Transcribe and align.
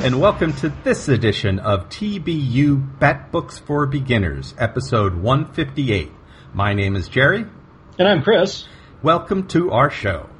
and 0.00 0.20
welcome 0.20 0.52
to 0.52 0.68
this 0.84 1.08
edition 1.08 1.58
of 1.58 1.88
TBU 1.88 3.00
Bat 3.00 3.32
Books 3.32 3.58
for 3.58 3.84
Beginners, 3.84 4.54
episode 4.56 5.16
158. 5.16 6.12
My 6.54 6.72
name 6.72 6.94
is 6.94 7.08
Jerry. 7.08 7.44
And 7.98 8.06
I'm 8.06 8.22
Chris. 8.22 8.68
Welcome 9.02 9.48
to 9.48 9.72
our 9.72 9.90
show. 9.90 10.30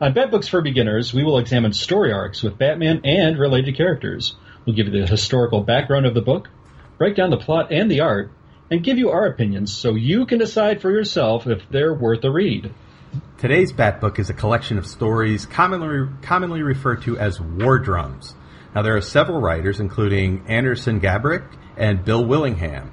On 0.00 0.14
Bat 0.14 0.30
Books 0.30 0.48
for 0.48 0.62
Beginners, 0.62 1.12
we 1.12 1.24
will 1.24 1.36
examine 1.36 1.74
story 1.74 2.10
arcs 2.10 2.42
with 2.42 2.56
Batman 2.56 3.02
and 3.04 3.38
related 3.38 3.76
characters. 3.76 4.34
We'll 4.64 4.74
give 4.74 4.86
you 4.86 4.98
the 4.98 5.06
historical 5.06 5.62
background 5.62 6.06
of 6.06 6.14
the 6.14 6.22
book, 6.22 6.48
break 6.96 7.16
down 7.16 7.28
the 7.28 7.36
plot 7.36 7.70
and 7.70 7.90
the 7.90 8.00
art, 8.00 8.30
and 8.70 8.82
give 8.82 8.96
you 8.96 9.10
our 9.10 9.26
opinions 9.26 9.76
so 9.76 9.94
you 9.94 10.24
can 10.24 10.38
decide 10.38 10.80
for 10.80 10.90
yourself 10.90 11.46
if 11.46 11.68
they're 11.68 11.92
worth 11.92 12.24
a 12.24 12.30
read. 12.30 12.72
Today's 13.36 13.74
Bat 13.74 14.00
Book 14.00 14.18
is 14.18 14.30
a 14.30 14.34
collection 14.34 14.78
of 14.78 14.86
stories 14.86 15.44
commonly, 15.44 16.10
commonly 16.22 16.62
referred 16.62 17.02
to 17.02 17.18
as 17.18 17.38
war 17.38 17.78
drums. 17.78 18.34
Now, 18.76 18.82
there 18.82 18.94
are 18.94 19.00
several 19.00 19.40
writers, 19.40 19.80
including 19.80 20.44
Andersen 20.48 21.00
Gabrych 21.00 21.50
and 21.78 22.04
Bill 22.04 22.22
Willingham. 22.22 22.90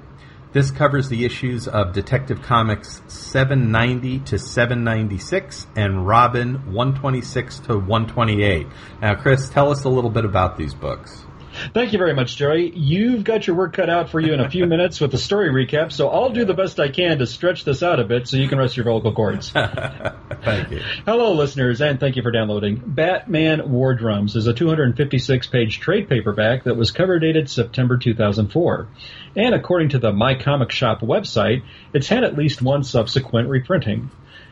This 0.50 0.70
covers 0.70 1.10
the 1.10 1.26
issues 1.26 1.68
of 1.68 1.92
Detective 1.92 2.40
Comics 2.40 3.02
790 3.08 4.20
to 4.20 4.38
796 4.38 5.66
and 5.76 6.06
Robin 6.06 6.72
126 6.72 7.58
to 7.58 7.78
128. 7.78 8.66
Now, 9.02 9.14
Chris, 9.16 9.50
tell 9.50 9.70
us 9.70 9.84
a 9.84 9.90
little 9.90 10.08
bit 10.08 10.24
about 10.24 10.56
these 10.56 10.72
books. 10.72 11.23
Thank 11.72 11.92
you 11.92 11.98
very 11.98 12.14
much, 12.14 12.36
Jerry. 12.36 12.72
You've 12.74 13.24
got 13.24 13.46
your 13.46 13.56
work 13.56 13.74
cut 13.74 13.90
out 13.90 14.10
for 14.10 14.20
you 14.20 14.32
in 14.32 14.40
a 14.40 14.50
few 14.50 14.66
minutes 14.66 15.00
with 15.00 15.10
the 15.10 15.18
story 15.18 15.50
recap, 15.50 15.92
so 15.92 16.08
I'll 16.08 16.30
do 16.30 16.44
the 16.44 16.54
best 16.54 16.80
I 16.80 16.88
can 16.88 17.18
to 17.18 17.26
stretch 17.26 17.64
this 17.64 17.82
out 17.82 18.00
a 18.00 18.04
bit 18.04 18.28
so 18.28 18.36
you 18.36 18.48
can 18.48 18.58
rest 18.58 18.76
your 18.76 18.84
vocal 18.84 19.12
cords. 19.12 19.50
thank 19.50 20.70
you. 20.70 20.80
Hello, 21.06 21.32
listeners, 21.32 21.80
and 21.80 22.00
thank 22.00 22.16
you 22.16 22.22
for 22.22 22.30
downloading. 22.30 22.82
Batman 22.84 23.70
War 23.70 23.94
Drums 23.94 24.36
is 24.36 24.46
a 24.46 24.54
256 24.54 25.46
page 25.46 25.80
trade 25.80 26.08
paperback 26.08 26.64
that 26.64 26.76
was 26.76 26.90
cover 26.90 27.18
dated 27.18 27.48
September 27.50 27.96
2004. 27.96 28.88
And 29.36 29.54
according 29.54 29.90
to 29.90 29.98
the 29.98 30.12
My 30.12 30.34
Comic 30.34 30.70
Shop 30.70 31.00
website, 31.00 31.62
it's 31.92 32.08
had 32.08 32.24
at 32.24 32.36
least 32.36 32.62
one 32.62 32.84
subsequent 32.84 33.48
reprinting. 33.48 34.10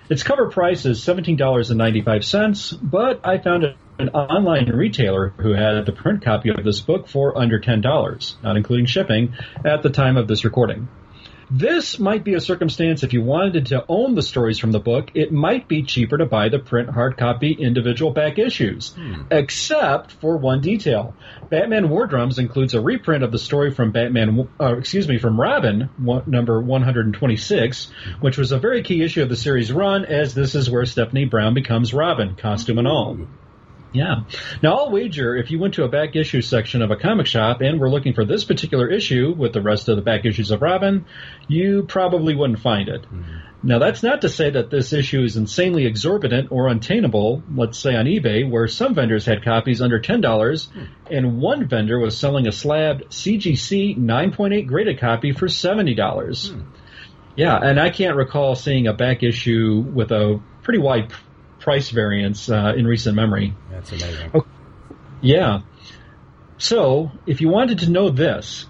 Its 0.09 0.23
cover 0.23 0.51
price 0.51 0.85
is 0.85 1.01
$17.95, 1.01 2.79
but 2.83 3.21
I 3.25 3.39
found 3.39 3.75
an 3.99 4.09
online 4.11 4.71
retailer 4.71 5.29
who 5.39 5.53
had 5.53 5.85
the 5.87 5.93
print 5.93 6.23
copy 6.23 6.51
of 6.51 6.65
this 6.65 6.81
book 6.81 7.09
for 7.09 7.39
under 7.39 7.61
$10, 7.61 8.43
not 8.43 8.57
including 8.57 8.87
shipping, 8.87 9.35
at 9.65 9.83
the 9.83 9.91
time 9.91 10.17
of 10.17 10.29
this 10.29 10.45
recording. 10.45 10.89
This 11.55 11.99
might 11.99 12.25
be 12.25 12.33
a 12.33 12.41
circumstance 12.41 13.03
if 13.03 13.13
you 13.13 13.21
wanted 13.23 13.67
to 13.67 13.85
own 13.87 14.15
the 14.15 14.23
stories 14.23 14.59
from 14.59 14.73
the 14.73 14.81
book, 14.81 15.11
it 15.13 15.33
might 15.33 15.69
be 15.69 15.83
cheaper 15.83 16.17
to 16.17 16.25
buy 16.25 16.49
the 16.49 16.59
print 16.59 16.89
hard 16.89 17.19
copy 17.19 17.53
individual 17.53 18.11
back 18.11 18.39
issues. 18.39 18.95
Hmm. 18.95 19.25
Except 19.31 20.13
for 20.13 20.39
one 20.39 20.63
detail. 20.63 21.15
Batman 21.51 21.91
War 21.91 22.07
Drums 22.07 22.39
includes 22.39 22.73
a 22.73 22.81
reprint 22.81 23.23
of 23.23 23.33
the 23.33 23.39
story 23.39 23.71
from 23.71 23.93
Batman, 23.93 24.49
uh, 24.59 24.79
excuse 24.79 25.07
me, 25.07 25.19
from 25.19 25.39
Robin, 25.39 25.91
one, 25.99 26.23
number 26.27 26.59
126, 26.59 27.91
which 28.21 28.39
was 28.39 28.53
a 28.53 28.59
very 28.59 28.83
key 28.83 29.03
issue 29.03 29.23
of 29.23 29.29
the 29.29 29.37
series 29.37 29.71
run, 29.71 30.07
as 30.07 30.33
this 30.33 30.55
is 30.55 30.71
where 30.71 30.87
Stephanie 30.87 31.27
Brown 31.27 31.53
becomes 31.53 31.93
Robin, 31.93 32.35
costume 32.35 32.79
and 32.79 32.89
all. 32.89 33.19
Yeah. 33.93 34.25
Now, 34.63 34.77
I'll 34.77 34.91
wager 34.91 35.37
if 35.37 35.51
you 35.51 35.59
went 35.59 35.75
to 35.75 35.85
a 35.85 35.89
back 35.89 36.17
issue 36.17 36.41
section 36.41 36.83
of 36.83 36.91
a 36.91 36.97
comic 36.97 37.27
shop 37.27 37.61
and 37.61 37.79
were 37.79 37.91
looking 37.91 38.15
for 38.15 38.25
this 38.25 38.45
particular 38.45 38.89
issue 38.89 39.35
with 39.37 39.53
the 39.53 39.61
rest 39.61 39.89
of 39.89 39.97
the 39.97 40.03
back 40.03 40.25
issues 40.25 40.51
of 40.51 40.63
Robin, 40.63 41.05
you 41.47 41.83
probably 41.83 42.35
wouldn't 42.35 42.61
find 42.61 42.89
it. 42.89 43.03
Mm-hmm. 43.03 43.39
Now, 43.65 43.79
that's 43.79 44.03
not 44.03 44.23
to 44.23 44.29
say 44.29 44.51
that 44.51 44.71
this 44.71 44.93
issue 44.93 45.23
is 45.23 45.37
insanely 45.37 45.87
exorbitant 45.87 46.51
or 46.51 46.69
untainable, 46.69 47.43
let's 47.55 47.79
say 47.79 47.95
on 47.95 48.07
eBay, 48.07 48.49
where 48.49 48.67
some 48.67 48.95
vendors 48.95 49.25
had 49.25 49.45
copies 49.45 49.81
under 49.81 50.01
$10, 50.01 50.21
mm. 50.21 50.89
and 51.09 51.41
one 51.41 51.69
vendor 51.69 52.01
was 52.01 52.19
selling 52.19 52.49
a 52.49 52.53
slabbed 52.53 53.05
CGC 53.11 53.97
9.8 53.99 54.67
graded 54.67 54.99
copy 54.99 55.31
for 55.31 55.47
$70. 55.47 55.95
Mm. 55.95 56.65
Yeah, 57.37 57.57
and 57.57 57.81
I 57.81 57.91
can't 57.91 58.17
recall 58.17 58.57
seeing 58.57 58.89
a 58.89 58.93
back 58.93 59.23
issue 59.23 59.85
with 59.95 60.11
a 60.11 60.41
pretty 60.63 60.81
wide 60.81 61.13
price 61.63 61.91
variance 61.91 62.51
uh, 62.51 62.75
in 62.77 62.87
recent 62.87 63.17
memory. 63.17 63.55
That's 63.71 63.93
amazing. 63.93 64.31
Oh, 64.35 64.47
yeah. 65.21 65.61
So, 66.59 67.11
if 67.27 67.41
you 67.41 67.49
wanted 67.49 67.81
to 67.81 67.91
know 67.91 68.11
this, 68.11 68.67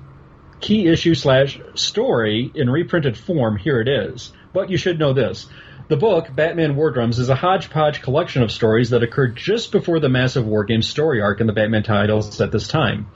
key 0.60 0.86
issue 0.86 1.14
slash 1.14 1.60
story 1.74 2.50
in 2.54 2.70
reprinted 2.70 3.18
form, 3.18 3.56
here 3.56 3.80
it 3.80 3.88
is. 3.88 4.32
But 4.52 4.70
you 4.70 4.76
should 4.76 4.98
know 4.98 5.12
this. 5.12 5.48
The 5.88 5.96
book, 5.96 6.34
Batman 6.34 6.76
War 6.76 6.90
Drums, 6.90 7.18
is 7.18 7.28
a 7.28 7.34
hodgepodge 7.34 8.00
collection 8.00 8.42
of 8.42 8.52
stories 8.52 8.90
that 8.90 9.02
occurred 9.02 9.36
just 9.36 9.72
before 9.72 10.00
the 10.00 10.08
massive 10.08 10.46
War 10.46 10.64
Games 10.64 10.88
story 10.88 11.20
arc 11.20 11.40
in 11.40 11.46
the 11.46 11.52
Batman 11.52 11.82
titles 11.82 12.40
at 12.40 12.52
this 12.52 12.68
time. 12.68 13.08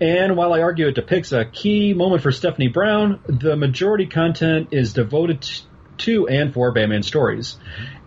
And 0.00 0.36
while 0.36 0.52
I 0.52 0.62
argue 0.62 0.88
it 0.88 0.94
depicts 0.94 1.32
a 1.32 1.44
key 1.44 1.94
moment 1.94 2.22
for 2.22 2.32
Stephanie 2.32 2.68
Brown, 2.68 3.20
the 3.26 3.56
majority 3.56 4.06
content 4.06 4.68
is 4.72 4.92
devoted 4.92 5.48
to 6.00 6.28
and 6.28 6.52
four 6.52 6.72
Batman 6.72 7.02
stories. 7.02 7.56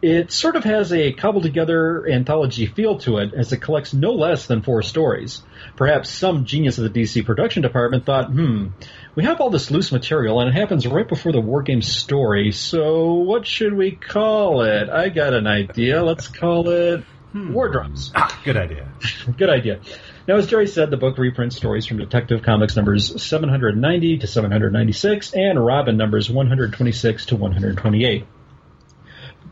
It 0.01 0.31
sort 0.31 0.55
of 0.55 0.63
has 0.63 0.91
a 0.91 1.13
cobbled 1.13 1.43
together 1.43 2.07
anthology 2.07 2.65
feel 2.65 2.97
to 2.99 3.17
it 3.17 3.33
as 3.33 3.53
it 3.53 3.57
collects 3.57 3.93
no 3.93 4.11
less 4.13 4.47
than 4.47 4.61
four 4.61 4.81
stories. 4.81 5.41
Perhaps 5.75 6.09
some 6.09 6.45
genius 6.45 6.77
of 6.77 6.91
the 6.91 7.01
DC 7.01 7.25
production 7.25 7.61
department 7.61 8.05
thought, 8.05 8.29
hmm, 8.29 8.67
we 9.15 9.23
have 9.23 9.39
all 9.39 9.49
this 9.49 9.71
loose 9.71 9.91
material 9.91 10.39
and 10.39 10.49
it 10.49 10.59
happens 10.59 10.85
right 10.85 11.07
before 11.07 11.31
the 11.31 11.41
War 11.41 11.61
Games 11.61 11.87
story, 11.87 12.51
so 12.51 13.13
what 13.13 13.47
should 13.47 13.73
we 13.73 13.91
call 13.91 14.61
it? 14.61 14.89
I 14.89 15.09
got 15.09 15.33
an 15.33 15.47
idea. 15.47 16.03
Let's 16.03 16.27
call 16.27 16.69
it 16.69 17.03
hmm. 17.31 17.53
War 17.53 17.69
Drums. 17.69 18.11
Ah, 18.15 18.41
good 18.43 18.57
idea. 18.57 18.87
good 19.37 19.49
idea. 19.49 19.79
Now, 20.25 20.37
as 20.37 20.47
Jerry 20.47 20.67
said, 20.67 20.89
the 20.89 20.97
book 20.97 21.17
reprints 21.17 21.57
stories 21.57 21.85
from 21.85 21.97
Detective 21.97 22.43
Comics 22.43 22.77
numbers 22.77 23.21
790 23.21 24.19
to 24.19 24.27
796 24.27 25.33
and 25.33 25.63
Robin 25.63 25.97
numbers 25.97 26.29
126 26.29 27.25
to 27.27 27.35
128. 27.35 28.25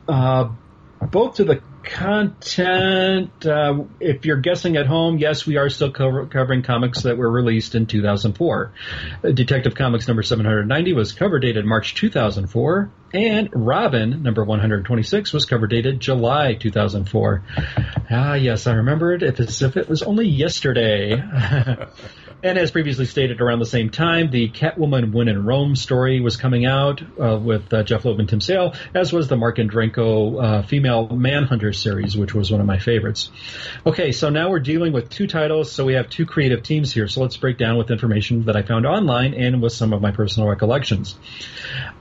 Uh, 0.08 0.50
both 1.02 1.36
to 1.36 1.44
the 1.44 1.62
content, 1.84 3.46
uh, 3.46 3.84
if 4.00 4.26
you're 4.26 4.40
guessing 4.40 4.78
at 4.78 4.88
home, 4.88 5.18
yes, 5.18 5.46
we 5.46 5.58
are 5.58 5.70
still 5.70 5.92
cover- 5.92 6.26
covering 6.26 6.64
comics 6.64 7.04
that 7.04 7.18
were 7.18 7.30
released 7.30 7.76
in 7.76 7.86
2004. 7.86 8.72
Detective 9.34 9.76
Comics 9.76 10.08
number 10.08 10.24
790 10.24 10.94
was 10.94 11.12
cover 11.12 11.40
dated 11.40 11.66
March 11.66 11.96
2004, 11.96 12.92
and 13.14 13.50
Robin 13.54 14.24
number 14.24 14.44
126 14.44 15.34
was 15.34 15.46
cover 15.46 15.68
dated 15.68 16.00
July 16.00 16.54
2004. 16.54 17.44
Ah, 18.10 18.36
yes, 18.36 18.68
I 18.68 18.74
remember 18.74 19.14
it 19.14 19.24
as 19.40 19.62
if 19.62 19.78
it 19.78 19.90
was 19.90 20.04
only 20.04 20.28
yesterday. 20.28 21.22
And 22.44 22.58
as 22.58 22.72
previously 22.72 23.06
stated, 23.06 23.40
around 23.40 23.60
the 23.60 23.68
same 23.68 23.92
time, 23.92 24.32
the 24.32 24.50
Catwoman 24.50 25.12
When 25.12 25.28
in 25.28 25.46
Rome 25.46 25.76
story 25.76 26.22
was 26.22 26.38
coming 26.38 26.66
out 26.66 27.02
uh, 27.22 27.38
with 27.38 27.72
uh, 27.72 27.84
Jeph 27.84 28.04
Loeb 28.04 28.20
and 28.20 28.28
Tim 28.28 28.42
Sale, 28.42 28.74
as 28.96 29.14
was 29.14 29.28
the 29.28 29.38
Marc 29.38 29.58
Andreyko 29.58 30.44
uh, 30.44 30.62
Female 30.64 31.08
Manhunter 31.10 31.72
series, 31.72 32.18
which 32.18 32.34
was 32.34 32.52
one 32.52 32.60
of 32.60 32.66
my 32.66 32.80
favorites. 32.80 33.30
Okay, 33.86 34.12
so 34.12 34.30
now 34.30 34.50
we're 34.50 34.60
dealing 34.60 34.92
with 34.92 35.10
two 35.12 35.28
titles, 35.28 35.72
so 35.72 35.86
we 35.86 35.94
have 35.94 36.10
two 36.10 36.26
creative 36.26 36.64
teams 36.64 36.92
here. 36.92 37.08
So 37.08 37.22
let's 37.22 37.38
break 37.38 37.60
down 37.60 37.78
with 37.78 37.92
information 37.92 38.46
that 38.46 38.56
I 38.56 38.64
found 38.64 38.88
online 38.88 39.36
and 39.36 39.62
with 39.62 39.74
some 39.74 39.94
of 39.94 40.02
my 40.02 40.10
personal 40.10 40.50
recollections. 40.50 41.16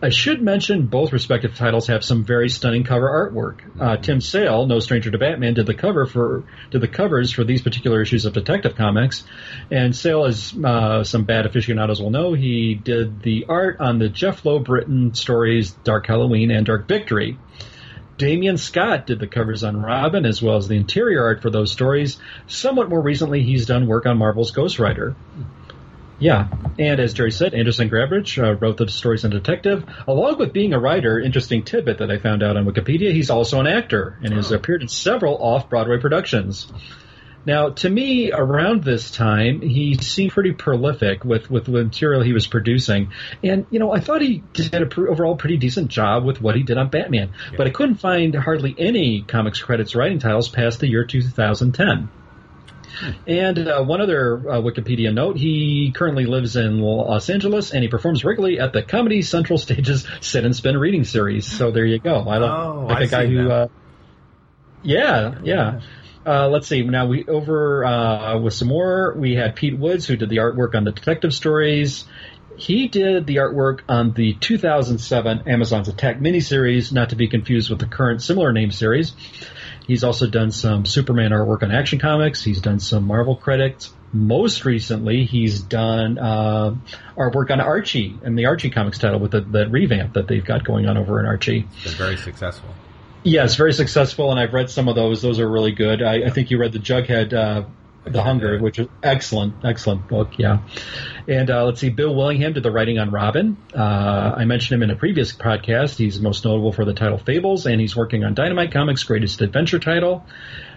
I 0.01 0.09
should 0.09 0.41
mention 0.41 0.87
both 0.87 1.13
respective 1.13 1.55
titles 1.55 1.89
have 1.89 2.03
some 2.03 2.25
very 2.25 2.49
stunning 2.49 2.85
cover 2.85 3.07
artwork. 3.07 3.59
Uh, 3.79 3.99
Tim 3.99 4.23
Sale, 4.23 4.67
no 4.67 4.79
stranger 4.79 5.11
to 5.11 5.19
Batman, 5.19 5.53
did 5.53 5.67
the 5.67 5.75
cover 5.75 6.07
for 6.07 6.45
did 6.71 6.81
the 6.81 6.89
covers 6.89 7.31
for 7.31 7.45
these 7.45 7.61
particular 7.61 8.01
issues 8.01 8.25
of 8.25 8.33
Detective 8.33 8.75
Comics, 8.75 9.25
and 9.71 9.95
Sale 9.95 10.30
as 10.31 10.55
uh, 10.65 11.05
some 11.05 11.25
bad 11.25 11.45
aficionados 11.45 12.01
will 12.01 12.11
know, 12.11 12.33
he 12.33 12.75
did 12.75 13.23
the 13.23 13.47
art 13.49 13.81
on 13.81 13.99
the 13.99 14.09
Jeph 14.09 14.45
Loeb 14.45 14.69
written 14.69 15.15
stories 15.15 15.73
Dark 15.85 16.07
Halloween 16.07 16.51
and 16.51 16.65
Dark 16.65 16.89
Victory. 16.89 17.39
Damion 18.17 18.59
Scott 18.59 19.07
did 19.07 19.19
the 19.19 19.27
covers 19.27 19.65
on 19.65 19.81
Robin 19.81 20.27
as 20.27 20.43
well 20.43 20.57
as 20.57 20.69
the 20.69 20.77
interior 20.77 21.25
art 21.25 21.43
for 21.43 21.51
those 21.51 21.73
stories. 21.73 22.19
Somewhat 22.47 22.89
more 22.89 23.01
recently, 23.01 23.43
he's 23.43 23.67
done 23.67 23.87
work 23.87 24.07
on 24.07 24.19
Marvel's 24.19 24.51
Ghost 24.51 24.79
Rider. 24.79 25.17
Yeah, 26.19 26.49
and 26.79 27.01
as 27.01 27.15
Jerry 27.15 27.33
said, 27.33 27.55
Andersen 27.55 27.89
Gabrych 27.89 28.37
uh, 28.37 28.55
wrote 28.57 28.77
the 28.77 28.89
stories 28.89 29.25
on 29.25 29.31
Detective. 29.31 29.85
Along 30.07 30.39
with 30.39 30.53
being 30.53 30.75
a 30.75 30.79
writer, 30.79 31.19
interesting 31.19 31.65
tidbit 31.65 31.99
that 31.99 32.11
I 32.11 32.19
found 32.19 32.43
out 32.43 32.59
on 32.59 32.67
Wikipedia, 32.67 33.11
he's 33.11 33.31
also 33.31 33.59
an 33.59 33.67
actor 33.67 34.19
and 34.23 34.35
has 34.35 34.53
appeared 34.53 34.83
in 34.83 34.89
several 34.89 35.39
off-Broadway 35.39 35.99
productions. 35.99 36.71
Now, 37.47 37.71
to 37.71 37.89
me, 37.89 38.33
around 38.33 38.85
this 38.85 39.11
time, 39.11 39.63
he 39.63 39.95
seemed 39.95 40.33
pretty 40.33 40.53
prolific 40.53 41.25
with, 41.25 41.51
with 41.51 41.65
the 41.65 41.73
material 41.73 42.23
he 42.23 42.33
was 42.33 42.47
producing. 42.47 43.13
And, 43.43 43.67
you 43.71 43.79
know, 43.79 43.93
I 43.93 44.01
thought 44.01 44.21
he 44.21 44.43
did 44.53 44.75
an 44.75 44.91
overall 45.09 45.37
pretty 45.37 45.57
decent 45.57 45.89
job 45.89 46.25
with 46.25 46.41
what 46.41 46.55
he 46.55 46.63
did 46.63 46.77
on 46.77 46.89
Batman. 46.89 47.33
Yeah. 47.51 47.57
But 47.57 47.67
I 47.67 47.71
couldn't 47.71 47.97
find 47.97 48.35
hardly 48.35 48.75
any 48.79 49.23
comics 49.23 49.61
credits 49.61 49.95
writing 49.95 50.19
titles 50.19 50.49
past 50.49 50.81
the 50.81 50.89
year 50.89 51.05
2010. 51.05 52.11
Hmm. 53.01 53.11
And 53.27 53.59
uh, 53.69 53.83
one 53.85 54.01
other 54.01 54.37
uh, 54.37 54.61
Wikipedia 54.61 55.15
note: 55.15 55.37
he 55.37 55.93
currently 55.95 56.27
lives 56.27 56.57
in 56.57 56.81
Los 56.81 57.31
Angeles, 57.31 57.71
and 57.71 57.83
he 57.83 57.89
performs 57.89 58.25
regularly 58.25 58.59
at 58.59 58.73
the 58.73 58.83
Comedy 58.83 59.23
Central 59.23 59.59
Stage's 59.59 60.07
Sit 60.21 60.45
and 60.45 60.55
Spin 60.55 60.77
reading 60.77 61.05
series. 61.05 61.47
So 61.47 61.71
there 61.71 61.87
you 61.87 62.01
go. 62.01 62.17
I 62.17 62.39
love 62.39 62.77
oh, 62.77 62.87
like 62.87 63.07
a 63.07 63.07
guy 63.07 63.27
who, 63.27 63.49
uh, 63.49 63.69
yeah, 64.83 65.39
yeah. 65.43 65.81
Uh, 66.27 66.49
let's 66.49 66.69
see. 66.69 66.83
Now 66.83 67.07
we 67.07 67.25
over 67.27 67.85
uh, 67.85 68.39
with 68.39 68.55
some 68.55 68.69
more. 68.69 69.15
We 69.17 69.35
had 69.35 69.57
Pete 69.57 69.79
Woods 69.79 70.07
who 70.07 70.17
did 70.17 70.29
the 70.29 70.39
artwork 70.39 70.75
on 70.75 70.85
the 70.85 70.93
detective 70.93 71.33
stories. 71.33 72.05
He 72.57 72.89
did 72.89 73.27
the 73.27 73.37
artwork 73.37 73.81
on 73.89 74.13
the 74.13 74.35
2007 74.35 75.49
Amazon's 75.49 75.89
Attack 75.89 76.19
miniseries, 76.19 76.93
not 76.93 77.11
to 77.11 77.17
be 77.17 77.27
confused 77.27 77.71
with 77.71 77.79
the 77.79 77.87
current 77.87 78.23
similar 78.23 78.53
name 78.53 78.71
series. 78.71 79.15
He's 79.87 80.05
also 80.05 80.27
done 80.27 80.51
some 80.51 80.85
Superman 80.85 81.31
artwork 81.31 81.63
on 81.63 81.73
Action 81.73 81.99
Comics. 81.99 82.45
He's 82.45 82.61
done 82.61 82.79
some 82.79 83.05
Marvel 83.05 83.35
credits. 83.35 83.93
Most 84.13 84.65
recently, 84.67 85.25
he's 85.25 85.61
done 85.61 86.19
uh, 86.19 86.75
artwork 87.17 87.51
on 87.51 87.61
Archie 87.61 88.19
and 88.23 88.39
the 88.39 88.47
Archie 88.47 88.71
Comics 88.71 88.99
title 88.99 89.21
with 89.21 89.31
the, 89.31 89.41
the 89.41 89.69
revamp 89.69 90.15
that 90.15 90.29
they've 90.29 90.45
got 90.45 90.65
going 90.65 90.87
on 90.87 90.99
over 90.99 91.19
in 91.19 91.27
Archie. 91.27 91.67
It's 91.77 91.85
been 91.85 91.95
very 91.95 92.17
successful. 92.19 92.69
Yes, 93.23 93.57
very 93.57 93.73
successful, 93.73 94.31
and 94.31 94.41
I've 94.41 94.55
read 94.55 94.71
some 94.71 94.89
of 94.89 94.95
those. 94.95 95.21
Those 95.21 95.41
are 95.41 95.49
really 95.49 95.73
good. 95.73 96.03
I, 96.03 96.25
I 96.27 96.31
think 96.31 96.51
you 96.51 96.59
read 96.59 96.73
the 96.73 96.79
Jughead 96.79 97.33
uh, 97.33 97.65
the 98.05 98.23
Hunger, 98.23 98.59
which 98.59 98.79
is 98.79 98.89
excellent, 99.03 99.65
excellent 99.65 100.09
book. 100.09 100.39
Yeah, 100.39 100.61
and 101.29 101.51
uh, 101.51 101.67
let's 101.67 101.81
see, 101.81 101.91
Bill 101.91 102.15
Willingham 102.15 102.55
did 102.55 102.63
the 102.63 102.71
writing 102.71 102.99
on 102.99 103.11
Robin. 103.11 103.59
Uh, 103.75 104.35
I 104.37 104.45
mentioned 104.47 104.77
him 104.77 104.83
in 104.83 104.91
a 104.91 104.97
previous 104.97 105.33
podcast. 105.33 105.97
He's 105.97 106.19
most 106.21 106.45
notable 106.45 106.73
for 106.73 106.85
the 106.85 106.95
title 106.95 107.19
Fables, 107.19 107.67
and 107.67 107.81
he's 107.81 107.95
working 107.95 108.25
on 108.25 108.35
Dynamite 108.35 108.73
Comics' 108.73 109.05
greatest 109.05 109.43
adventure 109.43 109.79
title. 109.79 110.25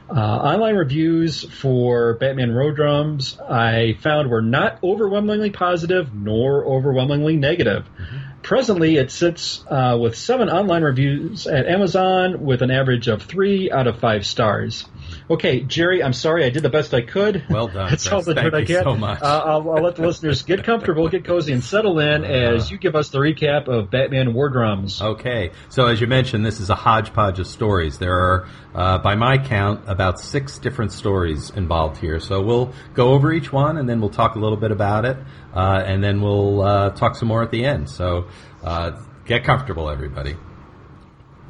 Uh, 0.10 0.20
online 0.20 0.76
reviews 0.76 1.44
for 1.44 2.16
Batman 2.16 2.52
Road 2.52 2.76
Drums 2.76 3.40
I 3.40 3.98
found 4.02 4.30
were 4.30 4.42
not 4.42 4.80
overwhelmingly 4.84 5.50
positive 5.50 6.14
nor 6.14 6.66
overwhelmingly 6.66 7.38
negative. 7.38 7.86
Mm-hmm. 7.86 8.33
Presently, 8.44 8.98
it 8.98 9.10
sits 9.10 9.64
uh, 9.70 9.98
with 10.00 10.16
seven 10.18 10.50
online 10.50 10.84
reviews 10.84 11.48
at 11.48 11.66
Amazon 11.66 12.44
with 12.44 12.62
an 12.62 12.72
average 12.72 13.08
of 13.08 13.24
three 13.24 13.72
out 13.72 13.88
of 13.88 14.00
five 14.00 14.26
stars. 14.26 14.86
Okay, 15.30 15.62
Jerry, 15.62 16.04
I'm 16.04 16.12
sorry, 16.14 16.44
I 16.44 16.50
did 16.50 16.62
the 16.64 16.70
best 16.70 16.94
I 16.94 17.02
could. 17.02 17.46
Well 17.50 17.68
done. 17.68 17.90
That's 17.90 18.08
all 18.12 18.22
the 18.22 18.36
Thank 18.36 18.54
I 18.54 18.60
you 18.60 18.66
can. 18.66 18.84
so 18.84 18.96
much. 18.96 19.22
Uh, 19.22 19.44
I'll, 19.46 19.72
I'll 19.72 19.84
let 19.84 19.96
the 19.96 20.02
listeners 20.02 20.42
get 20.44 20.64
comfortable, 20.66 21.08
get 21.08 21.24
cozy, 21.24 21.54
and 21.54 21.64
settle 21.64 22.00
in 22.00 22.26
as 22.26 22.70
you 22.70 22.78
give 22.78 22.96
us 22.96 23.10
the 23.10 23.20
recap 23.20 23.68
of 23.68 23.90
Batman 23.90 24.34
War 24.34 24.50
Drums. 24.50 25.02
Okay, 25.02 25.52
so 25.70 25.88
as 25.88 26.02
you 26.02 26.08
mentioned, 26.08 26.46
this 26.46 26.60
is 26.60 26.70
a 26.70 26.76
hodgepodge 26.76 27.40
of 27.40 27.48
stories. 27.48 27.98
There 27.98 28.14
are, 28.14 28.48
uh, 28.76 28.98
by 28.98 29.16
my 29.16 29.38
count, 29.38 29.82
about 29.88 30.20
six 30.20 30.58
different 30.58 30.92
stories 30.92 31.50
involved 31.52 31.98
here. 31.98 32.20
So 32.20 32.42
we'll 32.42 32.74
go 32.94 33.14
over 33.14 33.32
each 33.32 33.54
one, 33.54 33.78
and 33.78 33.88
then 33.88 34.02
we'll 34.02 34.10
talk 34.10 34.36
a 34.36 34.40
little 34.40 34.58
bit 34.58 34.72
about 34.72 35.06
it, 35.06 35.18
uh, 35.56 35.84
and 35.86 36.04
then 36.04 36.22
we'll 36.22 36.62
uh, 36.62 36.90
talk 36.92 37.16
some 37.16 37.28
more 37.28 37.44
at 37.44 37.52
the 37.52 37.66
end. 37.66 37.90
So 37.90 38.28
uh, 38.64 38.92
get 39.26 39.44
comfortable, 39.44 39.90
everybody. 39.90 40.36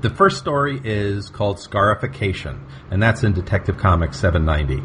The 0.01 0.09
first 0.09 0.38
story 0.38 0.81
is 0.83 1.29
called 1.29 1.59
Scarification, 1.59 2.65
and 2.91 3.01
that's 3.01 3.23
in 3.23 3.33
Detective 3.33 3.77
Comics 3.77 4.19
790. 4.19 4.83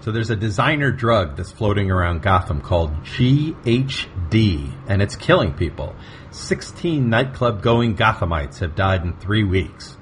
So 0.00 0.12
there's 0.12 0.30
a 0.30 0.36
designer 0.36 0.90
drug 0.90 1.36
that's 1.36 1.50
floating 1.50 1.90
around 1.90 2.22
Gotham 2.22 2.60
called 2.60 2.92
GHD, 3.04 4.74
and 4.86 5.02
it's 5.02 5.16
killing 5.16 5.54
people. 5.54 5.94
16 6.30 7.08
nightclub 7.08 7.62
going 7.62 7.96
Gothamites 7.96 8.58
have 8.60 8.74
died 8.74 9.02
in 9.02 9.14
three 9.14 9.44
weeks. 9.44 9.96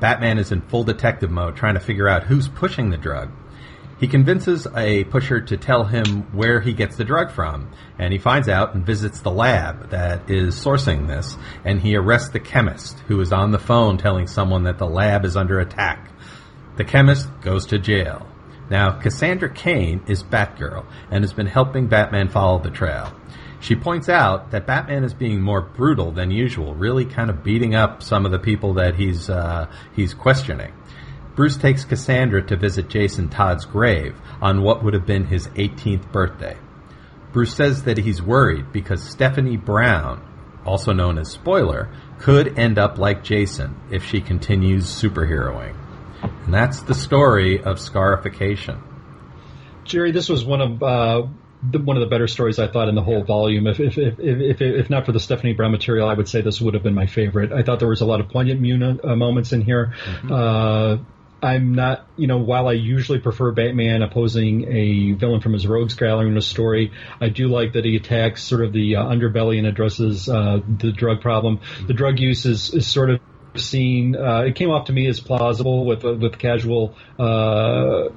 Batman 0.00 0.38
is 0.38 0.52
in 0.52 0.62
full 0.62 0.84
detective 0.84 1.30
mode 1.30 1.56
trying 1.56 1.74
to 1.74 1.80
figure 1.80 2.08
out 2.08 2.24
who's 2.24 2.48
pushing 2.48 2.90
the 2.90 2.96
drug. 2.96 3.30
He 3.98 4.08
convinces 4.08 4.66
a 4.76 5.04
pusher 5.04 5.40
to 5.40 5.56
tell 5.56 5.84
him 5.84 6.34
where 6.34 6.60
he 6.60 6.74
gets 6.74 6.96
the 6.96 7.04
drug 7.04 7.30
from, 7.30 7.70
and 7.98 8.12
he 8.12 8.18
finds 8.18 8.48
out 8.48 8.74
and 8.74 8.84
visits 8.84 9.20
the 9.20 9.30
lab 9.30 9.88
that 9.90 10.30
is 10.30 10.54
sourcing 10.54 11.06
this, 11.06 11.36
and 11.64 11.80
he 11.80 11.96
arrests 11.96 12.28
the 12.28 12.40
chemist 12.40 12.98
who 13.08 13.18
is 13.20 13.32
on 13.32 13.52
the 13.52 13.58
phone 13.58 13.96
telling 13.96 14.26
someone 14.26 14.64
that 14.64 14.76
the 14.76 14.86
lab 14.86 15.24
is 15.24 15.36
under 15.36 15.60
attack. 15.60 16.10
The 16.76 16.84
chemist 16.84 17.28
goes 17.40 17.64
to 17.66 17.78
jail. 17.78 18.26
Now, 18.68 18.90
Cassandra 19.00 19.48
Cain 19.48 20.02
is 20.08 20.22
Batgirl 20.22 20.84
and 21.10 21.24
has 21.24 21.32
been 21.32 21.46
helping 21.46 21.86
Batman 21.86 22.28
follow 22.28 22.58
the 22.58 22.70
trail. 22.70 23.14
She 23.60 23.74
points 23.74 24.10
out 24.10 24.50
that 24.50 24.66
Batman 24.66 25.04
is 25.04 25.14
being 25.14 25.40
more 25.40 25.62
brutal 25.62 26.10
than 26.10 26.30
usual, 26.30 26.74
really 26.74 27.06
kind 27.06 27.30
of 27.30 27.42
beating 27.42 27.74
up 27.74 28.02
some 28.02 28.26
of 28.26 28.32
the 28.32 28.38
people 28.38 28.74
that 28.74 28.96
he's 28.96 29.30
uh, 29.30 29.70
he's 29.94 30.12
questioning. 30.12 30.72
Bruce 31.36 31.58
takes 31.58 31.84
Cassandra 31.84 32.42
to 32.46 32.56
visit 32.56 32.88
Jason 32.88 33.28
Todd's 33.28 33.66
grave 33.66 34.16
on 34.40 34.62
what 34.62 34.82
would 34.82 34.94
have 34.94 35.06
been 35.06 35.26
his 35.26 35.48
18th 35.48 36.10
birthday. 36.10 36.56
Bruce 37.32 37.54
says 37.54 37.84
that 37.84 37.98
he's 37.98 38.22
worried 38.22 38.72
because 38.72 39.02
Stephanie 39.02 39.58
Brown, 39.58 40.26
also 40.64 40.94
known 40.94 41.18
as 41.18 41.30
Spoiler, 41.30 41.90
could 42.18 42.58
end 42.58 42.78
up 42.78 42.96
like 42.96 43.22
Jason 43.22 43.78
if 43.90 44.02
she 44.02 44.22
continues 44.22 44.86
superheroing. 44.86 45.76
And 46.22 46.54
that's 46.54 46.80
the 46.80 46.94
story 46.94 47.62
of 47.62 47.78
scarification. 47.78 48.82
Jerry, 49.84 50.12
this 50.12 50.30
was 50.30 50.42
one 50.42 50.62
of 50.62 50.82
uh, 50.82 51.26
the, 51.70 51.78
one 51.78 51.98
of 51.98 52.00
the 52.00 52.08
better 52.08 52.26
stories 52.26 52.58
I 52.58 52.68
thought 52.68 52.88
in 52.88 52.94
the 52.94 53.02
whole 53.02 53.24
volume. 53.24 53.66
If 53.66 53.78
if, 53.78 53.98
if 53.98 54.18
if, 54.18 54.60
if 54.62 54.90
not 54.90 55.04
for 55.04 55.12
the 55.12 55.20
Stephanie 55.20 55.52
Brown 55.52 55.70
material, 55.70 56.08
I 56.08 56.14
would 56.14 56.28
say 56.28 56.40
this 56.40 56.62
would 56.62 56.72
have 56.72 56.82
been 56.82 56.94
my 56.94 57.06
favorite. 57.06 57.52
I 57.52 57.62
thought 57.62 57.78
there 57.78 57.88
was 57.88 58.00
a 58.00 58.06
lot 58.06 58.20
of 58.20 58.30
poignant 58.30 58.60
muna, 58.62 59.04
uh, 59.04 59.14
moments 59.14 59.52
in 59.52 59.60
here. 59.60 59.94
Mm-hmm. 60.04 60.32
Uh, 60.32 60.96
I'm 61.46 61.76
not, 61.76 62.06
you 62.16 62.26
know, 62.26 62.38
while 62.38 62.66
I 62.66 62.72
usually 62.72 63.20
prefer 63.20 63.52
Batman 63.52 64.02
opposing 64.02 64.66
a 64.66 65.12
villain 65.12 65.40
from 65.40 65.52
his 65.52 65.64
rogues 65.64 65.94
gallery 65.94 66.28
in 66.28 66.36
a 66.36 66.42
story, 66.42 66.90
I 67.20 67.28
do 67.28 67.46
like 67.46 67.74
that 67.74 67.84
he 67.84 67.94
attacks 67.94 68.42
sort 68.42 68.64
of 68.64 68.72
the 68.72 68.96
uh, 68.96 69.04
underbelly 69.04 69.58
and 69.58 69.66
addresses 69.66 70.28
uh, 70.28 70.58
the 70.66 70.90
drug 70.90 71.20
problem. 71.20 71.60
The 71.86 71.94
drug 71.94 72.18
use 72.18 72.46
is, 72.46 72.74
is 72.74 72.88
sort 72.88 73.10
of 73.10 73.20
seen. 73.54 74.16
Uh, 74.16 74.40
it 74.40 74.56
came 74.56 74.70
off 74.70 74.86
to 74.86 74.92
me 74.92 75.06
as 75.06 75.20
plausible 75.20 75.84
with 75.86 76.02
with 76.02 76.36
casual 76.36 76.96
uh, 77.16 78.08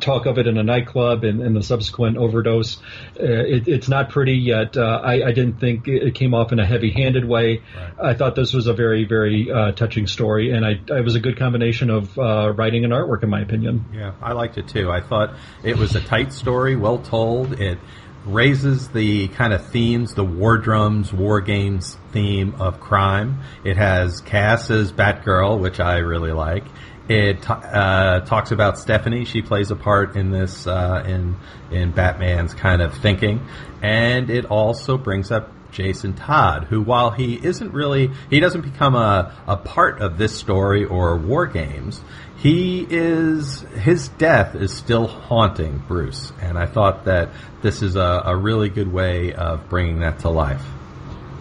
talk 0.00 0.26
of 0.26 0.38
it 0.38 0.46
in 0.46 0.58
a 0.58 0.62
nightclub 0.62 1.24
and, 1.24 1.40
and 1.40 1.54
the 1.54 1.62
subsequent 1.62 2.16
overdose. 2.16 2.78
Uh, 3.18 3.24
it, 3.24 3.68
it's 3.68 3.88
not 3.88 4.10
pretty 4.10 4.34
yet. 4.34 4.76
Uh, 4.76 5.00
I, 5.02 5.28
I, 5.28 5.32
didn't 5.32 5.60
think 5.60 5.86
it 5.86 6.14
came 6.14 6.34
off 6.34 6.52
in 6.52 6.58
a 6.58 6.66
heavy-handed 6.66 7.24
way. 7.24 7.62
Right. 7.76 8.10
I 8.10 8.14
thought 8.14 8.34
this 8.34 8.52
was 8.52 8.66
a 8.66 8.74
very, 8.74 9.04
very 9.04 9.50
uh, 9.50 9.72
touching 9.72 10.06
story, 10.06 10.50
and 10.50 10.66
I, 10.66 10.80
it 10.88 11.04
was 11.04 11.14
a 11.14 11.20
good 11.20 11.38
combination 11.38 11.90
of 11.90 12.18
uh, 12.18 12.52
writing 12.54 12.84
and 12.84 12.92
artwork, 12.92 13.22
in 13.22 13.30
my 13.30 13.40
opinion. 13.40 13.84
Yeah, 13.92 14.12
I 14.20 14.32
liked 14.32 14.58
it 14.58 14.68
too. 14.68 14.90
I 14.90 15.00
thought 15.00 15.34
it 15.62 15.76
was 15.76 15.94
a 15.94 16.00
tight 16.00 16.32
story, 16.32 16.76
well 16.76 16.98
told. 16.98 17.60
It 17.60 17.78
raises 18.24 18.88
the 18.88 19.28
kind 19.28 19.52
of 19.52 19.64
themes, 19.68 20.14
the 20.14 20.24
war 20.24 20.58
drums, 20.58 21.12
war 21.12 21.40
games 21.40 21.96
theme 22.10 22.54
of 22.58 22.80
crime. 22.80 23.40
It 23.64 23.76
has 23.76 24.20
Cass 24.20 24.70
as 24.70 24.92
Batgirl, 24.92 25.60
which 25.60 25.78
I 25.78 25.98
really 25.98 26.32
like. 26.32 26.64
It 27.08 27.48
uh, 27.48 28.20
talks 28.26 28.50
about 28.50 28.78
Stephanie. 28.78 29.24
She 29.24 29.40
plays 29.40 29.70
a 29.70 29.76
part 29.76 30.16
in 30.16 30.32
this 30.32 30.66
uh, 30.66 31.04
in 31.06 31.36
in 31.70 31.92
Batman's 31.92 32.52
kind 32.52 32.82
of 32.82 32.94
thinking, 32.94 33.46
and 33.80 34.28
it 34.28 34.46
also 34.46 34.98
brings 34.98 35.30
up 35.30 35.52
Jason 35.70 36.14
Todd, 36.14 36.64
who 36.64 36.82
while 36.82 37.10
he 37.10 37.34
isn't 37.34 37.72
really 37.72 38.10
he 38.30 38.40
doesn't 38.40 38.62
become 38.62 38.94
a, 38.96 39.32
a 39.46 39.56
part 39.56 40.00
of 40.00 40.18
this 40.18 40.36
story 40.36 40.84
or 40.84 41.16
war 41.16 41.46
games, 41.46 42.00
he 42.36 42.86
is 42.88 43.60
his 43.60 44.08
death 44.08 44.54
is 44.54 44.72
still 44.72 45.06
haunting 45.06 45.84
Bruce, 45.86 46.32
and 46.40 46.58
I 46.58 46.66
thought 46.66 47.04
that 47.04 47.30
this 47.62 47.82
is 47.82 47.94
a, 47.94 48.22
a 48.24 48.36
really 48.36 48.68
good 48.68 48.92
way 48.92 49.32
of 49.32 49.68
bringing 49.68 50.00
that 50.00 50.20
to 50.20 50.30
life. 50.30 50.64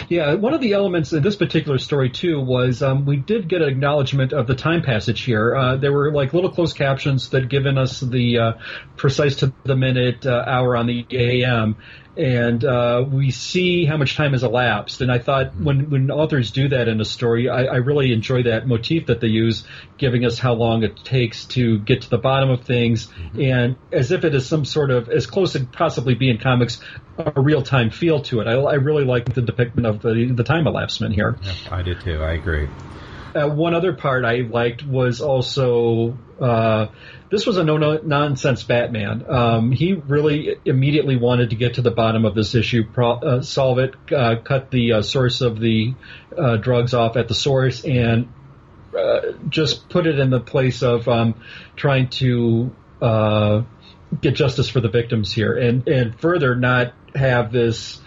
Yeah, 0.09 0.35
one 0.35 0.53
of 0.53 0.61
the 0.61 0.73
elements 0.73 1.13
in 1.13 1.23
this 1.23 1.35
particular 1.35 1.77
story 1.77 2.09
too 2.09 2.39
was 2.39 2.83
um, 2.83 3.05
we 3.05 3.17
did 3.17 3.47
get 3.47 3.61
an 3.61 3.69
acknowledgement 3.69 4.33
of 4.33 4.47
the 4.47 4.53
time 4.53 4.81
passage 4.81 5.21
here. 5.21 5.55
Uh, 5.55 5.77
there 5.77 5.93
were 5.93 6.11
like 6.11 6.33
little 6.33 6.51
closed 6.51 6.75
captions 6.75 7.29
that 7.29 7.49
given 7.49 7.77
us 7.77 8.01
the 8.01 8.37
uh, 8.37 8.53
precise 8.97 9.37
to 9.37 9.53
the 9.63 9.75
minute 9.75 10.25
uh, 10.25 10.43
hour 10.45 10.75
on 10.75 10.87
the 10.87 11.05
AM, 11.09 11.77
and 12.15 12.63
uh, 12.63 13.03
we 13.09 13.31
see 13.31 13.85
how 13.85 13.97
much 13.97 14.15
time 14.15 14.33
has 14.33 14.43
elapsed. 14.43 15.01
And 15.01 15.11
I 15.11 15.19
thought 15.19 15.55
when 15.55 15.89
when 15.89 16.11
authors 16.11 16.51
do 16.51 16.67
that 16.67 16.87
in 16.87 17.01
a 17.01 17.05
story, 17.05 17.49
I, 17.49 17.63
I, 17.63 17.75
really 17.77 18.13
enjoy 18.13 18.43
that 18.43 18.67
motif 18.67 19.07
that 19.07 19.19
they 19.19 19.27
use, 19.27 19.63
giving 19.97 20.25
us 20.25 20.37
how 20.37 20.53
long 20.53 20.83
it 20.83 21.03
takes 21.03 21.45
to 21.45 21.79
get 21.79 22.03
to 22.03 22.09
the 22.09 22.19
bottom 22.19 22.49
of 22.49 22.65
things, 22.65 23.07
mm-hmm. 23.07 23.41
and 23.41 23.75
as 23.91 24.11
if 24.11 24.25
it 24.25 24.35
is 24.35 24.45
some 24.45 24.65
sort 24.65 24.91
of 24.91 25.09
as 25.09 25.25
close 25.25 25.55
as 25.55 25.65
possibly 25.71 26.13
be 26.13 26.29
in 26.29 26.37
comics, 26.37 26.79
a 27.17 27.41
real 27.41 27.61
time 27.61 27.89
feel 27.89 28.21
to 28.23 28.39
it. 28.39 28.47
I, 28.47 28.53
I, 28.53 28.73
really 28.75 29.05
like 29.05 29.33
the 29.33 29.41
depiction 29.41 29.85
of 29.85 30.01
the 30.01 30.31
the 30.33 30.43
time 30.43 30.65
elapsement 30.65 31.13
here. 31.13 31.37
Yeah, 31.43 31.53
I 31.71 31.81
did 31.81 32.01
too. 32.01 32.21
I 32.21 32.33
agree. 32.33 32.67
Uh, 33.35 33.47
one 33.47 33.73
other 33.73 33.93
part 33.93 34.25
I 34.25 34.41
liked 34.41 34.85
was 34.85 35.21
also 35.21 36.17
uh, 36.39 36.87
this 37.29 37.45
was 37.45 37.57
a 37.57 37.63
no 37.63 37.97
nonsense 37.97 38.63
Batman. 38.63 39.25
Um, 39.27 39.71
he 39.71 39.93
really 39.93 40.55
immediately 40.65 41.15
wanted 41.15 41.51
to 41.51 41.55
get 41.55 41.75
to 41.75 41.81
the 41.81 41.91
bottom 41.91 42.25
of 42.25 42.35
this 42.35 42.53
issue, 42.53 42.83
pro- 42.91 43.19
uh, 43.19 43.41
solve 43.41 43.79
it, 43.79 43.95
uh, 44.11 44.35
cut 44.43 44.71
the 44.71 44.93
uh, 44.93 45.01
source 45.01 45.41
of 45.41 45.59
the 45.59 45.93
uh, 46.37 46.57
drugs 46.57 46.93
off 46.93 47.17
at 47.17 47.27
the 47.27 47.35
source, 47.35 47.83
and 47.83 48.29
just 49.49 49.89
put 49.89 50.05
it 50.05 50.19
in 50.19 50.29
the 50.29 50.39
place 50.39 50.83
of 50.83 51.07
um, 51.07 51.33
trying 51.75 52.09
to 52.09 52.71
get 54.21 54.35
justice 54.35 54.69
for 54.69 54.79
the 54.79 54.89
victims 54.89 55.33
here, 55.33 55.53
and 55.53 55.87
and 55.87 56.19
further 56.19 56.55
not 56.55 56.93
have 57.15 57.51
this 57.51 58.01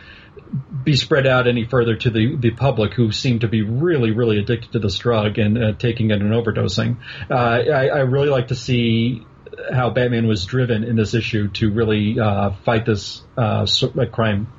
be 0.84 0.96
spread 0.96 1.26
out 1.26 1.48
any 1.48 1.64
further 1.64 1.96
to 1.96 2.10
the, 2.10 2.36
the 2.36 2.50
public 2.50 2.94
who 2.94 3.10
seem 3.10 3.40
to 3.40 3.48
be 3.48 3.62
really, 3.62 4.12
really 4.12 4.38
addicted 4.38 4.72
to 4.72 4.78
this 4.78 4.98
drug 4.98 5.38
and 5.38 5.58
uh, 5.58 5.72
taking 5.72 6.10
it 6.10 6.20
and 6.20 6.32
overdosing. 6.32 6.96
Uh, 7.30 7.34
I, 7.34 7.86
I, 7.88 7.98
really 8.00 8.28
like 8.28 8.48
to 8.48 8.54
see 8.54 9.26
how 9.72 9.90
Batman 9.90 10.26
was 10.26 10.44
driven 10.44 10.84
in 10.84 10.96
this 10.96 11.14
issue 11.14 11.48
to 11.48 11.70
really 11.70 12.20
uh, 12.20 12.52
fight 12.64 12.86
this 12.86 13.22
uh, 13.36 13.66
crime. 14.12 14.52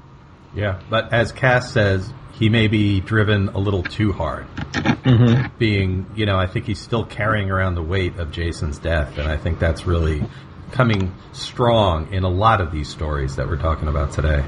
Yeah, 0.55 0.81
but 0.89 1.13
as 1.13 1.31
Cass 1.31 1.71
says, 1.71 2.11
he 2.33 2.49
may 2.49 2.67
be 2.67 2.99
driven 2.99 3.49
a 3.49 3.57
little 3.57 3.83
too 3.83 4.11
hard. 4.11 4.47
Mm-hmm. 4.55 5.57
Being, 5.57 6.05
you 6.15 6.25
know, 6.25 6.37
I 6.37 6.47
think 6.47 6.65
he's 6.65 6.79
still 6.79 7.05
carrying 7.05 7.51
around 7.51 7.75
the 7.75 7.83
weight 7.83 8.17
of 8.17 8.31
Jason's 8.31 8.77
death, 8.77 9.17
and 9.17 9.27
I 9.27 9.37
think 9.37 9.59
that's 9.59 9.85
really 9.85 10.23
coming 10.71 11.13
strong 11.33 12.13
in 12.13 12.23
a 12.23 12.29
lot 12.29 12.61
of 12.61 12.71
these 12.71 12.89
stories 12.89 13.35
that 13.37 13.47
we're 13.47 13.57
talking 13.57 13.87
about 13.87 14.11
today. 14.11 14.43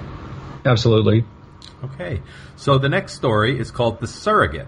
Absolutely. 0.66 1.26
Okay, 1.84 2.22
so 2.58 2.78
the 2.78 2.90
next 2.90 3.16
story 3.16 3.58
is 3.58 3.72
called 3.72 4.02
The 4.02 4.08
Surrogate, 4.08 4.68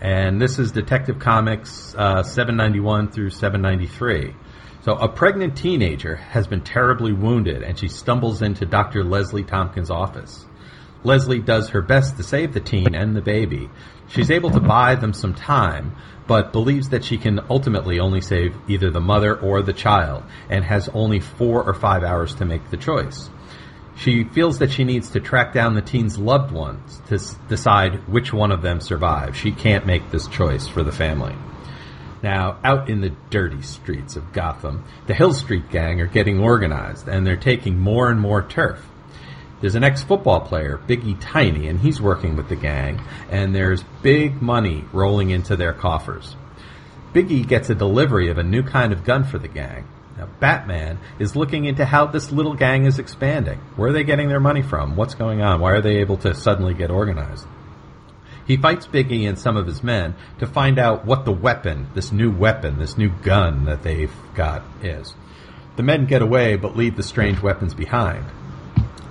and 0.00 0.40
this 0.40 0.58
is 0.58 0.72
Detective 0.72 1.18
Comics 1.20 1.94
uh, 1.96 2.22
791 2.24 3.12
through 3.12 3.30
793. 3.30 4.34
So, 4.82 4.94
a 4.94 5.08
pregnant 5.08 5.56
teenager 5.56 6.16
has 6.16 6.46
been 6.46 6.62
terribly 6.62 7.12
wounded, 7.12 7.62
and 7.62 7.78
she 7.78 7.88
stumbles 7.88 8.42
into 8.42 8.64
Dr. 8.64 9.04
Leslie 9.04 9.44
Tompkins' 9.44 9.90
office. 9.90 10.46
Leslie 11.04 11.40
does 11.40 11.70
her 11.70 11.82
best 11.82 12.16
to 12.16 12.22
save 12.22 12.54
the 12.54 12.60
teen 12.60 12.94
and 12.94 13.14
the 13.14 13.20
baby. 13.20 13.68
She's 14.08 14.30
able 14.30 14.50
to 14.50 14.60
buy 14.60 14.94
them 14.94 15.12
some 15.12 15.34
time, 15.34 15.94
but 16.26 16.52
believes 16.52 16.90
that 16.90 17.04
she 17.04 17.18
can 17.18 17.40
ultimately 17.50 18.00
only 18.00 18.20
save 18.20 18.54
either 18.68 18.90
the 18.90 19.00
mother 19.00 19.36
or 19.38 19.62
the 19.62 19.72
child, 19.72 20.24
and 20.48 20.64
has 20.64 20.88
only 20.90 21.20
four 21.20 21.62
or 21.62 21.74
five 21.74 22.02
hours 22.02 22.34
to 22.36 22.44
make 22.44 22.70
the 22.70 22.76
choice. 22.76 23.30
She 23.96 24.24
feels 24.24 24.60
that 24.60 24.70
she 24.70 24.84
needs 24.84 25.10
to 25.10 25.20
track 25.20 25.52
down 25.52 25.74
the 25.74 25.82
teen's 25.82 26.18
loved 26.18 26.52
ones 26.52 27.02
to 27.08 27.16
s- 27.16 27.36
decide 27.48 28.06
which 28.06 28.32
one 28.32 28.52
of 28.52 28.62
them 28.62 28.80
survives. 28.80 29.36
She 29.36 29.50
can't 29.50 29.86
make 29.86 30.10
this 30.10 30.28
choice 30.28 30.68
for 30.68 30.84
the 30.84 30.92
family. 30.92 31.34
Now, 32.22 32.58
out 32.64 32.88
in 32.88 33.00
the 33.00 33.12
dirty 33.30 33.62
streets 33.62 34.16
of 34.16 34.32
Gotham, 34.32 34.84
the 35.06 35.14
Hill 35.14 35.32
Street 35.32 35.70
Gang 35.70 36.00
are 36.00 36.06
getting 36.06 36.40
organized 36.40 37.08
and 37.08 37.26
they're 37.26 37.36
taking 37.36 37.78
more 37.78 38.08
and 38.08 38.20
more 38.20 38.42
turf. 38.42 38.88
There's 39.60 39.74
an 39.74 39.82
ex-football 39.82 40.42
player, 40.42 40.80
Biggie 40.86 41.18
Tiny, 41.20 41.66
and 41.66 41.80
he's 41.80 42.00
working 42.00 42.36
with 42.36 42.48
the 42.48 42.56
gang, 42.56 43.02
and 43.30 43.54
there's 43.54 43.82
big 44.02 44.40
money 44.40 44.84
rolling 44.92 45.30
into 45.30 45.56
their 45.56 45.72
coffers. 45.72 46.36
Biggie 47.12 47.46
gets 47.46 47.68
a 47.68 47.74
delivery 47.74 48.30
of 48.30 48.38
a 48.38 48.44
new 48.44 48.62
kind 48.62 48.92
of 48.92 49.04
gun 49.04 49.24
for 49.24 49.38
the 49.38 49.48
gang. 49.48 49.88
Now, 50.16 50.28
Batman 50.40 50.98
is 51.18 51.34
looking 51.34 51.64
into 51.64 51.84
how 51.84 52.06
this 52.06 52.30
little 52.30 52.54
gang 52.54 52.86
is 52.86 52.98
expanding. 52.98 53.58
Where 53.76 53.90
are 53.90 53.92
they 53.92 54.04
getting 54.04 54.28
their 54.28 54.40
money 54.40 54.62
from? 54.62 54.94
What's 54.94 55.14
going 55.14 55.40
on? 55.40 55.60
Why 55.60 55.72
are 55.72 55.80
they 55.80 55.96
able 55.96 56.18
to 56.18 56.34
suddenly 56.34 56.74
get 56.74 56.90
organized? 56.90 57.46
He 58.46 58.56
fights 58.56 58.86
Biggie 58.86 59.28
and 59.28 59.38
some 59.38 59.56
of 59.56 59.66
his 59.66 59.82
men 59.82 60.14
to 60.38 60.46
find 60.46 60.78
out 60.78 61.04
what 61.04 61.24
the 61.24 61.32
weapon, 61.32 61.88
this 61.94 62.12
new 62.12 62.30
weapon, 62.30 62.78
this 62.78 62.96
new 62.96 63.10
gun 63.10 63.64
that 63.66 63.82
they've 63.82 64.14
got 64.34 64.62
is. 64.82 65.14
The 65.76 65.82
men 65.82 66.06
get 66.06 66.22
away 66.22 66.56
but 66.56 66.76
leave 66.76 66.96
the 66.96 67.02
strange 67.02 67.40
weapons 67.40 67.74
behind. 67.74 68.24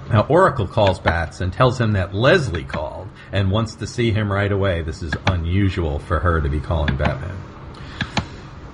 Now, 0.10 0.26
Oracle 0.30 0.68
calls 0.68 1.00
Bats 1.00 1.42
and 1.42 1.52
tells 1.52 1.80
him 1.80 1.92
that 1.94 2.14
Leslie 2.14 2.64
called 2.64 3.10
and 3.32 3.52
wants 3.52 3.76
to 3.76 3.88
see 3.88 4.12
him 4.12 4.32
right 4.32 4.52
away. 4.52 4.82
This 4.82 5.04
is 5.04 5.14
unusual 5.28 6.00
for 6.00 6.20
her 6.20 6.40
to 6.40 6.48
be 6.48 6.60
calling 6.60 6.96
Batman. 6.96 7.38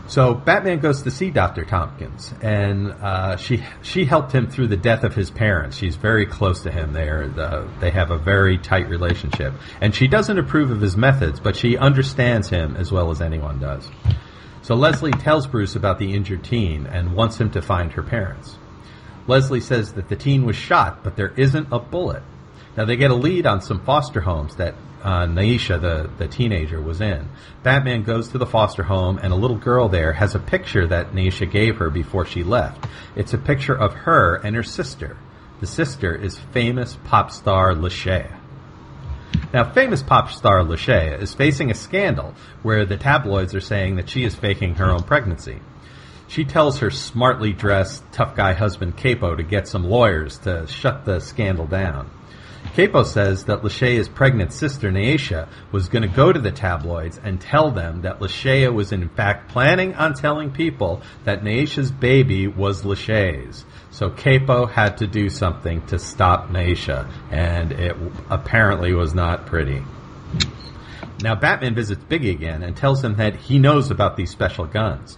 So 0.05 0.35
Batman 0.35 0.79
goes 0.79 1.01
to 1.03 1.11
see 1.11 1.31
Dr. 1.31 1.65
Tompkins, 1.65 2.31
and 2.41 2.91
uh, 2.91 3.37
she 3.37 3.63
she 3.81 4.05
helped 4.05 4.31
him 4.31 4.47
through 4.47 4.67
the 4.67 4.77
death 4.77 5.03
of 5.03 5.15
his 5.15 5.31
parents. 5.31 5.75
She's 5.75 5.95
very 5.95 6.27
close 6.27 6.61
to 6.63 6.71
him. 6.71 6.93
They 6.93 7.07
are 7.07 7.27
the, 7.27 7.67
they 7.79 7.89
have 7.89 8.11
a 8.11 8.17
very 8.19 8.59
tight 8.59 8.89
relationship, 8.89 9.53
and 9.81 9.95
she 9.95 10.07
doesn't 10.07 10.37
approve 10.37 10.69
of 10.69 10.81
his 10.81 10.95
methods, 10.95 11.39
but 11.39 11.55
she 11.55 11.77
understands 11.77 12.49
him 12.49 12.75
as 12.75 12.91
well 12.91 13.09
as 13.09 13.21
anyone 13.21 13.59
does. 13.59 13.89
So 14.61 14.75
Leslie 14.75 15.11
tells 15.13 15.47
Bruce 15.47 15.75
about 15.75 15.97
the 15.97 16.13
injured 16.13 16.43
teen 16.43 16.85
and 16.85 17.15
wants 17.15 17.41
him 17.41 17.49
to 17.51 17.61
find 17.61 17.91
her 17.93 18.03
parents. 18.03 18.57
Leslie 19.27 19.61
says 19.61 19.93
that 19.93 20.09
the 20.09 20.15
teen 20.15 20.45
was 20.45 20.55
shot, 20.55 21.03
but 21.03 21.15
there 21.15 21.33
isn't 21.37 21.67
a 21.71 21.79
bullet. 21.79 22.23
Now 22.75 22.85
they 22.85 22.95
get 22.95 23.11
a 23.11 23.15
lead 23.15 23.45
on 23.45 23.61
some 23.61 23.83
foster 23.85 24.21
homes 24.21 24.55
that 24.55 24.75
uh, 25.03 25.25
Naisha, 25.25 25.79
the, 25.79 26.09
the 26.17 26.27
teenager, 26.27 26.81
was 26.81 27.01
in. 27.01 27.29
Batman 27.61 28.03
goes 28.03 28.29
to 28.29 28.37
the 28.37 28.45
foster 28.45 28.83
home, 28.83 29.17
and 29.17 29.33
a 29.33 29.35
little 29.35 29.57
girl 29.57 29.89
there 29.89 30.13
has 30.13 30.33
a 30.33 30.39
picture 30.39 30.87
that 30.87 31.11
Naisha 31.11 31.49
gave 31.49 31.77
her 31.77 31.89
before 31.89 32.25
she 32.25 32.43
left. 32.43 32.87
It's 33.15 33.33
a 33.33 33.37
picture 33.37 33.75
of 33.75 33.93
her 33.93 34.35
and 34.35 34.55
her 34.55 34.63
sister. 34.63 35.17
The 35.59 35.67
sister 35.67 36.15
is 36.15 36.39
famous 36.51 36.97
pop 37.03 37.31
star 37.31 37.73
Lashea. 37.73 38.39
Now, 39.53 39.71
famous 39.71 40.01
pop 40.01 40.31
star 40.31 40.63
Lashea 40.63 41.21
is 41.21 41.33
facing 41.33 41.69
a 41.69 41.75
scandal 41.75 42.33
where 42.63 42.85
the 42.85 42.97
tabloids 42.97 43.53
are 43.53 43.61
saying 43.61 43.97
that 43.97 44.09
she 44.09 44.23
is 44.23 44.35
faking 44.35 44.75
her 44.75 44.89
own 44.89 45.03
pregnancy. 45.03 45.59
She 46.27 46.45
tells 46.45 46.79
her 46.79 46.89
smartly 46.89 47.53
dressed, 47.53 48.03
tough 48.11 48.35
guy 48.35 48.53
husband 48.53 48.97
Capo 48.97 49.35
to 49.35 49.43
get 49.43 49.67
some 49.67 49.83
lawyers 49.83 50.39
to 50.39 50.65
shut 50.67 51.05
the 51.05 51.19
scandal 51.19 51.67
down. 51.67 52.09
Capo 52.75 53.03
says 53.03 53.43
that 53.45 53.61
Lashea's 53.61 54.09
pregnant 54.09 54.51
sister, 54.51 54.89
Naisha, 54.89 55.47
was 55.71 55.89
going 55.89 56.01
to 56.01 56.07
go 56.07 56.33
to 56.33 56.39
the 56.39 56.51
tabloids 56.51 57.19
and 57.23 57.39
tell 57.39 57.69
them 57.69 58.01
that 58.01 58.19
Lashea 58.19 58.73
was 58.73 58.91
in 58.91 59.09
fact 59.09 59.51
planning 59.51 59.93
on 59.93 60.15
telling 60.15 60.49
people 60.49 61.03
that 61.23 61.43
Naisha's 61.43 61.91
baby 61.91 62.47
was 62.47 62.81
Lashea's. 62.83 63.65
So 63.91 64.09
Capo 64.09 64.65
had 64.65 64.97
to 64.97 65.07
do 65.07 65.29
something 65.29 65.85
to 65.87 65.99
stop 65.99 66.49
Naisha, 66.49 67.11
and 67.29 67.73
it 67.73 67.95
apparently 68.31 68.93
was 68.93 69.13
not 69.13 69.45
pretty. 69.45 69.83
Now 71.21 71.35
Batman 71.35 71.75
visits 71.75 72.03
Biggie 72.05 72.31
again 72.31 72.63
and 72.63 72.75
tells 72.75 73.03
him 73.03 73.17
that 73.17 73.35
he 73.35 73.59
knows 73.59 73.91
about 73.91 74.17
these 74.17 74.31
special 74.31 74.65
guns. 74.65 75.15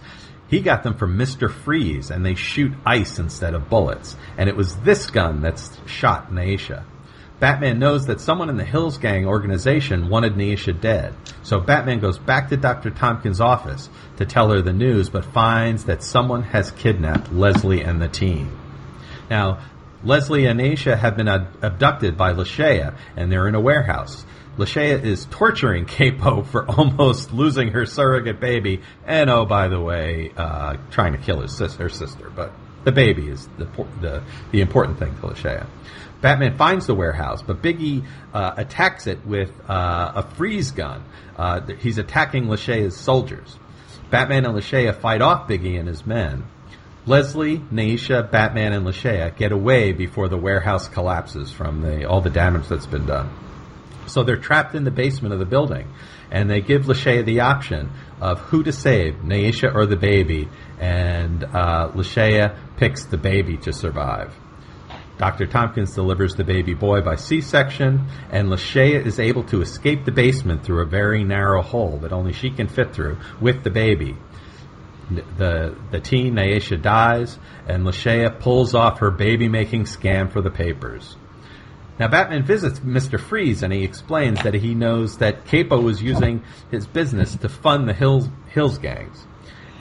He 0.48 0.60
got 0.60 0.82
them 0.82 0.94
from 0.94 1.18
Mr. 1.18 1.50
Freeze, 1.50 2.10
and 2.10 2.24
they 2.24 2.34
shoot 2.34 2.72
ice 2.84 3.18
instead 3.18 3.54
of 3.54 3.68
bullets. 3.68 4.16
And 4.38 4.48
it 4.48 4.56
was 4.56 4.76
this 4.76 5.10
gun 5.10 5.40
that's 5.40 5.76
shot 5.86 6.30
Naisha. 6.30 6.84
Batman 7.38 7.78
knows 7.78 8.06
that 8.06 8.20
someone 8.20 8.48
in 8.48 8.56
the 8.56 8.64
Hills 8.64 8.96
Gang 8.96 9.26
organization 9.26 10.08
wanted 10.08 10.36
Naisha 10.36 10.80
dead, 10.80 11.14
so 11.42 11.60
Batman 11.60 12.00
goes 12.00 12.18
back 12.18 12.48
to 12.48 12.56
Dr. 12.56 12.90
Tompkins' 12.90 13.42
office 13.42 13.90
to 14.16 14.24
tell 14.24 14.50
her 14.50 14.62
the 14.62 14.72
news, 14.72 15.10
but 15.10 15.24
finds 15.24 15.84
that 15.84 16.02
someone 16.02 16.44
has 16.44 16.70
kidnapped 16.70 17.30
Leslie 17.30 17.82
and 17.82 18.00
the 18.00 18.08
team. 18.08 18.58
Now, 19.28 19.58
Leslie 20.02 20.46
and 20.46 20.60
Naisha 20.60 20.96
have 20.96 21.16
been 21.16 21.28
abducted 21.28 22.16
by 22.16 22.32
Lashea, 22.32 22.96
and 23.16 23.30
they're 23.30 23.48
in 23.48 23.54
a 23.54 23.60
warehouse. 23.60 24.24
Lashea 24.56 25.04
is 25.04 25.26
torturing 25.26 25.84
Capo 25.84 26.42
for 26.42 26.68
almost 26.70 27.32
losing 27.32 27.68
her 27.72 27.86
surrogate 27.86 28.40
baby, 28.40 28.80
and 29.06 29.28
oh, 29.28 29.44
by 29.44 29.68
the 29.68 29.80
way, 29.80 30.32
uh, 30.36 30.76
trying 30.90 31.12
to 31.12 31.18
kill 31.18 31.40
his 31.40 31.56
sister, 31.56 31.84
her 31.84 31.88
sister. 31.88 32.30
But 32.34 32.52
the 32.84 32.92
baby 32.92 33.28
is 33.28 33.46
the 33.58 33.66
the, 34.00 34.22
the 34.52 34.60
important 34.60 34.98
thing 34.98 35.14
to 35.16 35.22
Lashea. 35.22 35.66
Batman 36.22 36.56
finds 36.56 36.86
the 36.86 36.94
warehouse, 36.94 37.42
but 37.42 37.60
Biggie 37.60 38.04
uh, 38.32 38.54
attacks 38.56 39.06
it 39.06 39.24
with 39.26 39.50
uh, 39.68 40.12
a 40.16 40.22
freeze 40.22 40.70
gun. 40.70 41.04
Uh, 41.36 41.60
he's 41.78 41.98
attacking 41.98 42.46
Lashea's 42.46 42.96
soldiers. 42.96 43.58
Batman 44.10 44.46
and 44.46 44.54
Lashea 44.54 44.94
fight 44.94 45.20
off 45.20 45.46
Biggie 45.48 45.78
and 45.78 45.86
his 45.86 46.06
men. 46.06 46.44
Leslie, 47.04 47.58
Naisha, 47.58 48.28
Batman, 48.28 48.72
and 48.72 48.86
Lashea 48.86 49.36
get 49.36 49.52
away 49.52 49.92
before 49.92 50.28
the 50.28 50.36
warehouse 50.36 50.88
collapses 50.88 51.52
from 51.52 51.82
the, 51.82 52.08
all 52.08 52.20
the 52.20 52.30
damage 52.30 52.66
that's 52.66 52.86
been 52.86 53.06
done. 53.06 53.30
So 54.06 54.22
they're 54.22 54.36
trapped 54.36 54.74
in 54.74 54.84
the 54.84 54.90
basement 54.90 55.32
of 55.32 55.40
the 55.40 55.46
building, 55.46 55.92
and 56.30 56.48
they 56.50 56.60
give 56.60 56.84
Lashea 56.84 57.24
the 57.24 57.40
option 57.40 57.90
of 58.20 58.38
who 58.40 58.62
to 58.62 58.72
save, 58.72 59.16
Naisha 59.16 59.74
or 59.74 59.86
the 59.86 59.96
baby, 59.96 60.48
and 60.78 61.44
uh, 61.44 61.90
Lashea 61.94 62.56
picks 62.76 63.04
the 63.06 63.18
baby 63.18 63.56
to 63.58 63.72
survive. 63.72 64.34
Dr. 65.18 65.46
Tompkins 65.46 65.94
delivers 65.94 66.34
the 66.34 66.44
baby 66.44 66.74
boy 66.74 67.00
by 67.00 67.16
C-section, 67.16 68.06
and 68.30 68.48
Lashea 68.48 69.04
is 69.06 69.18
able 69.18 69.44
to 69.44 69.62
escape 69.62 70.04
the 70.04 70.12
basement 70.12 70.62
through 70.62 70.82
a 70.82 70.86
very 70.86 71.24
narrow 71.24 71.62
hole 71.62 71.98
that 72.02 72.12
only 72.12 72.32
she 72.32 72.50
can 72.50 72.68
fit 72.68 72.94
through 72.94 73.18
with 73.40 73.64
the 73.64 73.70
baby. 73.70 74.16
The 75.08 75.74
the 75.92 76.00
teen 76.00 76.34
Naisha 76.34 76.82
dies, 76.82 77.38
and 77.66 77.84
Lashea 77.84 78.40
pulls 78.40 78.74
off 78.74 78.98
her 78.98 79.10
baby-making 79.10 79.84
scam 79.84 80.30
for 80.30 80.42
the 80.42 80.50
papers. 80.50 81.16
Now, 81.98 82.08
Batman 82.08 82.42
visits 82.42 82.80
Mr. 82.80 83.18
Freeze 83.18 83.62
and 83.62 83.72
he 83.72 83.82
explains 83.82 84.42
that 84.42 84.54
he 84.54 84.74
knows 84.74 85.18
that 85.18 85.46
Capo 85.46 85.80
was 85.80 86.02
using 86.02 86.42
his 86.70 86.86
business 86.86 87.34
to 87.36 87.48
fund 87.48 87.88
the 87.88 87.94
Hills, 87.94 88.28
Hills 88.48 88.78
gangs. 88.78 89.26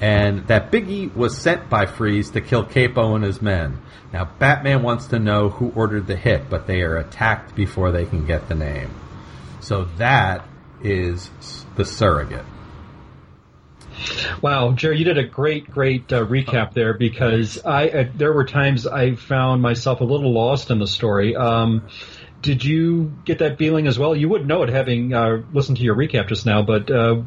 And 0.02 0.48
that 0.48 0.72
Biggie 0.72 1.14
was 1.14 1.38
sent 1.38 1.70
by 1.70 1.86
Freeze 1.86 2.32
to 2.32 2.42
kill 2.42 2.64
Capo 2.64 3.16
and 3.16 3.24
his 3.24 3.42
men. 3.42 3.82
Now, 4.14 4.26
Batman 4.40 4.84
wants 4.84 5.08
to 5.08 5.20
know 5.20 5.50
who 5.50 5.72
ordered 5.76 6.08
the 6.08 6.16
hit, 6.16 6.50
but 6.50 6.68
they 6.68 6.82
are 6.82 6.98
attacked 6.98 7.56
before 7.56 7.92
they 7.92 8.06
can 8.06 8.26
get 8.26 8.48
the 8.48 8.56
name. 8.56 8.92
So 9.60 9.86
that 9.98 10.48
is 10.82 11.30
the 11.76 11.86
surrogate. 11.86 12.46
Wow, 14.42 14.72
Jerry, 14.74 14.98
you 15.00 15.06
did 15.06 15.18
a 15.18 15.24
great, 15.24 15.70
great 15.70 16.12
uh, 16.12 16.26
recap 16.26 16.74
there 16.74 16.94
because 16.94 17.64
I 17.66 17.88
uh, 17.90 18.04
there 18.16 18.34
were 18.34 18.46
times 18.46 18.86
I 18.88 19.16
found 19.16 19.62
myself 19.62 20.02
a 20.02 20.04
little 20.04 20.32
lost 20.34 20.72
in 20.72 20.80
the 20.80 20.88
story. 20.88 21.36
Um, 21.36 21.88
did 22.42 22.64
you 22.64 23.14
get 23.26 23.40
that 23.40 23.58
feeling 23.58 23.88
as 23.88 23.98
well? 23.98 24.16
You 24.16 24.30
wouldn't 24.30 24.48
know 24.48 24.64
it 24.64 24.70
having 24.70 25.14
uh, 25.14 25.42
listened 25.54 25.78
to 25.78 25.84
your 25.84 25.96
recap 25.96 26.28
just 26.28 26.46
now, 26.46 26.62
but 26.62 26.92
uh, 26.92 27.22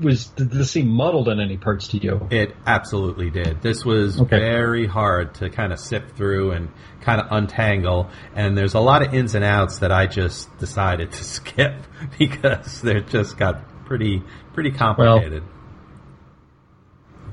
was 0.00 0.26
did 0.28 0.50
this 0.50 0.70
seem 0.70 0.88
muddled 0.88 1.28
in 1.28 1.40
any 1.40 1.56
parts 1.56 1.88
to 1.88 1.98
you? 1.98 2.26
It 2.30 2.54
absolutely 2.66 3.30
did. 3.30 3.60
This 3.62 3.84
was 3.84 4.20
Okay. 4.20 4.38
very 4.38 4.86
hard 4.86 5.34
to 5.36 5.50
kind 5.50 5.72
of 5.72 5.80
sift 5.80 6.16
through 6.16 6.52
and 6.52 6.70
kind 7.00 7.20
of 7.20 7.26
untangle. 7.30 8.08
And 8.34 8.56
there's 8.56 8.74
a 8.74 8.80
lot 8.80 9.02
of 9.02 9.12
ins 9.12 9.34
and 9.34 9.44
outs 9.44 9.80
that 9.80 9.90
I 9.92 10.06
just 10.06 10.56
decided 10.58 11.10
to 11.18 11.24
skip 11.24 11.74
because 12.18 12.80
they 12.80 13.00
just 13.00 13.36
got 13.36 13.84
pretty 13.86 14.22
pretty 14.54 14.70
complicated. 14.70 15.42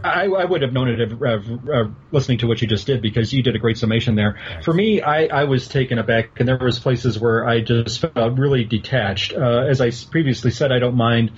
I, 0.04 0.26
I 0.26 0.46
would 0.46 0.62
have 0.62 0.72
known 0.72 0.90
it 0.90 1.02
of 1.02 1.22
uh, 1.70 1.90
listening 2.12 2.40
to 2.40 2.48
what 2.48 2.62
you 2.62 2.68
just 2.68 2.88
did 2.88 3.02
because 3.02 3.34
you 3.34 3.44
did 3.44 3.56
a 3.56 3.60
great 3.60 3.78
summation 3.78 4.16
there. 4.16 4.40
For 4.64 4.74
me, 4.74 5.02
I, 5.02 5.26
I 5.26 5.44
was 5.44 5.68
taken 5.68 6.00
aback, 6.00 6.40
and 6.40 6.48
there 6.48 6.58
was 6.58 6.80
places 6.80 7.20
where 7.20 7.48
I 7.48 7.62
just 7.62 8.00
felt 8.00 8.38
really 8.38 8.64
detached. 8.64 9.34
Uh, 9.34 9.66
as 9.70 9.82
I 9.82 9.92
previously 10.10 10.52
said, 10.52 10.72
I 10.72 10.80
don't 10.80 10.96
mind 10.96 11.32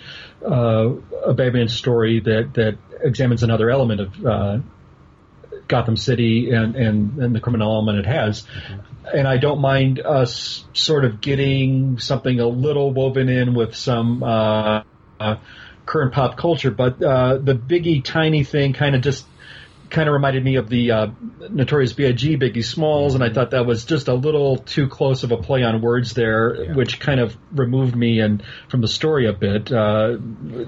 uh, 0.46 0.90
a 1.26 1.34
Batman 1.34 1.70
story 1.70 2.20
that 2.20 2.54
that 2.54 2.78
examines 3.04 3.42
another 3.42 3.70
element 3.70 4.02
of 4.02 4.26
uh, 4.26 4.60
Gotham 5.68 5.98
City 5.98 6.52
and, 6.52 6.76
and, 6.76 7.18
and 7.18 7.36
the 7.36 7.40
criminal 7.40 7.74
element 7.74 8.00
it 8.00 8.06
has. 8.06 8.46
And 9.12 9.28
I 9.28 9.38
don't 9.38 9.60
mind 9.60 10.00
us 10.00 10.64
sort 10.74 11.06
of 11.06 11.22
getting 11.22 11.98
something 11.98 12.40
a 12.40 12.48
little 12.48 12.94
woven 12.94 13.30
in 13.30 13.56
with 13.56 13.76
some 13.76 14.22
uh, 14.22 14.84
uh, 15.20 15.36
current 15.92 16.14
pop 16.14 16.38
culture, 16.38 16.72
but 16.72 17.04
uh, 17.04 17.38
the 17.38 17.54
biggie 17.54 18.02
tiny 18.02 18.46
thing 18.46 18.72
kind 18.72 18.96
of 18.96 19.02
just 19.02 19.26
kind 19.90 20.08
of 20.08 20.14
reminded 20.14 20.42
me 20.42 20.56
of 20.56 20.70
the 20.70 20.90
uh, 20.92 21.08
Notorious 21.50 21.92
B.I.G. 21.92 22.38
Biggie 22.38 22.64
Smalls, 22.64 23.14
and 23.14 23.22
I 23.22 23.30
thought 23.30 23.52
that 23.52 23.66
was 23.66 23.84
just 23.84 24.08
a 24.08 24.14
little 24.14 24.56
too 24.56 24.88
close 24.88 25.24
of 25.26 25.34
a 25.34 25.38
play 25.38 25.64
on 25.64 25.82
words 25.82 26.14
there, 26.14 26.64
Yeah. 26.64 26.76
which 26.76 27.02
kind 27.02 27.20
of 27.20 27.36
removed 27.54 27.94
me 27.94 28.22
and 28.22 28.42
from 28.70 28.80
the 28.80 28.88
story 28.88 29.28
a 29.28 29.34
bit, 29.34 29.70
uh, 29.70 30.16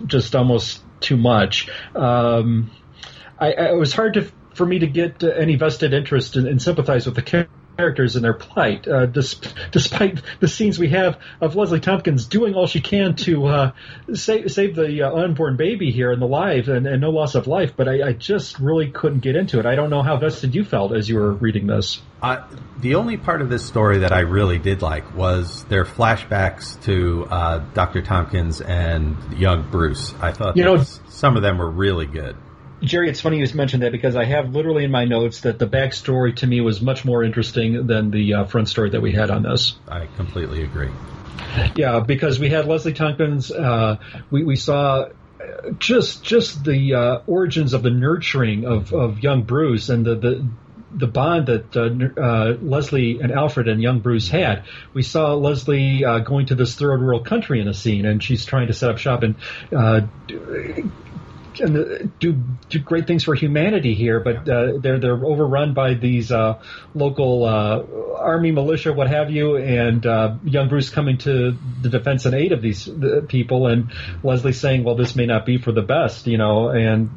just 0.06 0.36
almost 0.36 0.84
too 1.00 1.16
much. 1.16 1.70
Um, 1.96 2.70
I, 3.40 3.54
I, 3.54 3.70
it 3.72 3.78
was 3.78 3.94
hard 3.94 4.16
to 4.16 4.30
for 4.56 4.66
me 4.66 4.80
to 4.80 4.88
get 4.88 5.24
any 5.24 5.56
vested 5.56 5.94
interest 5.94 6.36
and, 6.36 6.48
and 6.48 6.62
sympathize 6.62 7.06
with 7.06 7.16
the 7.16 7.22
char- 7.22 7.48
characters 7.78 8.16
and 8.16 8.24
their 8.24 8.34
plight, 8.34 8.88
uh, 8.88 9.06
dis- 9.06 9.40
despite 9.72 10.22
the 10.40 10.48
scenes 10.48 10.78
we 10.78 10.90
have 10.90 11.18
of 11.42 11.56
Leslie 11.56 11.80
Tompkins 11.80 12.26
doing 12.28 12.54
all 12.54 12.68
she 12.68 12.82
can 12.82 13.16
to 13.16 13.46
uh, 13.48 13.72
save, 14.14 14.52
save 14.52 14.76
the 14.76 15.04
uh, 15.04 15.14
unborn 15.14 15.58
baby 15.58 15.92
here 15.92 16.12
and 16.12 16.22
the 16.22 16.28
life 16.28 16.68
and, 16.68 16.86
and 16.88 17.02
no 17.02 17.10
loss 17.10 17.36
of 17.36 17.48
life. 17.48 17.74
But 17.76 17.88
I, 17.88 18.10
I 18.10 18.14
just 18.14 18.60
really 18.60 18.92
couldn't 18.92 19.20
get 19.20 19.36
into 19.36 19.60
it. 19.60 19.66
I 19.66 19.76
don't 19.76 19.90
know 19.90 20.04
how 20.04 20.18
vested 20.18 20.54
you 20.56 20.64
felt 20.64 20.94
as 20.96 21.10
you 21.10 21.16
were 21.16 21.34
reading 21.34 21.68
this. 21.68 22.02
Uh, 22.22 22.44
the 22.80 22.96
only 22.96 23.18
part 23.18 23.42
of 23.42 23.50
this 23.50 23.66
story 23.66 24.00
that 24.00 24.14
I 24.14 24.22
really 24.22 24.58
did 24.60 24.82
like 24.82 25.16
was 25.16 25.66
their 25.66 25.84
flashbacks 25.84 26.82
to 26.84 27.26
uh, 27.30 27.58
Dr. 27.74 28.02
Tompkins 28.02 28.62
and 28.62 29.18
young 29.38 29.70
Bruce. 29.70 30.14
I 30.22 30.32
thought 30.32 30.56
You 30.56 30.64
know- 30.64 30.84
some 31.10 31.36
of 31.36 31.42
them 31.42 31.58
were 31.58 31.70
really 31.70 32.06
good. 32.06 32.36
Jerry, 32.84 33.10
it's 33.10 33.22
funny 33.22 33.40
you 33.40 33.48
mentioned 33.54 33.84
that 33.84 33.92
because 33.92 34.16
I 34.16 34.26
have 34.26 34.54
literally 34.54 34.84
in 34.84 34.92
my 34.92 35.06
notes 35.06 35.42
that 35.42 35.58
the 35.58 35.68
backstory 35.68 36.36
to 36.38 36.48
me 36.48 36.62
was 36.62 36.82
much 36.82 37.06
more 37.06 37.24
interesting 37.24 37.88
than 37.88 38.12
the 38.12 38.34
uh, 38.34 38.46
front 38.46 38.68
story 38.68 38.90
that 38.92 39.02
we 39.02 39.14
had 39.14 39.32
on 39.32 39.44
this. 39.44 39.76
I 39.88 40.08
completely 40.18 40.64
agree. 40.64 40.90
Yeah, 41.76 42.02
because 42.02 42.40
we 42.40 42.50
had 42.50 42.68
Leslie 42.68 42.94
Tompkins. 42.94 43.52
Uh, 43.52 43.98
we 44.30 44.44
we 44.44 44.56
saw 44.56 45.04
uh, 45.04 45.72
just 45.80 46.24
just 46.24 46.64
the 46.64 46.94
uh, 46.94 47.20
origins 47.26 47.74
of 47.74 47.84
the 47.84 47.90
nurturing 47.90 48.66
of, 48.66 48.94
of 48.94 49.20
young 49.20 49.44
Bruce 49.44 49.90
and 49.90 50.06
the 50.06 50.16
the. 50.16 50.48
The 50.96 51.08
bond 51.08 51.48
that 51.48 51.76
uh, 51.76 52.22
uh, 52.22 52.58
Leslie 52.62 53.20
and 53.20 53.32
Alfred 53.32 53.68
and 53.68 53.82
young 53.82 54.02
Bruce 54.02 54.30
had. 54.30 54.66
We 54.94 55.02
saw 55.02 55.34
Leslie 55.34 56.06
uh, 56.06 56.20
going 56.20 56.46
to 56.46 56.56
this 56.56 56.76
third 56.76 57.02
world 57.02 57.26
country 57.26 57.60
in 57.60 57.68
a 57.68 57.74
scene, 57.74 58.06
and 58.06 58.22
she's 58.22 58.46
trying 58.46 58.68
to 58.68 58.74
set 58.74 58.92
up 58.92 59.00
shop 59.00 59.24
and 59.24 59.34
uh, 59.76 60.02
and 61.60 61.78
uh, 61.78 62.08
do 62.20 62.34
do 62.70 62.80
great 62.80 63.08
things 63.08 63.24
for 63.24 63.36
humanity 63.36 63.94
here, 63.94 64.20
but 64.20 64.48
uh, 64.50 64.78
they're 64.80 65.00
they're 65.00 65.26
overrun 65.26 65.74
by 65.74 65.94
these 65.94 66.32
uh, 66.32 66.62
local 66.94 67.46
uh, 67.46 67.84
army 68.18 68.52
militia, 68.52 68.94
what 68.94 69.08
have 69.08 69.30
you, 69.32 69.58
and 69.58 70.06
uh, 70.06 70.36
young 70.44 70.70
Bruce 70.70 70.90
coming 70.90 71.18
to 71.20 71.58
the 71.82 71.90
defense 71.90 72.26
and 72.26 72.36
aid 72.36 72.52
of 72.52 72.62
these 72.62 72.90
people, 73.28 73.68
and 73.68 73.92
Leslie 74.24 74.54
saying, 74.54 74.84
"Well, 74.84 74.96
this 74.96 75.16
may 75.16 75.26
not 75.26 75.46
be 75.46 75.58
for 75.58 75.72
the 75.72 75.82
best," 75.82 76.28
you 76.28 76.38
know, 76.38 76.70
and 76.70 77.10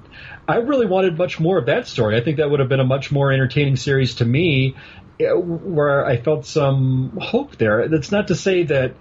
I 0.49 0.57
really 0.57 0.87
wanted 0.87 1.19
much 1.19 1.41
more 1.41 1.59
of 1.59 1.67
that 1.67 1.87
story. 1.89 2.17
I 2.17 2.23
think 2.23 2.39
that 2.39 2.51
would 2.51 2.61
have 2.61 2.69
been 2.69 2.81
a 2.81 2.85
much 2.85 3.11
more 3.11 3.33
entertaining 3.33 3.77
series 3.77 4.17
to 4.17 4.25
me, 4.25 4.77
uh, 5.21 5.37
where 5.37 6.05
I 6.05 6.19
felt 6.19 6.47
some 6.47 7.19
hope 7.21 7.57
there. 7.57 7.89
That's 7.89 8.13
not 8.13 8.29
to 8.29 8.35
say 8.35 8.65
that 8.65 8.95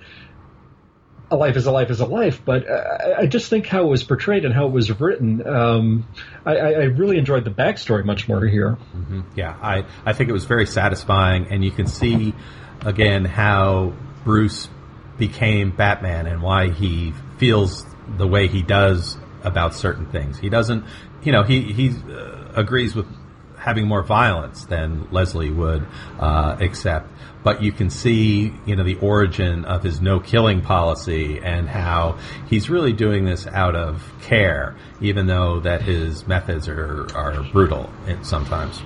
a 1.36 1.38
life 1.38 1.56
is 1.56 1.66
a 1.66 1.72
life 1.72 1.92
is 1.92 2.00
a 2.00 2.06
life, 2.06 2.44
but 2.44 2.70
I, 2.70 3.22
I 3.22 3.26
just 3.28 3.50
think 3.50 3.68
how 3.68 3.84
it 3.84 3.90
was 3.90 4.04
portrayed 4.04 4.46
and 4.46 4.54
how 4.54 4.66
it 4.66 4.72
was 4.72 5.00
written. 5.00 5.46
Um, 5.48 6.08
I, 6.46 6.58
I 6.58 6.84
really 6.86 7.18
enjoyed 7.18 7.46
the 7.46 7.52
backstory 7.52 8.04
much 8.04 8.28
more 8.28 8.46
here. 8.46 8.78
Yeah, 9.36 9.56
I, 9.62 9.86
I 10.06 10.14
think 10.14 10.30
it 10.30 10.34
was 10.34 10.46
very 10.46 10.66
satisfying, 10.66 11.48
and 11.52 11.64
you 11.64 11.72
can 11.72 11.88
see 11.88 12.34
again 12.82 13.26
how 13.26 13.94
Bruce 14.24 14.70
became 15.18 15.72
Batman 15.72 16.28
and 16.28 16.42
why 16.42 16.70
he 16.70 17.14
feels 17.38 17.86
the 18.18 18.28
way 18.28 18.48
he 18.48 18.62
does 18.62 19.18
about 19.44 19.76
certain 19.76 20.08
things. 20.08 20.40
He 20.40 20.50
doesn't, 20.50 20.86
you 21.24 21.32
know, 21.32 21.44
he 21.44 21.62
he 21.74 21.90
uh, 21.90 22.54
agrees 22.56 22.96
with 22.96 23.08
having 23.66 23.88
more 23.88 24.04
violence 24.04 24.66
than 24.66 25.08
Leslie 25.12 25.50
would 25.50 25.86
uh, 26.20 26.56
accept. 26.62 27.12
But 27.44 27.64
you 27.64 27.72
can 27.72 27.90
see, 27.90 28.54
you 28.66 28.76
know, 28.76 28.84
the 28.84 28.96
origin 29.00 29.66
of 29.66 29.82
his 29.82 30.00
no 30.02 30.20
killing 30.20 30.62
policy 30.62 31.40
and 31.44 31.68
how 31.68 32.20
he's 32.48 32.70
really 32.70 32.94
doing 32.94 33.26
this 33.26 33.48
out 33.48 33.76
of 33.76 34.14
care, 34.22 34.76
even 35.02 35.26
though 35.26 35.60
that 35.62 35.82
his 35.82 36.28
methods 36.28 36.68
are, 36.68 37.08
are 37.16 37.44
brutal 37.52 37.90
sometimes. 38.22 38.82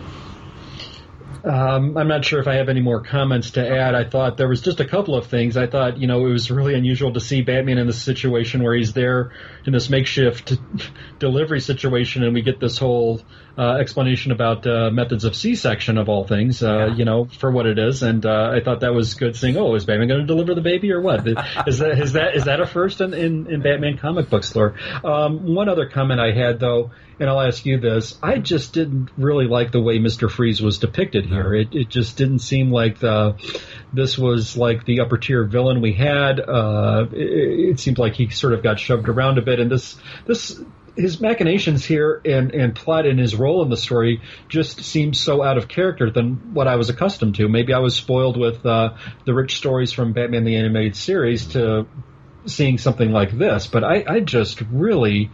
Um, 1.44 1.98
I'm 1.98 2.08
not 2.08 2.26
sure 2.26 2.40
if 2.40 2.48
I 2.48 2.56
have 2.56 2.70
any 2.70 2.82
more 2.82 3.02
comments 3.02 3.52
to 3.52 3.68
add. 3.68 3.96
I 3.96 4.04
thought 4.04 4.38
there 4.38 4.48
was 4.48 4.62
just 4.62 4.80
a 4.80 4.86
couple 4.86 5.16
of 5.16 5.28
things. 5.28 5.58
I 5.58 5.68
thought, 5.68 5.98
you 5.98 6.08
know, 6.08 6.26
it 6.26 6.32
was 6.32 6.52
really 6.52 6.76
unusual 6.76 7.14
to 7.14 7.20
see 7.20 7.42
Batman 7.42 7.78
in 7.78 7.88
this 7.88 8.02
situation 8.02 8.64
where 8.64 8.76
he's 8.76 8.94
there 8.94 9.32
in 9.66 9.74
this 9.74 9.90
makeshift 9.90 10.58
delivery 11.20 11.60
situation, 11.60 12.24
and 12.24 12.34
we 12.34 12.42
get 12.42 12.60
this 12.60 12.78
whole 12.78 13.22
uh, 13.58 13.78
explanation 13.80 14.32
about 14.32 14.66
uh, 14.66 14.90
methods 14.92 15.26
of 15.26 15.36
C-section 15.36 15.98
of 15.98 16.08
all 16.10 16.26
things, 16.26 16.64
uh, 16.64 16.88
Yeah. 16.88 16.96
you 16.96 17.06
know, 17.06 17.26
for 17.26 17.52
what 17.52 17.66
it 17.66 17.78
is. 17.80 18.04
And 18.04 18.26
uh, 18.26 18.52
I 18.54 18.62
thought 18.64 18.82
that 18.82 18.94
was 18.94 19.14
good. 19.16 19.36
Saying, 19.36 19.58
oh, 19.58 19.76
is 19.76 19.86
Batman 19.86 20.08
going 20.08 20.22
to 20.22 20.28
deliver 20.28 20.56
the 20.56 20.62
baby 20.62 20.92
or 20.92 21.02
what? 21.02 21.28
Is 21.68 21.80
that 21.80 22.00
is 22.00 22.14
that 22.14 22.36
is 22.36 22.46
that 22.46 22.60
a 22.60 22.66
first 22.66 23.02
in 23.02 23.14
in, 23.14 23.48
in 23.48 23.62
Batman 23.62 23.98
comic 23.98 24.30
book 24.30 24.44
lore? 24.56 24.76
Um, 25.04 25.54
one 25.54 25.68
other 25.70 25.88
comment 25.88 26.20
I 26.20 26.32
had 26.32 26.60
though 26.60 26.92
and 27.20 27.30
I'll 27.30 27.42
ask 27.42 27.66
you 27.66 27.80
this. 27.80 28.18
I 28.24 28.38
just 28.38 28.74
didn't 28.74 29.10
really 29.18 29.46
like 29.46 29.72
the 29.72 29.82
way 29.82 30.00
Mr. 30.00 30.32
Freeze 30.32 30.62
was 30.62 30.80
depicted 30.80 31.26
here. 31.26 31.54
It, 31.54 31.76
it 31.76 31.90
just 31.90 32.16
didn't 32.18 32.40
seem 32.40 32.72
like 32.72 33.00
the, 33.00 33.36
this 33.92 34.18
was 34.18 34.56
like 34.56 34.86
the 34.86 35.02
upper 35.02 35.18
tier 35.18 35.44
villain 35.44 35.82
we 35.82 35.94
had. 35.94 36.40
Uh, 36.40 37.08
it, 37.12 37.72
it 37.72 37.80
seemed 37.80 37.98
like 37.98 38.16
he 38.16 38.30
sort 38.30 38.54
of 38.54 38.64
got 38.64 38.80
shoved 38.80 39.10
around 39.10 39.38
a 39.38 39.42
bit, 39.42 39.60
and 39.60 39.70
this, 39.70 39.98
this, 40.26 40.62
his 40.96 41.20
machinations 41.20 41.84
here 41.84 42.22
and, 42.24 42.54
and 42.54 42.74
plot 42.74 43.06
and 43.06 43.20
his 43.20 43.36
role 43.36 43.64
in 43.64 43.70
the 43.70 43.78
story 43.78 44.22
just 44.48 44.82
seems 44.84 45.20
so 45.20 45.44
out 45.44 45.58
of 45.58 45.68
character 45.68 46.10
than 46.10 46.54
what 46.54 46.68
I 46.68 46.78
was 46.78 46.90
accustomed 46.90 47.36
to. 47.36 47.50
Maybe 47.50 47.74
I 47.74 47.80
was 47.80 47.96
spoiled 47.96 48.38
with 48.38 48.66
uh, 48.66 48.96
the 49.26 49.34
rich 49.34 49.58
stories 49.58 49.92
from 49.92 50.14
Batman 50.14 50.46
the 50.46 50.56
Animated 50.56 50.96
Series 50.96 51.48
to 51.48 51.86
seeing 52.46 52.78
something 52.78 53.12
like 53.12 53.38
this, 53.38 53.68
but 53.68 53.84
I, 53.84 54.04
I 54.08 54.20
just 54.22 54.62
really 54.62 55.30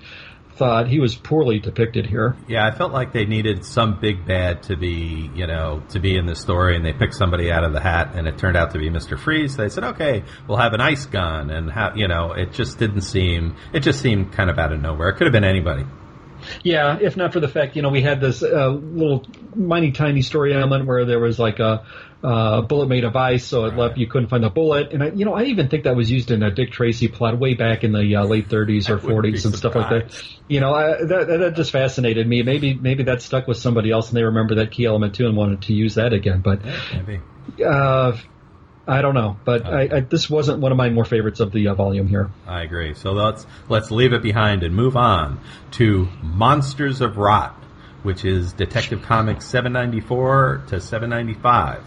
thought 0.57 0.87
he 0.87 0.99
was 0.99 1.15
poorly 1.15 1.59
depicted 1.59 2.05
here. 2.05 2.35
Yeah, 2.47 2.65
I 2.65 2.71
felt 2.71 2.91
like 2.91 3.11
they 3.11 3.25
needed 3.25 3.65
some 3.65 3.99
big 3.99 4.25
bad 4.25 4.63
to 4.63 4.77
be, 4.77 5.29
you 5.35 5.47
know, 5.47 5.83
to 5.89 5.99
be 5.99 6.15
in 6.15 6.25
the 6.25 6.35
story, 6.35 6.75
and 6.75 6.85
they 6.85 6.93
picked 6.93 7.15
somebody 7.15 7.51
out 7.51 7.63
of 7.63 7.73
the 7.73 7.81
hat, 7.81 8.11
and 8.15 8.27
it 8.27 8.37
turned 8.37 8.55
out 8.55 8.71
to 8.71 8.79
be 8.79 8.89
Mister 8.89 9.17
Freeze. 9.17 9.57
They 9.57 9.69
said, 9.69 9.83
"Okay, 9.83 10.23
we'll 10.47 10.57
have 10.57 10.73
an 10.73 10.81
ice 10.81 11.05
gun," 11.05 11.49
and 11.49 11.69
how, 11.69 11.93
you 11.95 12.07
know, 12.07 12.31
it 12.31 12.53
just 12.53 12.79
didn't 12.79 13.01
seem. 13.01 13.55
It 13.73 13.81
just 13.81 13.99
seemed 14.01 14.31
kind 14.33 14.49
of 14.49 14.57
out 14.57 14.71
of 14.71 14.81
nowhere. 14.81 15.09
It 15.09 15.17
could 15.17 15.27
have 15.27 15.33
been 15.33 15.43
anybody. 15.43 15.85
Yeah, 16.63 16.99
if 17.01 17.17
not 17.17 17.33
for 17.33 17.39
the 17.39 17.47
fact, 17.47 17.75
you 17.75 17.81
know, 17.81 17.89
we 17.89 18.01
had 18.01 18.21
this 18.21 18.43
uh, 18.43 18.69
little 18.69 19.25
tiny, 19.55 19.91
tiny 19.91 20.21
story 20.21 20.53
element 20.53 20.85
where 20.85 21.05
there 21.05 21.19
was 21.19 21.39
like 21.39 21.59
a 21.59 21.85
uh, 22.25 22.61
bullet 22.61 22.87
made 22.87 23.03
of 23.03 23.15
ice, 23.15 23.45
so 23.45 23.65
it 23.65 23.77
left 23.77 23.97
you 23.97 24.07
couldn't 24.07 24.29
find 24.29 24.43
the 24.43 24.49
bullet. 24.49 24.93
And 24.93 25.03
I, 25.03 25.07
you 25.09 25.25
know, 25.25 25.35
I 25.35 25.43
even 25.43 25.69
think 25.69 25.83
that 25.83 25.95
was 25.95 26.09
used 26.09 26.31
in 26.31 26.41
a 26.41 26.49
Dick 26.49 26.71
Tracy 26.71 27.07
plot 27.07 27.37
way 27.37 27.53
back 27.53 27.83
in 27.83 27.91
the 27.91 28.15
uh, 28.15 28.25
late 28.25 28.49
30s 28.49 28.89
or 28.89 28.93
I 28.93 28.95
wouldn't 28.95 29.33
be 29.33 29.39
40s 29.39 29.45
and 29.45 29.55
stuff 29.55 29.75
like 29.75 29.89
that. 29.89 30.23
You 30.47 30.59
know, 30.59 30.73
I, 30.73 31.03
that, 31.05 31.27
that 31.27 31.37
that 31.37 31.55
just 31.55 31.71
fascinated 31.71 32.27
me. 32.27 32.41
Maybe 32.41 32.73
maybe 32.73 33.03
that 33.03 33.21
stuck 33.21 33.47
with 33.47 33.57
somebody 33.57 33.91
else 33.91 34.09
and 34.09 34.17
they 34.17 34.23
remember 34.23 34.55
that 34.55 34.71
key 34.71 34.85
element 34.85 35.13
too 35.13 35.27
and 35.27 35.37
wanted 35.37 35.61
to 35.63 35.73
use 35.73 35.95
that 35.95 36.13
again. 36.13 36.41
But 36.41 36.61
Maybe. 36.93 37.21
uh, 37.63 38.17
I 38.87 39.01
don't 39.01 39.13
know. 39.13 39.37
But 39.45 39.65
I, 39.67 39.97
I, 39.97 39.99
this 39.99 40.27
wasn't 40.27 40.61
one 40.61 40.71
of 40.71 40.79
my 40.79 40.89
more 40.89 41.05
favorites 41.05 41.39
of 41.41 41.51
the 41.51 41.67
uh, 41.67 41.75
volume 41.75 42.07
here. 42.07 42.31
I 42.47 42.63
agree. 42.63 42.95
So 42.95 43.11
let's 43.11 43.45
let's 43.69 43.91
leave 43.91 44.13
it 44.13 44.23
behind 44.23 44.63
and 44.63 44.75
move 44.75 44.97
on 44.97 45.41
to 45.73 46.07
Monsters 46.23 47.01
of 47.01 47.17
Rot, 47.17 47.53
which 48.01 48.25
is 48.25 48.53
Detective 48.53 49.03
Comics 49.03 49.45
794 49.45 50.63
to 50.69 50.81
795. 50.81 51.83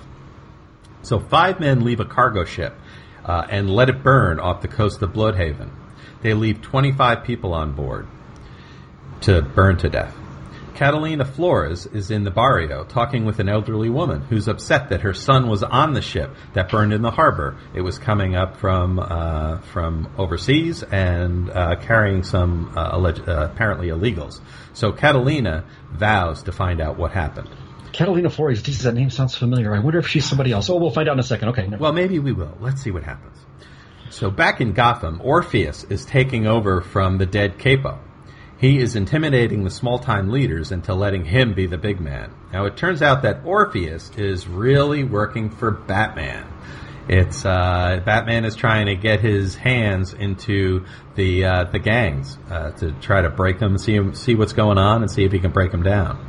So 1.09 1.18
five 1.18 1.59
men 1.59 1.85
leave 1.85 2.01
a 2.01 2.05
cargo 2.05 2.44
ship 2.44 2.75
uh, 3.25 3.47
and 3.49 3.71
let 3.71 3.88
it 3.88 4.03
burn 4.03 4.38
off 4.38 4.61
the 4.61 4.68
coast 4.68 5.01
of 5.01 5.14
Blüdhaven. 5.14 5.71
They 6.21 6.35
leave 6.35 6.61
25 6.61 7.25
people 7.25 7.55
on 7.55 7.73
board 7.73 8.07
to 9.23 9.40
burn 9.40 9.79
to 9.79 9.88
death. 9.88 10.14
Catalina 10.75 11.25
Flores 11.25 11.87
is 11.87 12.11
in 12.11 12.25
the 12.25 12.31
barrio 12.31 12.85
talking 12.85 13.25
with 13.25 13.38
an 13.38 13.49
elderly 13.49 13.88
woman 13.88 14.21
who's 14.21 14.49
upset 14.49 14.90
that 14.90 15.01
her 15.01 15.14
son 15.14 15.49
was 15.49 15.62
on 15.62 15.94
the 15.94 16.03
ship 16.03 16.37
that 16.53 16.71
burned 16.71 16.92
in 16.92 17.01
the 17.01 17.11
harbor. 17.11 17.57
It 17.75 17.81
was 17.81 17.99
coming 17.99 18.37
up 18.37 18.59
from 18.59 18.99
uh, 18.99 19.61
from 19.73 20.12
overseas 20.18 20.83
and 20.83 21.49
uh, 21.49 21.77
carrying 21.77 22.23
some 22.23 22.75
uh, 22.77 22.90
alleged, 22.92 23.27
uh, 23.27 23.49
apparently 23.51 23.88
illegals. 23.88 24.40
So 24.75 24.92
Catalina 24.92 25.64
vows 25.90 26.42
to 26.42 26.53
find 26.53 26.83
out 26.83 26.99
what 26.99 27.12
happened. 27.12 27.49
Catalina 27.92 28.31
Flores, 28.31 28.62
Jesus, 28.62 28.85
that 28.85 28.94
name 28.94 29.11
sounds 29.11 29.37
familiar. 29.37 29.74
I 29.74 29.79
wonder 29.79 29.98
if 29.98 30.09
she's 30.09 30.24
somebody 30.24 30.53
else. 30.53 30.68
Oh, 30.70 30.77
we'll 30.77 30.90
find 30.90 31.09
out 31.09 31.14
in 31.14 31.20
a 31.20 31.24
second. 31.24 31.51
Okay. 31.51 31.68
Well, 31.68 31.92
maybe 31.92 32.18
we 32.18 32.33
will. 32.33 32.57
Let's 32.61 32.83
see 32.83 32.90
what 32.90 33.03
happens. 33.03 33.37
So 34.11 34.31
back 34.31 34.61
in 34.61 34.72
Gotham, 34.72 35.20
Orpheus 35.22 35.85
is 35.85 36.05
taking 36.05 36.46
over 36.46 36.81
from 36.81 37.18
the 37.18 37.27
dead 37.27 37.59
Capo. 37.59 37.98
He 38.59 38.79
is 38.79 38.96
intimidating 38.96 39.62
the 39.62 39.70
small 39.70 39.98
time 39.98 40.31
leaders 40.31 40.72
into 40.72 40.92
letting 40.92 41.24
him 41.24 41.55
be 41.55 41.66
the 41.66 41.79
big 41.79 42.01
man. 42.01 42.35
Now 42.53 42.64
it 42.64 42.77
turns 42.77 43.03
out 43.03 43.22
that 43.22 43.44
Orpheus 43.44 44.11
is 44.16 44.48
really 44.48 45.05
working 45.05 45.51
for 45.51 45.70
Batman. 45.70 46.46
It's 47.09 47.44
uh, 47.44 48.03
Batman 48.05 48.44
is 48.44 48.57
trying 48.57 48.87
to 48.87 48.96
get 48.96 49.20
his 49.20 49.55
hands 49.55 50.12
into 50.12 50.85
the 51.14 51.44
uh, 51.44 51.64
the 51.64 51.79
gangs 51.79 52.37
uh, 52.51 52.72
to 52.72 52.92
try 53.01 53.22
to 53.22 53.31
break 53.31 53.61
them, 53.61 53.79
see 53.79 53.98
see 54.14 54.35
what's 54.35 54.53
going 54.53 54.77
on, 54.77 55.03
and 55.03 55.11
see 55.11 55.24
if 55.24 55.33
he 55.33 55.38
can 55.38 55.53
break 55.53 55.70
them 55.70 55.83
down. 55.83 56.28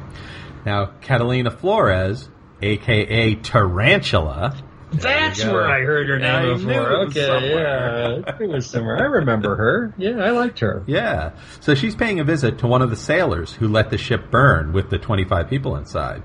Now 0.69 0.91
Catalina 1.01 1.49
Flores, 1.49 2.29
aka 2.61 3.33
Tarantula, 3.33 4.55
that's 4.91 5.43
where 5.43 5.67
I 5.67 5.79
heard 5.81 6.07
her 6.09 6.19
name 6.19 6.29
I 6.29 6.53
before. 6.53 6.91
Okay, 7.07 7.25
somewhere. 7.25 8.19
yeah, 8.19 8.37
it 8.39 8.47
was 8.47 8.69
somewhere. 8.69 8.97
I 8.99 9.05
remember 9.05 9.55
her. 9.55 9.95
Yeah, 9.97 10.23
I 10.23 10.29
liked 10.29 10.59
her. 10.59 10.83
Yeah, 10.85 11.31
so 11.59 11.73
she's 11.73 11.95
paying 11.95 12.19
a 12.19 12.23
visit 12.23 12.59
to 12.59 12.67
one 12.67 12.83
of 12.83 12.91
the 12.91 12.95
sailors 12.95 13.53
who 13.53 13.67
let 13.67 13.89
the 13.89 13.97
ship 13.97 14.29
burn 14.29 14.71
with 14.71 14.91
the 14.91 14.99
25 14.99 15.49
people 15.49 15.75
inside, 15.75 16.21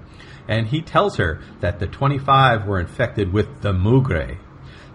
and 0.47 0.67
he 0.67 0.83
tells 0.83 1.17
her 1.17 1.41
that 1.61 1.79
the 1.79 1.87
25 1.87 2.67
were 2.67 2.79
infected 2.79 3.33
with 3.33 3.63
the 3.63 3.73
mugre. 3.73 4.37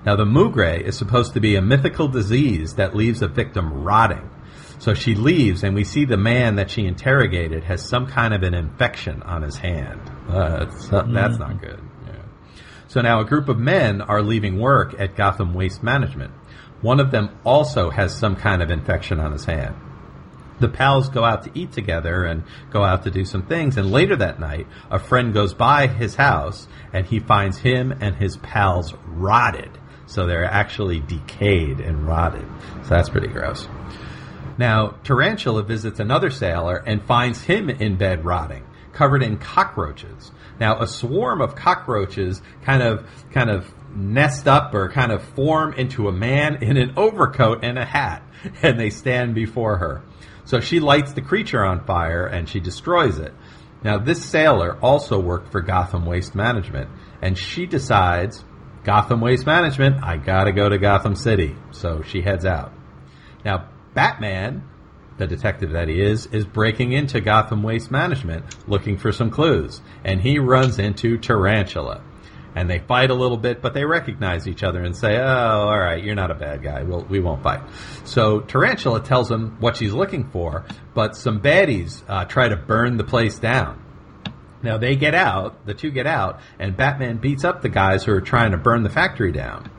Now, 0.06 0.16
the 0.16 0.26
mugre 0.26 0.80
is 0.80 0.96
supposed 0.96 1.34
to 1.34 1.40
be 1.40 1.56
a 1.56 1.62
mythical 1.62 2.08
disease 2.08 2.76
that 2.76 2.96
leaves 2.96 3.24
a 3.24 3.28
victim 3.28 3.84
rotting. 3.84 4.30
So 4.80 4.94
she 4.94 5.14
leaves, 5.14 5.64
and 5.64 5.76
we 5.76 5.84
see 5.84 6.06
the 6.06 6.18
man 6.18 6.56
that 6.56 6.72
she 6.72 6.86
interrogated 6.86 7.66
has 7.66 7.88
some 7.88 8.08
kind 8.08 8.34
of 8.34 8.44
an 8.44 8.54
infection 8.54 9.22
on 9.24 9.42
his 9.42 9.58
hand. 9.58 10.02
Uh, 10.28 10.66
that's 10.66 10.92
not 10.92 11.06
mm. 11.06 11.62
good. 11.62 11.82
So 12.90 13.02
now 13.02 13.20
a 13.20 13.26
group 13.26 13.50
of 13.50 13.60
men 13.60 14.02
are 14.02 14.24
leaving 14.24 14.58
work 14.58 14.96
at 14.98 15.16
Gotham 15.16 15.54
Waste 15.54 15.84
Management. 15.84 16.32
One 16.82 17.00
of 17.00 17.12
them 17.12 17.30
also 17.46 17.92
has 17.92 18.18
some 18.18 18.36
kind 18.36 18.64
of 18.64 18.72
infection 18.72 19.20
on 19.20 19.32
his 19.32 19.46
hand. 19.46 19.76
The 20.60 20.70
pals 20.70 21.08
go 21.10 21.24
out 21.24 21.44
to 21.44 21.52
eat 21.54 21.72
together 21.72 22.24
and 22.24 22.44
go 22.72 22.84
out 22.84 23.04
to 23.04 23.12
do 23.12 23.26
some 23.26 23.46
things, 23.46 23.78
and 23.78 23.92
later 23.92 24.16
that 24.16 24.40
night, 24.40 24.66
a 24.90 24.98
friend 24.98 25.34
goes 25.34 25.54
by 25.54 25.86
his 25.88 26.16
house 26.16 26.68
and 26.92 27.06
he 27.06 27.20
finds 27.20 27.60
him 27.60 27.92
and 27.92 28.16
his 28.16 28.38
pals 28.38 28.96
rotted. 29.06 29.70
So 30.08 30.26
they're 30.26 30.44
actually 30.44 31.00
decayed 31.00 31.80
and 31.80 32.08
rotted. 32.08 32.48
So 32.84 32.90
that's 32.90 33.10
pretty 33.10 33.28
gross. 33.28 33.68
Now, 34.60 34.96
Tarantula 35.06 35.64
visits 35.64 36.02
another 36.02 36.30
sailor 36.30 36.84
and 36.86 37.02
finds 37.02 37.44
him 37.44 37.70
in 37.70 37.96
bed 37.96 38.26
rotting, 38.26 38.66
covered 38.92 39.24
in 39.24 39.38
cockroaches. 39.38 40.34
Now, 40.60 40.82
a 40.82 40.86
swarm 40.86 41.40
of 41.42 41.56
cockroaches 41.56 42.42
kind 42.64 42.84
of 42.84 43.08
kind 43.32 43.50
of 43.50 43.74
nest 43.96 44.50
up 44.50 44.74
or 44.74 44.92
kind 44.92 45.14
of 45.14 45.24
form 45.24 45.72
into 45.76 46.10
a 46.10 46.12
man 46.12 46.62
in 46.62 46.76
an 46.76 46.96
overcoat 46.98 47.64
and 47.64 47.80
a 47.80 47.86
hat, 47.86 48.22
and 48.62 48.78
they 48.78 48.90
stand 48.90 49.34
before 49.34 49.78
her. 49.78 50.02
So 50.44 50.60
she 50.60 50.82
lights 50.82 51.14
the 51.14 51.22
creature 51.22 51.64
on 51.64 51.86
fire 51.86 52.26
and 52.28 52.50
she 52.50 52.60
destroys 52.60 53.18
it. 53.18 53.34
Now, 53.82 53.98
this 53.98 54.26
sailor 54.26 54.78
also 54.82 55.22
worked 55.22 55.54
for 55.54 55.62
Gotham 55.62 56.06
Waste 56.06 56.36
Management, 56.36 56.90
and 57.22 57.38
she 57.38 57.66
decides, 57.66 58.44
Gotham 58.84 59.22
Waste 59.22 59.46
Management, 59.46 60.04
I 60.04 60.18
gotta 60.18 60.52
go 60.52 60.68
to 60.68 60.78
Gotham 60.78 61.16
City. 61.16 61.56
So 61.72 62.02
she 62.02 62.22
heads 62.22 62.44
out. 62.44 62.74
Now, 63.46 63.70
Batman 63.94 64.64
the 65.20 65.28
detective 65.28 65.72
that 65.72 65.88
he 65.88 66.02
is, 66.02 66.26
is 66.28 66.46
breaking 66.46 66.94
into 66.94 67.22
Gotham 67.22 67.62
Waste 67.62 67.92
Management 67.92 68.46
looking 68.68 68.98
for 68.98 69.12
some 69.12 69.30
clues. 69.30 69.82
And 70.04 70.22
he 70.22 70.40
runs 70.40 70.80
into 70.80 71.18
Tarantula. 71.18 72.02
And 72.56 72.68
they 72.68 72.80
fight 72.80 73.12
a 73.12 73.14
little 73.14 73.38
bit, 73.38 73.62
but 73.62 73.76
they 73.76 73.86
recognize 73.86 74.48
each 74.48 74.64
other 74.64 74.82
and 74.82 74.98
say, 74.98 75.18
"Oh, 75.18 75.68
all 75.68 75.80
right, 75.80 76.04
you're 76.04 76.16
not 76.16 76.32
a 76.32 76.36
bad 76.36 76.64
guy. 76.64 76.82
We'll, 76.82 77.04
we 77.04 77.20
won't 77.20 77.44
fight." 77.44 77.62
So 78.06 78.40
Tarantula 78.40 79.02
tells 79.02 79.30
him 79.30 79.58
what 79.60 79.78
she's 79.78 79.94
looking 79.94 80.32
for, 80.32 80.66
but 80.96 81.16
some 81.16 81.42
baddies 81.42 82.04
uh, 82.08 82.26
try 82.26 82.50
to 82.50 82.58
burn 82.58 82.98
the 82.98 83.04
place 83.04 83.38
down. 83.38 83.86
Now 84.64 84.80
they 84.80 84.96
get 84.96 85.14
out, 85.14 85.68
the 85.68 85.76
two 85.76 85.92
get 85.92 86.08
out, 86.08 86.42
and 86.58 86.76
Batman 86.76 87.18
beats 87.18 87.44
up 87.44 87.62
the 87.62 87.70
guys 87.70 88.04
who 88.04 88.14
are 88.14 88.22
trying 88.22 88.52
to 88.52 88.58
burn 88.58 88.82
the 88.82 88.90
factory 88.90 89.32
down. 89.32 89.70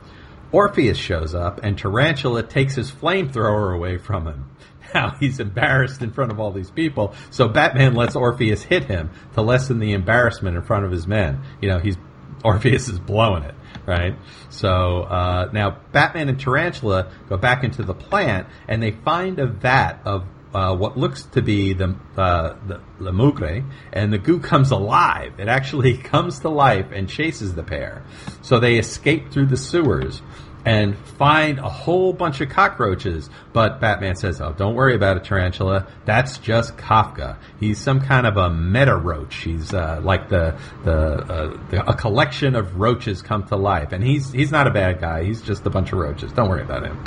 Orpheus 0.51 0.97
shows 0.97 1.33
up, 1.33 1.61
and 1.63 1.77
Tarantula 1.77 2.43
takes 2.43 2.75
his 2.75 2.91
flamethrower 2.91 3.75
away 3.75 3.97
from 3.97 4.27
him. 4.27 4.49
Now 4.93 5.11
he's 5.21 5.39
embarrassed 5.39 6.01
in 6.01 6.11
front 6.11 6.33
of 6.33 6.39
all 6.41 6.51
these 6.51 6.69
people, 6.69 7.13
so 7.29 7.47
Batman 7.47 7.93
lets 7.93 8.13
Orpheus 8.13 8.61
hit 8.61 8.83
him 8.83 9.09
to 9.35 9.41
lessen 9.41 9.79
the 9.79 9.93
embarrassment 9.93 10.57
in 10.57 10.63
front 10.63 10.83
of 10.83 10.91
his 10.91 11.07
men. 11.07 11.41
You 11.61 11.69
know, 11.69 11.79
he's 11.79 11.95
Orpheus 12.43 12.89
is 12.89 12.99
blowing 12.99 13.43
it, 13.43 13.55
right? 13.85 14.15
So 14.49 15.03
uh, 15.03 15.49
now 15.53 15.77
Batman 15.91 16.27
and 16.27 16.39
Tarantula 16.39 17.11
go 17.29 17.37
back 17.37 17.63
into 17.63 17.83
the 17.83 17.93
plant, 17.93 18.47
and 18.67 18.81
they 18.81 18.91
find 18.91 19.39
a 19.39 19.47
vat 19.47 20.01
of 20.05 20.25
uh, 20.53 20.75
what 20.75 20.97
looks 20.97 21.23
to 21.23 21.41
be 21.41 21.73
the, 21.73 21.95
uh, 22.17 22.55
the 22.67 22.81
the 22.99 23.11
mugre, 23.11 23.65
and 23.93 24.11
the 24.11 24.17
goo 24.17 24.39
comes 24.39 24.71
alive. 24.71 25.39
It 25.39 25.47
actually 25.47 25.97
comes 26.13 26.39
to 26.39 26.49
life 26.49 26.91
and 26.91 27.07
chases 27.09 27.55
the 27.55 27.63
pair. 27.63 28.03
So 28.41 28.59
they 28.59 28.77
escape 28.77 29.31
through 29.31 29.47
the 29.47 29.57
sewers 29.57 30.21
and 30.65 30.97
find 30.97 31.59
a 31.59 31.69
whole 31.69 32.13
bunch 32.13 32.41
of 32.41 32.49
cockroaches. 32.49 33.29
But 33.53 33.79
Batman 33.81 34.15
says, 34.15 34.41
"Oh, 34.41 34.53
don't 34.53 34.75
worry 34.75 34.95
about 34.95 35.17
it, 35.17 35.23
Tarantula. 35.23 35.87
That's 36.05 36.37
just 36.37 36.77
Kafka. 36.77 37.37
He's 37.59 37.79
some 37.79 38.01
kind 38.01 38.27
of 38.27 38.37
a 38.37 38.49
meta 38.49 38.95
roach. 38.95 39.35
He's 39.37 39.73
uh, 39.73 39.99
like 40.03 40.29
the 40.29 40.57
the, 40.83 40.93
uh, 40.93 41.57
the, 41.69 41.89
a 41.89 41.93
collection 41.93 42.55
of 42.55 42.79
roaches 42.79 43.21
come 43.21 43.43
to 43.47 43.55
life, 43.55 43.91
and 43.91 44.03
he's 44.03 44.31
he's 44.31 44.51
not 44.51 44.67
a 44.67 44.71
bad 44.71 44.99
guy. 44.99 45.23
He's 45.23 45.41
just 45.41 45.65
a 45.65 45.69
bunch 45.69 45.91
of 45.91 45.99
roaches. 45.99 46.31
Don't 46.31 46.49
worry 46.49 46.63
about 46.63 46.85
him." 46.85 47.03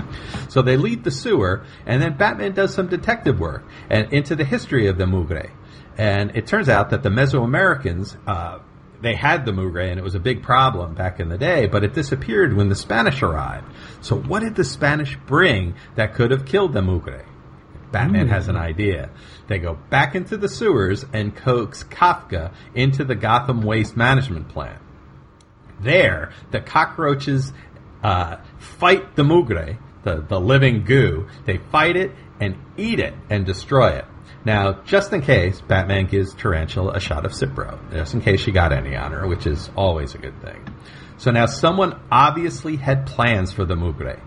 So 0.49 0.63
they 0.63 0.77
leave 0.77 1.05
the 1.05 1.11
sewer, 1.11 1.65
and 1.87 2.03
then 2.03 2.17
Batman 2.17 2.53
does 2.53 2.75
some 2.75 2.89
detective 2.89 3.39
work 3.41 3.65
and 3.91 4.13
into 4.13 4.37
the 4.37 4.45
history 4.45 4.87
of 4.89 4.99
the 4.99 5.05
Mugre. 5.05 5.51
And 5.97 6.37
it 6.37 6.47
turns 6.47 6.69
out 6.69 6.91
that 6.91 7.03
the 7.03 7.09
Mesoamericans 7.09 8.17
uh, 8.27 8.59
they 9.05 9.15
had 9.15 9.45
the 9.45 9.53
mugre 9.53 9.89
and 9.89 9.99
it 9.99 10.03
was 10.03 10.15
a 10.15 10.21
big 10.21 10.43
problem 10.43 10.95
back 10.95 11.21
in 11.21 11.29
the 11.29 11.39
day, 11.39 11.67
but 11.67 11.85
it 11.85 11.95
disappeared 11.95 12.55
when 12.55 12.69
the 12.69 12.75
Spanish 12.75 13.23
arrived. 13.23 13.67
So 14.01 14.17
what 14.17 14.41
did 14.41 14.55
the 14.55 14.65
Spanish 14.65 15.17
bring 15.27 15.75
that 15.95 16.15
could 16.15 16.31
have 16.31 16.47
killed 16.47 16.73
the 16.73 16.81
mugre? 16.81 17.25
Batman 17.93 18.27
mm. 18.27 18.31
has 18.31 18.49
an 18.49 18.57
idea. 18.57 19.11
They 19.47 19.59
go 19.59 19.75
back 19.89 20.15
into 20.15 20.37
the 20.37 20.49
sewers 20.49 21.05
and 21.13 21.37
coax 21.37 21.85
Kafka 21.85 22.53
into 22.75 23.05
the 23.05 23.15
Gotham 23.15 23.63
Waste 23.63 23.97
Management 23.97 24.49
Plant. 24.49 24.81
There, 25.81 26.33
the 26.51 26.61
cockroaches 26.61 27.53
uh, 28.03 28.39
fight 28.59 29.17
the 29.17 29.23
mugre, 29.23 29.79
the, 30.03 30.25
the 30.29 30.41
living 30.41 30.85
goo. 30.85 31.29
They 31.45 31.59
fight 31.59 31.97
it 31.97 32.11
and 32.41 32.57
eat 32.77 32.99
it 32.99 33.15
and 33.31 33.47
destroy 33.47 33.91
it. 33.91 34.05
Now, 34.45 34.83
just 34.83 35.13
in 35.13 35.23
case, 35.23 35.61
Batman 35.63 36.07
gives 36.07 36.35
Tarantula 36.35 36.93
a 36.93 37.01
shot 37.01 37.25
of 37.25 37.33
Cipro, 37.33 37.79
just 37.93 38.13
in 38.13 38.21
case 38.21 38.41
she 38.41 38.53
got 38.53 38.73
any 38.73 38.95
on 38.95 39.13
her, 39.13 39.27
which 39.27 39.47
is 39.47 39.71
always 39.77 40.15
a 40.15 40.19
good 40.19 40.41
thing. 40.43 40.63
So 41.17 41.31
now 41.31 41.47
someone 41.47 41.99
obviously 42.11 42.77
had 42.77 43.07
plans 43.07 43.53
for 43.53 43.65
the 43.65 43.75
Mugre. 43.75 44.21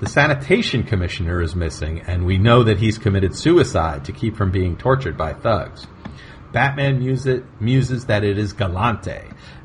The 0.00 0.08
sanitation 0.08 0.82
commissioner 0.82 1.40
is 1.40 1.54
missing, 1.54 2.00
and 2.00 2.26
we 2.26 2.36
know 2.36 2.64
that 2.64 2.78
he's 2.78 2.98
committed 2.98 3.34
suicide 3.34 4.04
to 4.06 4.12
keep 4.12 4.36
from 4.36 4.50
being 4.50 4.76
tortured 4.76 5.16
by 5.16 5.32
thugs. 5.32 5.86
Batman 6.52 6.98
muses, 6.98 7.42
muses 7.60 8.06
that 8.06 8.24
it 8.24 8.36
is 8.36 8.52
Galante, 8.52 9.22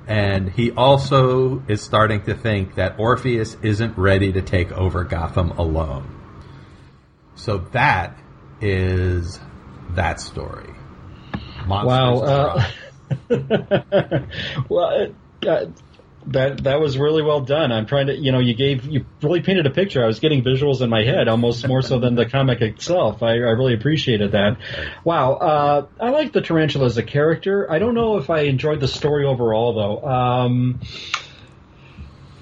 and 0.08 0.50
he 0.50 0.72
also 0.72 1.64
is 1.68 1.82
starting 1.82 2.22
to 2.24 2.34
think 2.34 2.76
that 2.76 2.98
Orpheus 2.98 3.58
isn't 3.62 3.98
ready 3.98 4.32
to 4.32 4.42
take 4.42 4.72
over 4.72 5.04
Gotham 5.04 5.52
alone. 5.52 6.14
So 7.36 7.58
that 7.74 8.18
is 8.62 9.40
that 9.96 10.20
story. 10.20 10.74
Monsters 11.66 11.88
wow. 11.88 12.20
Uh, 12.20 12.72
well, 14.70 15.14
uh, 15.48 15.66
that 16.28 16.64
that 16.64 16.80
was 16.82 16.98
really 16.98 17.22
well 17.22 17.42
done. 17.42 17.72
I'm 17.72 17.86
trying 17.86 18.08
to, 18.08 18.16
you 18.16 18.32
know, 18.32 18.40
you 18.40 18.54
gave 18.54 18.86
you 18.86 19.06
really 19.22 19.42
painted 19.42 19.66
a 19.66 19.70
picture. 19.70 20.04
I 20.04 20.08
was 20.08 20.20
getting 20.20 20.44
visuals 20.44 20.82
in 20.82 20.90
my 20.90 21.04
head 21.04 21.28
almost 21.28 21.68
more 21.68 21.82
so 21.82 22.00
than 22.00 22.16
the 22.16 22.26
comic 22.26 22.62
itself. 22.62 23.24
I, 23.24 23.32
I 23.32 23.52
really 23.56 23.74
appreciated 23.74 24.34
that. 24.34 24.58
Wow, 25.04 25.34
uh, 25.34 25.88
I 26.00 26.10
like 26.10 26.34
the 26.34 26.42
tarantula 26.42 26.86
as 26.86 26.98
a 26.98 27.04
character. 27.04 27.72
I 27.72 27.80
don't 27.80 27.96
know 27.96 28.18
if 28.18 28.30
I 28.30 28.42
enjoyed 28.42 28.82
the 28.82 28.88
story 28.88 29.26
overall 29.26 29.74
though. 29.74 30.08
Um, 30.08 30.82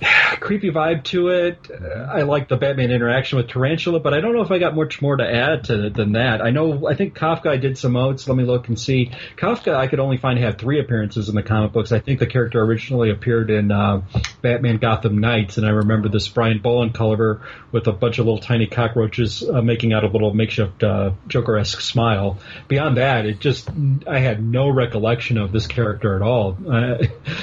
creepy 0.39 0.69
vibe 0.71 1.03
to 1.05 1.29
it. 1.29 1.69
Uh, 1.71 1.88
I 2.12 2.23
like 2.23 2.47
the 2.47 2.58
Batman 2.58 2.91
interaction 2.91 3.38
with 3.38 3.47
Tarantula, 3.47 3.99
but 3.99 4.13
I 4.13 4.19
don't 4.19 4.34
know 4.34 4.41
if 4.41 4.51
I 4.51 4.60
got 4.60 4.75
much 4.75 5.01
more 5.01 5.15
to 5.15 5.23
add 5.23 5.65
to 5.65 5.89
than 5.89 6.13
that. 6.13 6.41
I 6.41 6.49
know 6.49 6.88
I 6.88 6.95
think 6.95 7.17
Kafka 7.17 7.47
I 7.47 7.58
did 7.58 7.77
some 7.77 7.93
notes. 7.93 8.27
Let 8.27 8.38
me 8.38 8.43
look 8.43 8.67
and 8.67 8.79
see. 8.79 9.12
Kafka 9.38 9.75
I 9.75 9.88
could 9.88 9.99
only 9.99 10.17
find 10.17 10.38
had 10.39 10.60
three 10.60 10.79
appearances 10.79 11.29
in 11.29 11.36
the 11.36 11.43
comic 11.43 11.71
books. 11.71 11.91
I 11.91 11.99
think 11.99 12.19
the 12.19 12.27
character 12.27 12.62
originally 12.62 13.10
appeared 13.10 13.49
in 13.49 13.71
uh, 13.71 14.01
Batman 14.41 14.77
Gotham 14.77 15.19
Knights, 15.19 15.58
and 15.58 15.65
I 15.65 15.69
remember 15.69 16.10
this 16.10 16.27
Brian 16.27 16.60
Bolland 16.60 16.93
cover 16.93 17.41
with 17.71 17.88
a 17.88 17.93
bunch 17.93 18.19
of 18.19 18.25
little 18.25 18.41
tiny 18.41 18.67
cockroaches 18.67 19.43
uh, 19.47 19.62
making 19.62 19.93
out 19.93 20.03
a 20.03 20.08
little 20.08 20.34
makeshift 20.34 20.84
uh, 20.84 21.12
Joker-esque 21.27 21.81
smile. 21.81 22.38
Beyond 22.67 22.97
that, 22.97 23.25
it 23.25 23.39
just 23.39 23.69
I 24.08 24.19
had 24.19 24.43
no 24.43 24.69
recollection 24.69 25.38
of 25.38 25.51
this 25.51 25.67
character 25.67 26.15
at 26.15 26.21
all, 26.21 26.58
uh, 26.67 26.97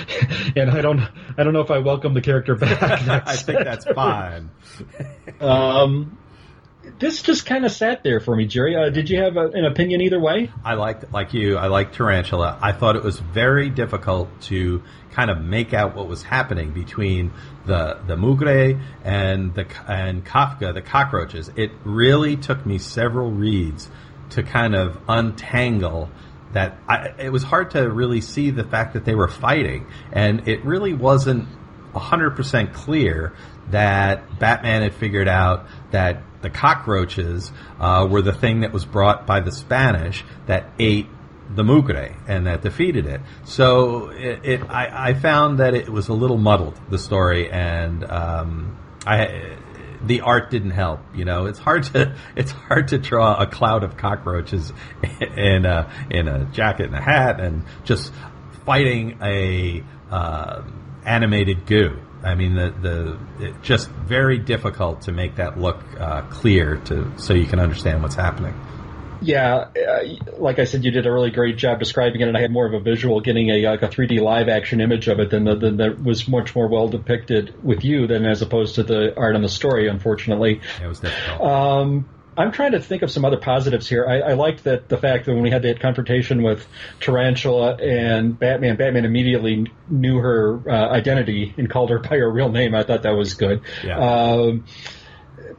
and 0.57 0.71
I 0.71 0.81
don't 0.83 1.01
I 1.37 1.45
don't 1.45 1.53
know 1.53 1.61
if 1.61 1.71
I 1.71 1.79
welcome 1.79 2.15
the 2.15 2.21
character 2.21 2.41
back. 2.46 3.09
I 3.26 3.37
think 3.37 3.64
that's 3.64 3.85
fine. 3.85 4.50
um, 5.40 6.18
this 6.98 7.22
just 7.22 7.46
kind 7.46 7.64
of 7.64 7.72
sat 7.72 8.02
there 8.02 8.20
for 8.20 8.35
me, 8.35 8.46
Jerry. 8.46 8.76
Uh, 8.76 8.90
did 8.90 9.09
you 9.09 9.18
have 9.22 9.37
a, 9.37 9.48
an 9.48 9.64
opinion 9.64 10.00
either 10.00 10.18
way? 10.18 10.50
I 10.64 10.74
liked, 10.74 11.12
like 11.12 11.33
you, 11.33 11.57
I 11.57 11.68
liked 11.68 11.94
Tarantula. 11.94 12.59
I 12.61 12.72
thought 12.72 12.96
it 12.96 13.05
was 13.05 13.18
very 13.18 13.70
difficult 13.70 14.28
to 14.42 14.83
kind 15.12 15.31
of 15.31 15.40
make 15.40 15.74
out 15.74 15.94
what 15.94 16.09
was 16.09 16.22
happening 16.22 16.72
between 16.72 17.33
the 17.66 17.98
the 18.07 18.16
mugre 18.16 18.81
and 19.05 19.55
the 19.55 19.66
and 19.87 20.24
Kafka, 20.24 20.74
the 20.74 20.83
cockroaches. 20.83 21.50
It 21.57 21.70
really 21.85 22.37
took 22.37 22.64
me 22.66 22.78
several 22.78 23.31
reads 23.31 23.88
to 24.31 24.42
kind 24.42 24.74
of 24.74 24.98
untangle 25.09 26.11
that. 26.52 26.78
I, 26.88 27.14
it 27.18 27.31
was 27.31 27.42
hard 27.42 27.72
to 27.72 27.88
really 27.90 28.20
see 28.20 28.50
the 28.50 28.64
fact 28.64 28.94
that 28.94 29.05
they 29.05 29.14
were 29.14 29.28
fighting, 29.28 29.87
and 30.12 30.48
it 30.48 30.64
really 30.64 30.94
wasn't 30.94 31.48
hundred 31.94 32.31
percent 32.37 32.72
clear 32.72 33.35
that 33.70 34.38
Batman 34.38 34.83
had 34.83 34.94
figured 34.94 35.28
out 35.28 35.66
that 35.90 36.22
the 36.42 36.50
cockroaches 36.50 37.52
uh, 37.78 38.07
were 38.11 38.22
the 38.22 38.33
thing 38.33 38.61
that 38.61 38.72
was 38.72 38.85
brought 38.85 39.26
by 39.26 39.40
the 39.40 39.52
Spanish 39.52 40.24
that 40.46 40.70
ate 40.78 41.07
the 41.55 41.62
mugre 41.62 42.16
and 42.26 42.46
that 42.46 42.62
defeated 42.62 43.07
it. 43.07 43.20
So 43.44 44.09
it, 44.09 44.40
it 44.44 44.70
I, 44.70 45.11
I, 45.11 45.14
found 45.14 45.59
that 45.59 45.74
it 45.74 45.88
was 45.88 46.09
a 46.09 46.14
little 46.14 46.38
muddled 46.38 46.81
the 46.90 46.98
story, 46.98 47.50
and 47.50 48.05
um, 48.05 48.78
I 49.07 49.57
the 50.05 50.22
art 50.22 50.50
didn't 50.50 50.70
help. 50.70 51.00
You 51.14 51.24
know, 51.24 51.46
it's 51.46 51.59
hard 51.59 51.85
to 51.85 52.16
it's 52.37 52.52
hard 52.52 52.88
to 52.88 52.98
draw 52.98 53.40
a 53.40 53.46
cloud 53.46 53.85
of 53.85 53.96
cockroaches 53.96 54.72
in 55.37 55.66
a 55.66 55.92
in 56.11 56.28
a 56.28 56.44
jacket 56.46 56.87
and 56.87 56.94
a 56.94 57.02
hat 57.02 57.40
and 57.40 57.64
just 57.85 58.12
fighting 58.64 59.18
a 59.22 59.83
uh, 60.11 60.62
animated 61.05 61.67
goo. 61.67 61.99
I 62.23 62.35
mean, 62.35 62.55
the 62.55 63.19
the 63.41 63.55
just 63.62 63.88
very 63.91 64.38
difficult 64.38 65.03
to 65.03 65.12
make 65.12 65.37
that 65.37 65.59
look 65.59 65.83
uh, 65.99 66.23
clear 66.23 66.77
to 66.85 67.12
so 67.19 67.35
you 67.35 67.47
can 67.47 67.59
understand 67.59 68.03
what's 68.03 68.15
happening. 68.15 68.55
Yeah, 69.23 69.69
uh, 69.77 70.05
like 70.38 70.59
I 70.59 70.65
said, 70.65 70.85
you 70.85 70.91
did 70.91 71.07
a 71.07 71.12
really 71.12 71.31
great 71.31 71.57
job 71.57 71.79
describing 71.79 72.21
it, 72.21 72.29
and 72.29 72.37
I 72.37 72.41
had 72.41 72.51
more 72.51 72.67
of 72.67 72.75
a 72.75 72.81
visual, 72.81 73.21
getting 73.21 73.51
a 73.51 73.69
like 73.69 73.83
a 73.83 73.88
3D 73.88 74.21
live 74.21 74.49
action 74.49 74.81
image 74.81 75.07
of 75.09 75.21
it 75.21 75.31
than 75.31 75.45
the, 75.45 75.55
than 75.55 75.77
that 75.77 76.03
was 76.03 76.27
much 76.29 76.55
more 76.55 76.69
well 76.69 76.88
depicted 76.88 77.55
with 77.65 77.85
you 77.85 78.07
than 78.07 78.27
as 78.27 78.43
opposed 78.43 78.77
to 78.77 78.83
the 78.83 79.17
art 79.17 79.37
and 79.37 79.45
the 79.45 79.49
story. 79.49 79.88
Unfortunately, 79.88 80.61
it 80.83 80.87
was 80.87 81.01
difficult. 81.01 81.41
Um, 81.41 82.09
I'm 82.37 82.53
trying 82.53 82.73
to 82.73 82.81
think 82.81 83.03
of 83.03 83.11
some 83.11 83.25
other 83.25 83.37
positives 83.37 83.88
here. 83.88 84.07
I, 84.07 84.21
I 84.21 84.33
liked 84.35 84.64
that 84.64 84.88
the 84.88 84.97
fact 84.97 85.27
that 85.27 85.35
when 85.35 85.42
we 85.42 85.51
had 85.51 85.62
that 85.62 85.81
confrontation 85.81 86.42
with 86.42 86.66
Tarantula 87.01 87.77
and 87.77 88.38
Batman, 88.38 88.77
Batman 88.77 89.05
immediately 89.05 89.71
knew 89.88 90.18
her 90.18 90.61
uh, 90.66 90.90
identity 90.90 91.55
and 91.57 91.68
called 91.68 91.90
her 91.90 91.99
by 91.99 92.16
her 92.16 92.31
real 92.31 92.51
name. 92.51 92.75
I 92.75 92.85
thought 92.85 93.03
that 93.03 93.16
was 93.16 93.35
good. 93.35 93.61
Yeah. 93.85 93.99
Um, 93.99 94.64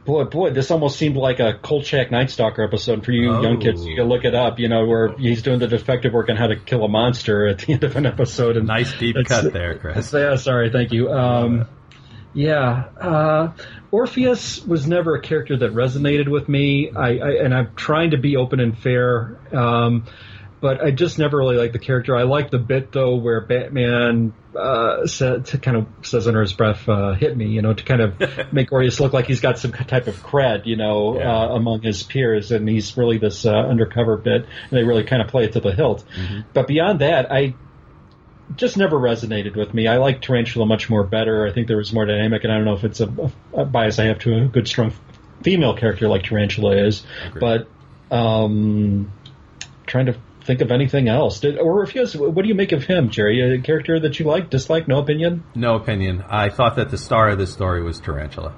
boy, 0.04 0.24
boy, 0.24 0.50
this 0.50 0.70
almost 0.70 0.98
seemed 0.98 1.16
like 1.16 1.40
a 1.40 1.54
Kolchak 1.54 2.10
Night 2.10 2.30
Stalker 2.30 2.62
episode 2.62 3.04
for 3.04 3.12
you 3.12 3.32
oh. 3.32 3.42
young 3.42 3.60
kids. 3.60 3.84
You 3.84 3.96
can 3.96 4.06
look 4.06 4.24
it 4.24 4.34
up, 4.34 4.58
you 4.58 4.68
know, 4.68 4.86
where 4.86 5.16
he's 5.16 5.42
doing 5.42 5.58
the 5.58 5.68
detective 5.68 6.12
work 6.12 6.28
on 6.28 6.36
how 6.36 6.48
to 6.48 6.56
kill 6.56 6.84
a 6.84 6.88
monster 6.88 7.46
at 7.46 7.58
the 7.58 7.72
end 7.74 7.84
of 7.84 7.96
an 7.96 8.06
episode. 8.06 8.56
And 8.56 8.66
nice 8.66 8.92
deep 8.98 9.16
cut 9.26 9.52
there, 9.52 9.78
Chris. 9.78 10.12
Yeah, 10.12 10.36
sorry, 10.36 10.70
thank 10.70 10.92
you. 10.92 11.10
Um, 11.10 11.68
yeah, 12.34 12.84
uh, 13.00 13.52
Orpheus 13.92 14.64
was 14.64 14.86
never 14.86 15.14
a 15.14 15.20
character 15.20 15.56
that 15.56 15.72
resonated 15.72 16.28
with 16.28 16.48
me. 16.48 16.90
I, 16.90 17.18
I 17.18 17.30
and 17.44 17.54
I'm 17.54 17.74
trying 17.76 18.10
to 18.10 18.18
be 18.18 18.36
open 18.36 18.58
and 18.58 18.76
fair, 18.76 19.38
um, 19.52 20.06
but 20.60 20.82
I 20.82 20.90
just 20.90 21.18
never 21.18 21.38
really 21.38 21.56
liked 21.56 21.74
the 21.74 21.78
character. 21.78 22.16
I 22.16 22.24
like 22.24 22.50
the 22.50 22.58
bit 22.58 22.90
though 22.90 23.16
where 23.16 23.40
Batman 23.40 24.32
uh, 24.56 25.06
said, 25.06 25.46
to 25.46 25.58
kind 25.58 25.76
of 25.76 25.86
says 26.02 26.26
under 26.26 26.40
his 26.40 26.52
breath, 26.52 26.88
uh, 26.88 27.12
"Hit 27.14 27.36
me," 27.36 27.46
you 27.46 27.62
know, 27.62 27.72
to 27.72 27.84
kind 27.84 28.00
of 28.00 28.52
make 28.52 28.72
Orpheus 28.72 28.98
look 28.98 29.12
like 29.12 29.26
he's 29.26 29.40
got 29.40 29.58
some 29.58 29.72
type 29.72 30.08
of 30.08 30.16
cred, 30.16 30.66
you 30.66 30.76
know, 30.76 31.16
yeah. 31.18 31.32
uh, 31.32 31.48
among 31.50 31.82
his 31.82 32.02
peers, 32.02 32.50
and 32.50 32.68
he's 32.68 32.96
really 32.96 33.18
this 33.18 33.46
uh, 33.46 33.50
undercover 33.50 34.16
bit, 34.16 34.42
and 34.42 34.70
they 34.72 34.82
really 34.82 35.04
kind 35.04 35.22
of 35.22 35.28
play 35.28 35.44
it 35.44 35.52
to 35.52 35.60
the 35.60 35.72
hilt. 35.72 36.04
Mm-hmm. 36.16 36.40
But 36.52 36.66
beyond 36.66 37.00
that, 37.00 37.30
I 37.30 37.54
just 38.56 38.76
never 38.76 38.98
resonated 38.98 39.56
with 39.56 39.74
me. 39.74 39.86
I 39.86 39.96
like 39.96 40.22
Tarantula 40.22 40.66
much 40.66 40.90
more 40.90 41.04
better. 41.04 41.46
I 41.46 41.52
think 41.52 41.68
there 41.68 41.76
was 41.76 41.92
more 41.92 42.06
dynamic, 42.06 42.44
and 42.44 42.52
I 42.52 42.56
don't 42.56 42.64
know 42.64 42.74
if 42.74 42.84
it's 42.84 43.00
a, 43.00 43.30
a 43.52 43.64
bias 43.64 43.98
I 43.98 44.04
have 44.06 44.18
to 44.20 44.36
a 44.36 44.44
good, 44.46 44.68
strong 44.68 44.92
female 45.42 45.74
character 45.76 46.08
like 46.08 46.24
Tarantula 46.24 46.76
is. 46.76 47.02
But 47.38 47.68
um, 48.10 49.12
trying 49.86 50.06
to 50.06 50.16
think 50.44 50.60
of 50.60 50.70
anything 50.70 51.08
else. 51.08 51.40
Did, 51.40 51.58
or 51.58 51.82
if 51.82 51.94
yes, 51.94 52.14
what 52.14 52.42
do 52.42 52.48
you 52.48 52.54
make 52.54 52.72
of 52.72 52.84
him, 52.84 53.10
Jerry? 53.10 53.56
A 53.56 53.60
character 53.60 53.98
that 54.00 54.18
you 54.18 54.26
like, 54.26 54.50
dislike, 54.50 54.86
no 54.88 54.98
opinion? 54.98 55.44
No 55.54 55.76
opinion. 55.76 56.24
I 56.28 56.50
thought 56.50 56.76
that 56.76 56.90
the 56.90 56.98
star 56.98 57.30
of 57.30 57.38
this 57.38 57.52
story 57.52 57.82
was 57.82 58.00
Tarantula. 58.00 58.54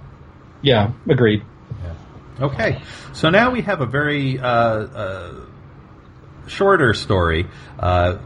Yeah, 0.62 0.92
agreed. 1.09 1.42
Yeah. 1.83 2.44
Okay, 2.46 2.83
so 3.12 3.31
now 3.31 3.51
we 3.51 3.62
have 3.62 3.81
a 3.81 3.87
very 3.87 4.38
uh, 4.38 4.46
uh, 4.46 5.40
shorter 6.49 6.92
story. 6.92 7.46
Uh, 7.79 8.18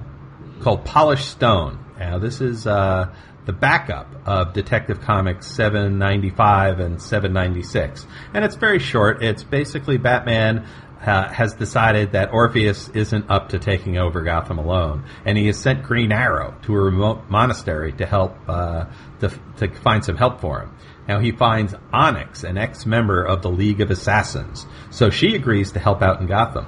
called 0.61 0.85
Polished 0.85 1.29
Stone. 1.29 1.85
Now, 1.99 2.19
this 2.19 2.41
is 2.41 2.67
uh, 2.67 3.15
the 3.47 3.53
backup 3.53 4.07
of 4.27 4.53
Detective 4.53 5.01
Comics 5.01 5.47
795 5.49 6.81
and 6.81 7.01
796. 7.01 8.07
And 8.35 8.45
it's 8.45 8.57
very 8.57 8.79
short. 8.79 9.23
It's 9.23 9.43
basically 9.43 9.99
Batman 9.99 10.67
uh, 11.05 11.33
has 11.33 11.55
decided 11.55 12.13
that 12.13 12.33
Orpheus 12.33 12.89
isn't 12.91 13.31
up 13.31 13.51
to 13.51 13.59
taking 13.59 13.97
over 13.97 14.23
Gotham 14.23 14.59
alone, 14.59 15.05
and 15.25 15.39
he 15.39 15.47
has 15.47 15.59
sent 15.59 15.83
Green 15.83 16.13
Arrow 16.13 16.55
to 16.63 16.75
a 16.75 16.79
remote 16.79 17.31
monastery 17.31 17.93
to 17.93 18.07
help 18.07 18.37
uh, 18.49 18.85
to, 19.21 19.31
to 19.57 19.75
find 19.81 20.05
some 20.05 20.17
help 20.17 20.41
for 20.41 20.61
him. 20.61 20.77
Now 21.09 21.19
he 21.19 21.33
finds 21.33 21.75
Onyx, 21.93 22.45
an 22.45 22.59
ex-member 22.59 23.25
of 23.25 23.43
the 23.43 23.51
League 23.51 23.81
of 23.81 23.91
Assassins, 23.91 24.67
so 24.91 25.11
she 25.11 25.35
agrees 25.35 25.73
to 25.73 25.79
help 25.79 26.03
out 26.03 26.21
in 26.21 26.27
Gotham. 26.27 26.67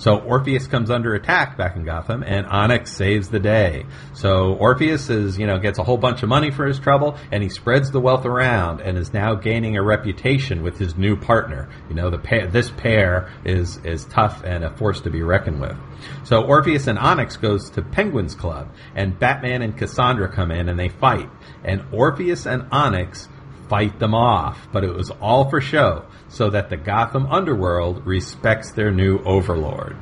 So 0.00 0.16
Orpheus 0.16 0.66
comes 0.66 0.90
under 0.90 1.14
attack 1.14 1.58
back 1.58 1.76
in 1.76 1.84
Gotham, 1.84 2.22
and 2.22 2.46
Onyx 2.46 2.90
saves 2.90 3.28
the 3.28 3.38
day. 3.38 3.84
So 4.14 4.54
Orpheus 4.54 5.10
is, 5.10 5.38
you 5.38 5.46
know, 5.46 5.58
gets 5.58 5.78
a 5.78 5.84
whole 5.84 5.98
bunch 5.98 6.22
of 6.22 6.30
money 6.30 6.50
for 6.50 6.66
his 6.66 6.78
trouble, 6.78 7.18
and 7.30 7.42
he 7.42 7.50
spreads 7.50 7.90
the 7.90 8.00
wealth 8.00 8.24
around, 8.24 8.80
and 8.80 8.96
is 8.96 9.12
now 9.12 9.34
gaining 9.34 9.76
a 9.76 9.82
reputation 9.82 10.62
with 10.62 10.78
his 10.78 10.96
new 10.96 11.18
partner. 11.18 11.68
You 11.90 11.96
know, 11.96 12.08
the 12.08 12.18
pair, 12.18 12.46
this 12.46 12.70
pair 12.70 13.30
is 13.44 13.76
is 13.84 14.06
tough 14.06 14.42
and 14.42 14.64
a 14.64 14.74
force 14.74 15.02
to 15.02 15.10
be 15.10 15.22
reckoned 15.22 15.60
with. 15.60 15.76
So 16.24 16.44
Orpheus 16.44 16.86
and 16.86 16.98
Onyx 16.98 17.36
goes 17.36 17.68
to 17.70 17.82
Penguin's 17.82 18.34
Club, 18.34 18.72
and 18.94 19.18
Batman 19.18 19.60
and 19.60 19.76
Cassandra 19.76 20.32
come 20.32 20.50
in 20.50 20.70
and 20.70 20.78
they 20.78 20.88
fight, 20.88 21.28
and 21.62 21.84
Orpheus 21.92 22.46
and 22.46 22.66
Onyx 22.72 23.28
fight 23.70 24.00
them 24.00 24.14
off, 24.14 24.68
but 24.72 24.82
it 24.82 24.92
was 24.92 25.10
all 25.22 25.48
for 25.48 25.60
show 25.60 26.04
so 26.28 26.50
that 26.50 26.70
the 26.70 26.76
Gotham 26.76 27.26
underworld 27.26 28.04
respects 28.04 28.72
their 28.72 28.90
new 28.90 29.20
overlord. 29.20 29.96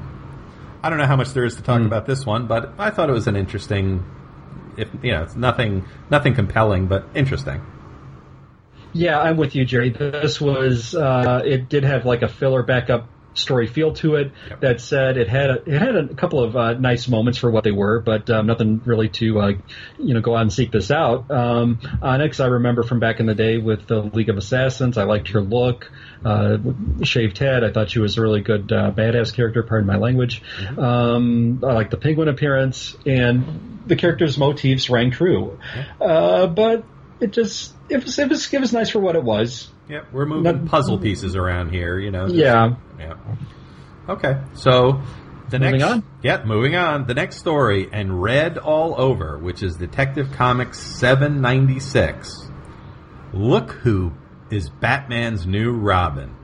I 0.82 0.88
don't 0.88 0.98
know 0.98 1.06
how 1.06 1.16
much 1.16 1.34
there 1.34 1.44
is 1.44 1.56
to 1.56 1.62
talk 1.62 1.82
mm. 1.82 1.86
about 1.86 2.06
this 2.06 2.24
one, 2.24 2.46
but 2.46 2.72
I 2.78 2.88
thought 2.90 3.10
it 3.10 3.12
was 3.12 3.26
an 3.26 3.36
interesting. 3.36 4.04
If 4.78 4.88
you 5.02 5.12
know, 5.12 5.22
it's 5.22 5.36
nothing, 5.36 5.84
nothing 6.08 6.34
compelling, 6.34 6.86
but 6.86 7.06
interesting. 7.14 7.60
Yeah, 8.94 9.20
I'm 9.20 9.36
with 9.36 9.54
you, 9.54 9.66
Jerry. 9.66 9.90
This 9.90 10.40
was 10.40 10.94
uh, 10.94 11.42
it 11.44 11.68
did 11.68 11.84
have 11.84 12.06
like 12.06 12.22
a 12.22 12.28
filler 12.28 12.62
backup 12.62 13.06
story 13.38 13.66
feel 13.66 13.92
to 13.94 14.16
it. 14.16 14.32
Yep. 14.50 14.60
That 14.60 14.80
said, 14.80 15.16
it 15.16 15.28
had 15.28 15.50
a, 15.50 15.62
it 15.64 15.78
had 15.80 15.96
a 15.96 16.14
couple 16.14 16.42
of 16.42 16.56
uh, 16.56 16.72
nice 16.74 17.08
moments 17.08 17.38
for 17.38 17.50
what 17.50 17.64
they 17.64 17.70
were, 17.70 18.00
but 18.00 18.28
um, 18.30 18.46
nothing 18.46 18.80
really 18.84 19.08
to 19.10 19.40
uh, 19.40 19.52
you 19.98 20.14
know 20.14 20.20
go 20.20 20.36
out 20.36 20.42
and 20.42 20.52
seek 20.52 20.72
this 20.72 20.90
out. 20.90 21.30
Um, 21.30 21.80
Onyx, 22.02 22.40
I 22.40 22.46
remember 22.46 22.82
from 22.82 23.00
back 23.00 23.20
in 23.20 23.26
the 23.26 23.34
day 23.34 23.58
with 23.58 23.86
the 23.86 24.02
League 24.02 24.28
of 24.28 24.36
Assassins. 24.36 24.98
I 24.98 25.04
liked 25.04 25.28
her 25.28 25.40
look, 25.40 25.90
uh, 26.24 26.58
shaved 27.02 27.38
head. 27.38 27.64
I 27.64 27.72
thought 27.72 27.90
she 27.90 28.00
was 28.00 28.18
a 28.18 28.22
really 28.22 28.40
good 28.40 28.72
uh, 28.72 28.90
badass 28.90 29.34
character. 29.34 29.62
Pardon 29.62 29.86
my 29.86 29.96
language. 29.96 30.42
Mm-hmm. 30.42 30.78
Um, 30.78 31.64
I 31.64 31.72
like 31.72 31.90
the 31.90 31.96
penguin 31.96 32.28
appearance 32.28 32.96
and 33.06 33.80
the 33.86 33.96
character's 33.96 34.36
motifs 34.38 34.90
rang 34.90 35.10
true, 35.10 35.58
uh, 36.00 36.46
but 36.46 36.84
it 37.20 37.32
just 37.32 37.74
it 37.88 38.04
was 38.04 38.18
it 38.18 38.28
was 38.28 38.52
it 38.52 38.60
was 38.60 38.72
nice 38.72 38.90
for 38.90 39.00
what 39.00 39.16
it 39.16 39.22
was. 39.22 39.68
Yep, 39.88 40.06
we're 40.12 40.26
moving 40.26 40.42
Not, 40.62 40.66
puzzle 40.66 40.98
pieces 40.98 41.34
around 41.36 41.70
here, 41.70 41.98
you 41.98 42.10
know. 42.10 42.24
Just, 42.26 42.36
yeah. 42.36 42.74
Yeah. 42.98 43.14
Okay, 44.08 44.38
so 44.54 45.00
the 45.50 45.58
moving 45.58 45.80
next, 45.80 45.84
on. 45.92 46.04
Yeah, 46.22 46.44
moving 46.44 46.76
on. 46.76 47.06
The 47.06 47.14
next 47.14 47.36
story, 47.38 47.88
and 47.92 48.22
Red 48.22 48.58
All 48.58 49.00
Over, 49.00 49.38
which 49.38 49.62
is 49.62 49.76
Detective 49.76 50.32
Comics 50.32 50.78
796. 50.98 52.50
look 53.32 53.72
who 53.72 54.12
is 54.50 54.70
Batman's 54.70 55.46
new 55.46 55.72
Robin. 55.72 56.34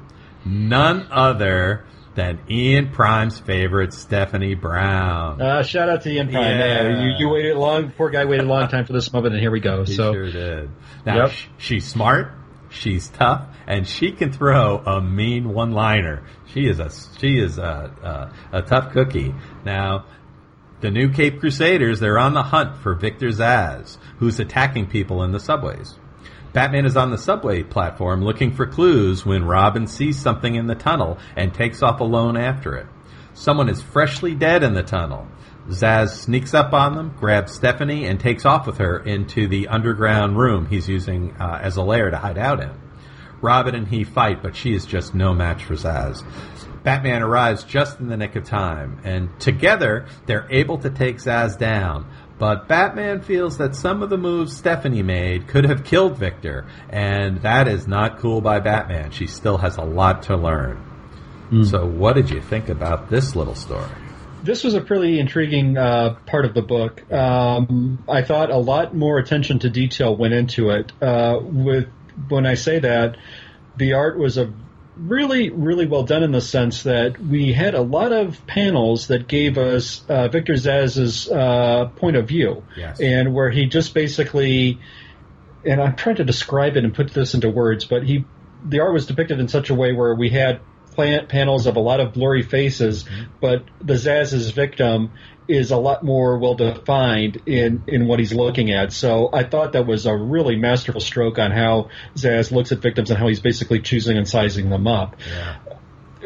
None 0.44 1.07
other 1.11 1.87
than 2.14 2.38
Ian 2.50 2.90
Prime's 2.92 3.40
favorite, 3.40 3.92
Stephanie 3.94 4.54
Brown. 4.54 5.40
Uh, 5.40 5.62
shout 5.62 5.88
out 5.88 6.02
to 6.02 6.11
Ian 6.11 6.28
Prime. 6.30 6.44
Yeah. 6.44 6.83
Yeah, 6.83 7.02
you, 7.02 7.14
you 7.18 7.28
waited 7.30 7.57
long, 7.57 7.90
poor 7.92 8.11
guy 8.11 8.24
waited 8.26 8.44
a 8.44 8.48
long 8.48 8.68
time 8.68 8.85
for 8.85 8.92
this 8.92 9.12
moment, 9.12 9.35
and 9.35 9.40
here 9.42 9.50
we 9.50 9.61
go. 9.61 9.85
He 9.85 9.94
so, 9.94 10.12
sure 10.12 10.30
did. 10.30 10.70
Now, 11.07 11.22
Yep. 11.24 11.30
sh- 11.30 11.46
she's 11.59 11.87
smart, 11.87 12.33
she's 12.74 13.08
tough, 13.08 13.48
and 13.66 13.87
she 13.87 14.12
can 14.12 14.32
throw 14.32 14.78
a 14.78 15.00
mean 15.00 15.54
one-liner. 15.54 16.24
She 16.46 16.66
is 16.66 16.80
a 16.80 16.90
she 17.18 17.38
is 17.38 17.58
a, 17.58 18.32
a, 18.52 18.58
a 18.58 18.62
tough 18.62 18.92
cookie. 18.92 19.34
Now, 19.64 20.06
the 20.80 20.90
new 20.90 21.10
Cape 21.10 21.40
Crusaders, 21.40 22.00
they're 22.00 22.18
on 22.18 22.34
the 22.34 22.42
hunt 22.42 22.76
for 22.76 22.94
Victor 22.94 23.28
Zsasz, 23.28 23.96
who's 24.18 24.38
attacking 24.38 24.87
people 24.87 25.22
in 25.22 25.32
the 25.32 25.40
subways. 25.40 25.94
Batman 26.52 26.84
is 26.87 26.96
on 26.96 27.10
the 27.10 27.18
subway 27.18 27.62
platform 27.62 28.22
looking 28.22 28.52
for 28.52 28.66
clues 28.66 29.26
when 29.26 29.44
Robin 29.44 29.87
sees 29.87 30.20
something 30.20 30.54
in 30.54 30.66
the 30.66 30.74
tunnel 30.74 31.18
and 31.37 31.52
takes 31.52 31.82
off 31.82 32.00
alone 32.00 32.37
after 32.37 32.76
it. 32.76 32.87
Someone 33.32 33.68
is 33.68 33.82
freshly 33.82 34.34
dead 34.34 34.62
in 34.62 34.74
the 34.74 34.82
tunnel. 34.84 35.26
Zsasz 35.68 36.11
sneaks 36.11 36.53
up 36.53 36.72
on 36.72 36.94
them, 36.94 37.14
grabs 37.18 37.55
Stephanie, 37.55 38.07
and 38.07 38.20
takes 38.20 38.44
off 38.44 38.66
with 38.66 38.79
her 38.79 38.98
into 38.98 39.48
the 39.48 39.68
underground 39.68 40.37
room 40.37 40.66
he's 40.66 40.88
using 40.88 41.35
uh, 41.40 41.59
as 41.62 41.77
a 41.77 41.83
lair 41.83 42.11
to 42.11 42.18
hide 42.18 42.38
out 42.38 42.61
in. 42.61 42.70
Robin 43.40 43.74
and 43.74 43.88
he 43.88 44.05
fight, 44.05 44.42
but 44.42 44.57
she 44.57 44.74
is 44.74 44.87
just 44.87 45.14
no 45.14 45.35
match 45.35 45.64
for 45.64 45.74
Zsasz. 45.74 46.22
Batman 46.83 47.22
arrives 47.22 47.64
just 47.64 47.98
in 47.98 48.09
the 48.09 48.16
nick 48.16 48.37
of 48.37 48.44
time, 48.44 49.00
and 49.05 49.29
together 49.40 50.07
they're 50.27 50.46
able 50.50 50.79
to 50.79 50.90
take 50.90 51.16
Zsasz 51.16 51.59
down. 51.59 52.07
But 52.38 52.68
Batman 52.68 53.22
feels 53.22 53.59
that 53.59 53.74
some 53.74 54.03
of 54.03 54.11
the 54.11 54.18
moves 54.18 54.57
Stephanie 54.57 55.03
made 55.03 55.46
could 55.46 55.64
have 55.64 55.85
killed 55.85 56.18
Victor, 56.18 56.66
and 56.90 57.40
that 57.42 57.68
is 57.68 57.87
not 57.87 58.18
cool 58.18 58.40
by 58.40 58.61
Batman. 58.61 59.12
She 59.12 59.27
still 59.27 59.59
has 59.59 59.77
a 59.77 59.83
lot 59.83 60.24
to 60.24 60.37
learn. 60.37 60.83
So, 61.64 61.87
what 61.87 62.14
did 62.16 62.31
you 62.31 62.40
think 62.40 62.68
about 62.68 63.09
this 63.09 63.37
little 63.37 63.55
story? 63.55 64.03
This 64.44 64.62
was 64.62 64.74
a 64.74 64.80
pretty 64.80 65.18
intriguing 65.18 65.76
uh, 65.78 66.16
part 66.26 66.44
of 66.44 66.52
the 66.52 66.62
book. 66.62 67.11
Um, 67.11 68.04
I 68.09 68.22
thought 68.22 68.50
a 68.50 68.59
lot 68.59 68.94
more 68.94 69.18
attention 69.18 69.59
to 69.61 69.70
detail 69.70 70.14
went 70.14 70.35
into 70.35 70.70
it. 70.70 70.92
Uh, 71.00 71.38
with 71.42 71.88
when 72.28 72.44
I 72.46 72.54
say 72.54 72.78
that, 72.80 73.16
the 73.76 73.94
art 73.94 74.18
was 74.18 74.37
a 74.37 74.52
really, 74.96 75.50
really 75.50 75.87
well 75.87 76.04
done 76.04 76.22
in 76.22 76.30
the 76.30 76.40
sense 76.40 76.85
that 76.85 77.18
we 77.18 77.52
had 77.52 77.74
a 77.74 77.80
lot 77.80 78.12
of 78.12 78.46
panels 78.46 79.09
that 79.09 79.26
gave 79.26 79.59
us 79.59 80.04
uh, 80.09 80.28
Victor 80.28 80.52
Zsasz's 80.54 81.28
uh, 81.28 81.87
point 81.96 82.16
of 82.16 82.28
view, 82.28 82.62
Yes. 82.76 83.00
and 83.00 83.35
where 83.35 83.50
he 83.50 83.66
just 83.66 83.94
basically, 83.94 84.78
and 85.64 85.80
I'm 85.80 85.96
trying 85.96 86.16
to 86.16 86.24
describe 86.24 86.76
it 86.76 86.85
and 86.85 86.94
put 86.94 87.12
this 87.12 87.35
into 87.35 87.48
words, 87.50 87.85
but 87.87 88.04
he, 88.04 88.24
the 88.64 88.80
art 88.80 88.92
was 88.92 89.07
depicted 89.07 89.40
in 89.40 89.48
such 89.48 89.70
a 89.70 89.74
way 89.74 89.92
where 89.92 90.14
we 90.14 90.28
had 90.28 90.61
plant 90.94 91.28
panels 91.28 91.66
of 91.66 91.76
a 91.76 91.80
lot 91.80 92.00
of 92.00 92.12
blurry 92.12 92.42
faces, 92.42 93.04
mm-hmm. 93.04 93.33
but 93.40 93.64
the 93.80 93.94
Zsasz's 93.94 94.50
victim 94.50 95.11
is 95.46 95.70
a 95.70 95.76
lot 95.76 96.02
more 96.02 96.38
well 96.38 96.54
defined 96.54 97.42
in 97.46 97.83
in 97.87 98.07
what 98.07 98.18
he's 98.18 98.33
looking 98.33 98.70
at. 98.70 98.92
So 98.92 99.28
I 99.33 99.44
thought 99.44 99.72
that 99.72 99.87
was 99.87 100.07
a 100.07 100.16
really 100.16 100.57
masterful 100.57 101.00
stroke 101.00 101.38
on 101.38 101.50
how 101.50 101.90
Zsasz 102.16 102.50
looks 102.50 102.72
at 102.72 102.78
victims 102.78 103.11
and 103.11 103.18
how 103.18 103.28
he's 103.28 103.40
basically 103.40 103.80
choosing 103.80 104.16
and 104.16 104.28
sizing 104.28 104.70
them 104.70 104.87
up. 104.87 105.16
Yeah. 105.28 105.57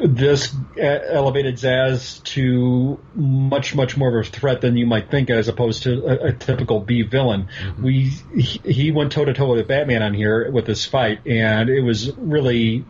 This 0.01 0.55
elevated 0.77 1.57
Zsasz 1.57 2.23
to 2.35 3.01
much 3.17 3.75
much 3.75 3.97
more 3.97 4.17
of 4.17 4.27
a 4.27 4.31
threat 4.31 4.61
than 4.61 4.77
you 4.77 4.87
might 4.87 5.11
think, 5.11 5.29
as 5.29 5.49
opposed 5.49 5.83
to 5.83 6.07
a, 6.07 6.29
a 6.29 6.33
typical 6.33 6.79
B 6.79 7.03
villain. 7.03 7.49
Mm-hmm. 7.61 7.83
We 7.83 8.13
he, 8.41 8.61
he 8.65 8.93
went 8.93 9.11
toe 9.11 9.25
to 9.25 9.35
toe 9.35 9.53
with 9.53 9.67
Batman 9.67 10.05
on 10.05 10.15
here 10.15 10.53
with 10.53 10.67
this 10.67 10.85
fight, 10.85 11.27
and 11.27 11.69
it 11.69 11.81
was 11.81 12.17
really 12.17 12.85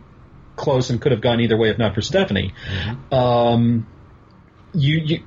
close 0.59 0.89
and 0.89 1.01
could 1.01 1.11
have 1.11 1.21
gone 1.21 1.39
either 1.39 1.57
way 1.57 1.69
if 1.69 1.77
not 1.77 1.95
for 1.95 2.01
Stephanie. 2.01 2.53
Um, 3.11 3.87
you, 4.73 4.97
you 4.97 5.23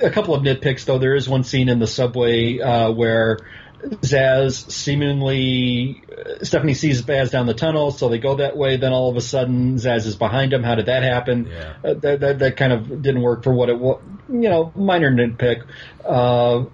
a 0.00 0.10
couple 0.10 0.34
of 0.34 0.42
nitpicks 0.42 0.84
though. 0.84 0.98
There 0.98 1.14
is 1.14 1.28
one 1.28 1.42
scene 1.42 1.68
in 1.68 1.78
the 1.78 1.86
subway 1.86 2.60
uh, 2.60 2.92
where 2.92 3.38
Zsasz 3.82 4.70
seemingly 4.70 6.02
Stephanie 6.42 6.74
sees 6.74 7.02
Baz 7.02 7.30
down 7.30 7.46
the 7.46 7.54
tunnel, 7.54 7.90
so 7.90 8.08
they 8.08 8.18
go 8.18 8.36
that 8.36 8.56
way. 8.56 8.76
Then 8.76 8.92
all 8.92 9.10
of 9.10 9.16
a 9.16 9.20
sudden, 9.20 9.76
Zsasz 9.76 10.06
is 10.06 10.16
behind 10.16 10.52
him. 10.52 10.62
How 10.62 10.74
did 10.74 10.86
that 10.86 11.02
happen? 11.02 11.46
Yeah. 11.46 11.74
Uh, 11.84 11.94
that, 11.94 12.20
that 12.20 12.38
that 12.40 12.56
kind 12.56 12.72
of 12.72 13.02
didn't 13.02 13.22
work 13.22 13.42
for 13.42 13.52
what 13.52 13.68
it 13.68 13.78
was. 13.78 14.00
You 14.28 14.48
know, 14.48 14.72
minor 14.74 15.10
nitpick. 15.10 15.64
Uh, 16.04 16.64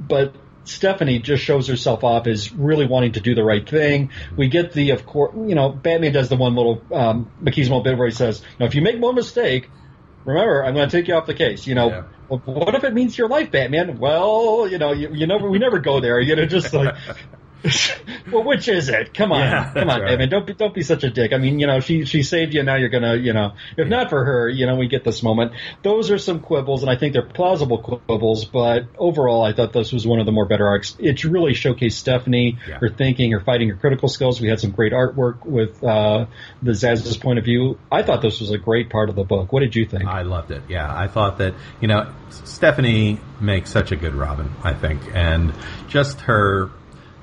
but 0.00 0.34
Stephanie 0.68 1.18
just 1.18 1.42
shows 1.42 1.66
herself 1.68 2.04
off 2.04 2.26
as 2.26 2.52
really 2.52 2.86
wanting 2.86 3.12
to 3.12 3.20
do 3.20 3.34
the 3.34 3.44
right 3.44 3.68
thing. 3.68 4.10
We 4.36 4.48
get 4.48 4.72
the, 4.72 4.90
of 4.90 5.06
course, 5.06 5.34
you 5.34 5.54
know, 5.54 5.70
Batman 5.70 6.12
does 6.12 6.28
the 6.28 6.36
one 6.36 6.54
little 6.54 6.82
um, 6.92 7.30
machismo 7.42 7.82
bit 7.82 7.96
where 7.96 8.06
he 8.08 8.14
says, 8.14 8.42
"Now, 8.60 8.66
if 8.66 8.74
you 8.74 8.82
make 8.82 9.00
one 9.00 9.14
mistake, 9.14 9.70
remember, 10.24 10.64
I'm 10.64 10.74
going 10.74 10.88
to 10.88 10.96
take 10.96 11.08
you 11.08 11.14
off 11.14 11.26
the 11.26 11.34
case." 11.34 11.66
You 11.66 11.74
know, 11.74 11.88
Yeah. 11.88 12.02
well, 12.28 12.40
what 12.44 12.74
if 12.74 12.84
it 12.84 12.94
means 12.94 13.16
your 13.16 13.28
life, 13.28 13.50
Batman? 13.50 13.98
Well, 13.98 14.68
you 14.70 14.78
know, 14.78 14.92
you, 14.92 15.10
you 15.12 15.26
never, 15.26 15.48
we 15.48 15.58
never 15.58 15.78
go 15.78 16.00
there. 16.00 16.20
You 16.20 16.36
know, 16.36 16.46
just 16.46 16.72
like. 16.74 16.94
well, 18.32 18.44
which 18.44 18.68
is 18.68 18.88
it? 18.88 19.12
Come 19.14 19.32
on, 19.32 19.40
Yeah, 19.40 19.72
come 19.72 19.90
on, 19.90 20.00
right. 20.00 20.30
Don't 20.30 20.46
be, 20.46 20.54
don't 20.54 20.74
be 20.74 20.82
such 20.82 21.02
a 21.02 21.10
dick. 21.10 21.32
I 21.32 21.38
mean, 21.38 21.58
you 21.58 21.66
know, 21.66 21.80
she 21.80 22.04
she 22.04 22.22
saved 22.22 22.54
you. 22.54 22.62
Now 22.62 22.76
you're 22.76 22.88
gonna, 22.88 23.16
you 23.16 23.32
know, 23.32 23.54
if 23.76 23.88
not 23.88 24.10
for 24.10 24.24
her, 24.24 24.48
you 24.48 24.66
know, 24.66 24.76
we 24.76 24.86
get 24.86 25.02
this 25.04 25.22
moment. 25.22 25.52
Those 25.82 26.10
are 26.10 26.18
some 26.18 26.40
quibbles, 26.40 26.82
and 26.82 26.90
I 26.90 26.96
think 26.96 27.14
they're 27.14 27.22
plausible 27.26 27.78
quibbles. 27.78 28.44
But 28.44 28.84
overall, 28.96 29.42
I 29.42 29.52
thought 29.52 29.72
this 29.72 29.92
was 29.92 30.06
one 30.06 30.20
of 30.20 30.26
the 30.26 30.32
more 30.32 30.46
better 30.46 30.68
arcs. 30.68 30.96
It 31.00 31.24
really 31.24 31.52
showcased 31.52 31.92
Stephanie, 31.92 32.58
Yeah. 32.68 32.78
her 32.78 32.88
thinking, 32.90 33.32
her 33.32 33.40
fighting, 33.40 33.68
her 33.70 33.76
critical 33.76 34.08
skills. 34.08 34.40
We 34.40 34.48
had 34.48 34.60
some 34.60 34.70
great 34.70 34.92
artwork 34.92 35.44
with 35.44 35.82
uh, 35.82 36.26
the 36.62 36.72
Zsasz's 36.72 37.16
point 37.16 37.38
of 37.40 37.44
view. 37.44 37.78
I 37.90 38.02
thought 38.02 38.22
this 38.22 38.40
was 38.40 38.50
a 38.52 38.58
great 38.58 38.88
part 38.90 39.08
of 39.08 39.16
the 39.16 39.24
book. 39.24 39.52
What 39.52 39.60
did 39.60 39.74
you 39.74 39.84
think? 39.86 40.04
I 40.04 40.22
loved 40.22 40.52
it. 40.52 40.62
Yeah, 40.68 40.88
I 40.94 41.08
thought 41.08 41.38
that 41.38 41.54
you 41.80 41.88
know 41.88 42.12
Stephanie 42.30 43.18
makes 43.40 43.70
such 43.70 43.90
a 43.92 43.96
good 43.96 44.14
Robin. 44.14 44.50
I 44.62 44.74
think, 44.74 45.02
and 45.14 45.52
just 45.88 46.20
her 46.22 46.70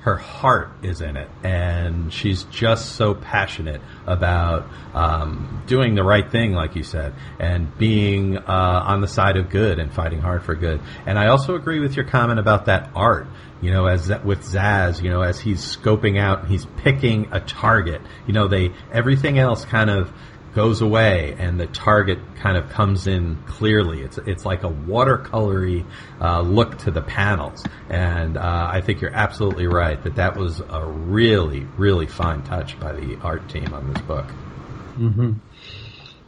her 0.06 0.16
heart 0.16 0.70
is 0.84 1.00
in 1.00 1.16
it, 1.16 1.28
and 1.42 2.12
she's 2.12 2.44
just 2.44 2.94
so 2.94 3.12
passionate 3.12 3.80
about 4.06 4.64
um, 4.94 5.64
doing 5.66 5.96
the 5.96 6.04
right 6.04 6.30
thing, 6.30 6.52
like 6.52 6.76
you 6.76 6.84
said, 6.84 7.12
and 7.40 7.76
being 7.76 8.38
uh, 8.38 8.84
on 8.86 9.00
the 9.00 9.08
side 9.08 9.36
of 9.36 9.50
good 9.50 9.80
and 9.80 9.92
fighting 9.92 10.20
hard 10.20 10.44
for 10.44 10.54
good. 10.54 10.80
And 11.06 11.18
I 11.18 11.26
also 11.26 11.56
agree 11.56 11.80
with 11.80 11.96
your 11.96 12.04
comment 12.04 12.38
about 12.38 12.66
that 12.66 12.92
art. 12.94 13.26
You 13.60 13.72
know, 13.72 13.86
as 13.86 14.08
with 14.22 14.42
Zsasz, 14.42 15.02
you 15.02 15.10
know, 15.10 15.22
as 15.22 15.40
he's 15.40 15.60
scoping 15.60 16.20
out, 16.20 16.46
he's 16.46 16.66
picking 16.84 17.26
a 17.32 17.40
target. 17.40 18.00
You 18.28 18.32
know, 18.32 18.46
they 18.46 18.70
everything 18.92 19.40
else 19.40 19.64
kind 19.64 19.90
of 19.90 20.12
goes 20.56 20.80
away 20.80 21.36
and 21.38 21.60
the 21.60 21.66
target 21.66 22.18
kind 22.36 22.56
of 22.56 22.70
comes 22.70 23.06
in 23.06 23.36
clearly. 23.46 24.00
It's 24.00 24.16
it's 24.16 24.46
like 24.46 24.64
a 24.64 24.70
watercolory 24.70 25.84
uh, 26.18 26.40
look 26.40 26.78
to 26.78 26.90
the 26.90 27.02
panels, 27.02 27.62
and 27.90 28.38
uh, 28.38 28.70
I 28.72 28.80
think 28.80 29.02
you're 29.02 29.14
absolutely 29.14 29.66
right 29.66 30.02
that 30.02 30.16
that 30.16 30.36
was 30.36 30.60
a 30.60 30.84
really 30.84 31.60
really 31.76 32.06
fine 32.06 32.42
touch 32.42 32.80
by 32.80 32.92
the 32.92 33.18
art 33.22 33.48
team 33.50 33.72
on 33.74 33.92
this 33.92 34.02
book. 34.02 34.26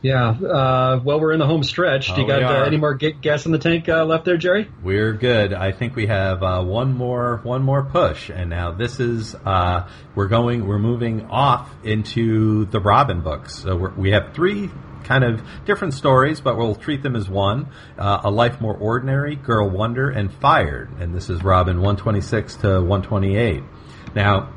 Yeah. 0.02 0.30
Uh, 0.30 1.00
well, 1.04 1.20
we're 1.20 1.32
in 1.32 1.38
the 1.38 1.46
home 1.46 1.62
stretch. 1.62 2.14
Do 2.14 2.20
you 2.20 2.24
Oh, 2.24 2.40
got 2.40 2.42
uh, 2.42 2.64
any 2.64 2.76
more 2.76 2.94
ga- 2.94 3.12
gas 3.12 3.46
in 3.46 3.52
the 3.52 3.58
tank 3.58 3.88
uh, 3.88 4.04
left 4.04 4.24
there, 4.24 4.36
Jerry? 4.36 4.68
We're 4.82 5.12
good. 5.12 5.52
I 5.52 5.72
think 5.72 5.96
we 5.96 6.06
have 6.06 6.42
uh, 6.42 6.62
one 6.62 6.94
more 6.96 7.40
one 7.42 7.62
more 7.62 7.82
push, 7.84 8.30
and 8.30 8.48
now 8.50 8.72
this 8.72 9.00
is 9.00 9.34
uh, 9.34 9.88
we're 10.14 10.28
going 10.28 10.66
we're 10.66 10.78
moving 10.78 11.26
off 11.26 11.68
into 11.84 12.66
the 12.66 12.80
Robin 12.80 13.20
books. 13.22 13.58
So 13.58 13.76
we're, 13.76 13.94
we 13.94 14.10
have 14.12 14.34
three 14.34 14.70
kind 15.04 15.24
of 15.24 15.42
different 15.64 15.94
stories, 15.94 16.40
but 16.40 16.56
we'll 16.58 16.74
treat 16.74 17.02
them 17.02 17.16
as 17.16 17.28
one: 17.28 17.68
uh, 17.98 18.20
a 18.24 18.30
life 18.30 18.60
more 18.60 18.74
ordinary, 18.76 19.36
Girl 19.36 19.68
Wonder, 19.68 20.10
and 20.10 20.32
Fired. 20.32 20.90
And 21.00 21.14
this 21.14 21.28
is 21.30 21.42
Robin 21.42 21.80
one 21.80 21.96
twenty 21.96 22.20
six 22.20 22.56
to 22.56 22.80
one 22.80 23.02
twenty 23.02 23.36
eight. 23.36 23.62
Now 24.14 24.52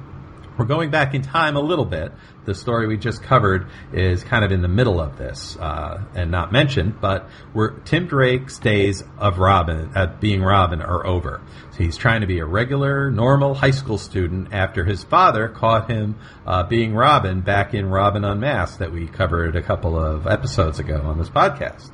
we're 0.57 0.65
going 0.65 0.91
back 0.91 1.13
in 1.15 1.21
time 1.21 1.55
a 1.55 1.61
little 1.61 1.85
bit. 1.85 2.11
The 2.43 2.55
story 2.55 2.87
we 2.87 2.97
just 2.97 3.21
covered 3.21 3.67
is 3.93 4.23
kind 4.23 4.43
of 4.43 4.51
in 4.51 4.61
the 4.61 4.67
middle 4.67 4.99
of 4.99 5.17
this 5.17 5.55
uh, 5.57 6.01
and 6.15 6.31
not 6.31 6.51
mentioned, 6.51 6.99
but 6.99 7.29
we're, 7.53 7.79
Tim 7.81 8.07
Drake's 8.07 8.57
days 8.57 9.03
of 9.19 9.37
Robin, 9.37 9.91
uh, 9.95 10.17
being 10.19 10.41
Robin, 10.41 10.81
are 10.81 11.05
over. 11.05 11.41
So 11.71 11.77
he's 11.83 11.97
trying 11.97 12.21
to 12.21 12.27
be 12.27 12.39
a 12.39 12.45
regular, 12.45 13.11
normal 13.11 13.53
high 13.53 13.71
school 13.71 13.99
student 13.99 14.53
after 14.53 14.85
his 14.85 15.03
father 15.03 15.49
caught 15.49 15.91
him 15.91 16.15
uh, 16.47 16.63
being 16.63 16.95
Robin 16.95 17.41
back 17.41 17.75
in 17.75 17.85
Robin 17.85 18.25
Unmasked 18.25 18.79
that 18.79 18.91
we 18.91 19.07
covered 19.07 19.55
a 19.55 19.61
couple 19.61 19.95
of 19.95 20.25
episodes 20.25 20.79
ago 20.79 21.01
on 21.03 21.19
this 21.19 21.29
podcast. 21.29 21.91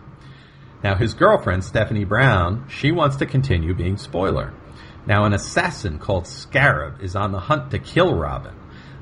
Now, 0.82 0.96
his 0.96 1.14
girlfriend, 1.14 1.66
Stephanie 1.66 2.06
Brown, 2.06 2.68
she 2.70 2.92
wants 2.92 3.18
to 3.18 3.26
continue 3.26 3.74
being 3.74 3.98
spoiler. 3.98 4.54
Now, 5.06 5.26
an 5.26 5.34
assassin 5.34 6.00
called 6.00 6.28
Scarab 6.28 7.02
is 7.02 7.16
on 7.16 7.32
the 7.32 7.40
hunt 7.40 7.72
to 7.72 7.80
kill 7.80 8.14
Robin. 8.14 8.54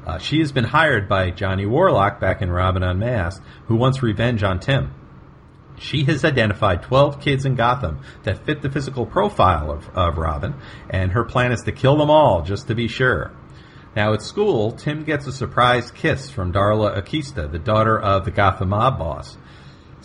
Uh, 0.05 0.19
she 0.19 0.39
has 0.39 0.51
been 0.51 0.65
hired 0.65 1.09
by 1.09 1.31
Johnny 1.31 1.65
Warlock 1.65 2.19
back 2.19 2.41
in 2.41 2.51
Robin 2.51 2.83
Unmasked, 2.83 3.43
who 3.65 3.75
wants 3.75 4.03
revenge 4.03 4.43
on 4.43 4.59
Tim. 4.59 4.93
She 5.77 6.03
has 6.05 6.23
identified 6.23 6.83
12 6.83 7.19
kids 7.19 7.45
in 7.45 7.55
Gotham 7.55 7.99
that 8.23 8.45
fit 8.45 8.61
the 8.61 8.69
physical 8.69 9.05
profile 9.05 9.71
of, 9.71 9.89
of 9.89 10.17
Robin, 10.17 10.53
and 10.89 11.11
her 11.11 11.25
plan 11.25 11.51
is 11.51 11.63
to 11.63 11.71
kill 11.71 11.97
them 11.97 12.09
all 12.09 12.43
just 12.43 12.67
to 12.67 12.75
be 12.75 12.87
sure. 12.87 13.33
Now 13.95 14.13
at 14.13 14.21
school, 14.21 14.73
Tim 14.73 15.03
gets 15.03 15.25
a 15.25 15.31
surprise 15.31 15.89
kiss 15.89 16.29
from 16.29 16.53
Darla 16.53 16.97
Aquista, 16.97 17.51
the 17.51 17.59
daughter 17.59 17.99
of 17.99 18.25
the 18.25 18.31
Gotham 18.31 18.69
mob 18.69 18.99
boss. 18.99 19.37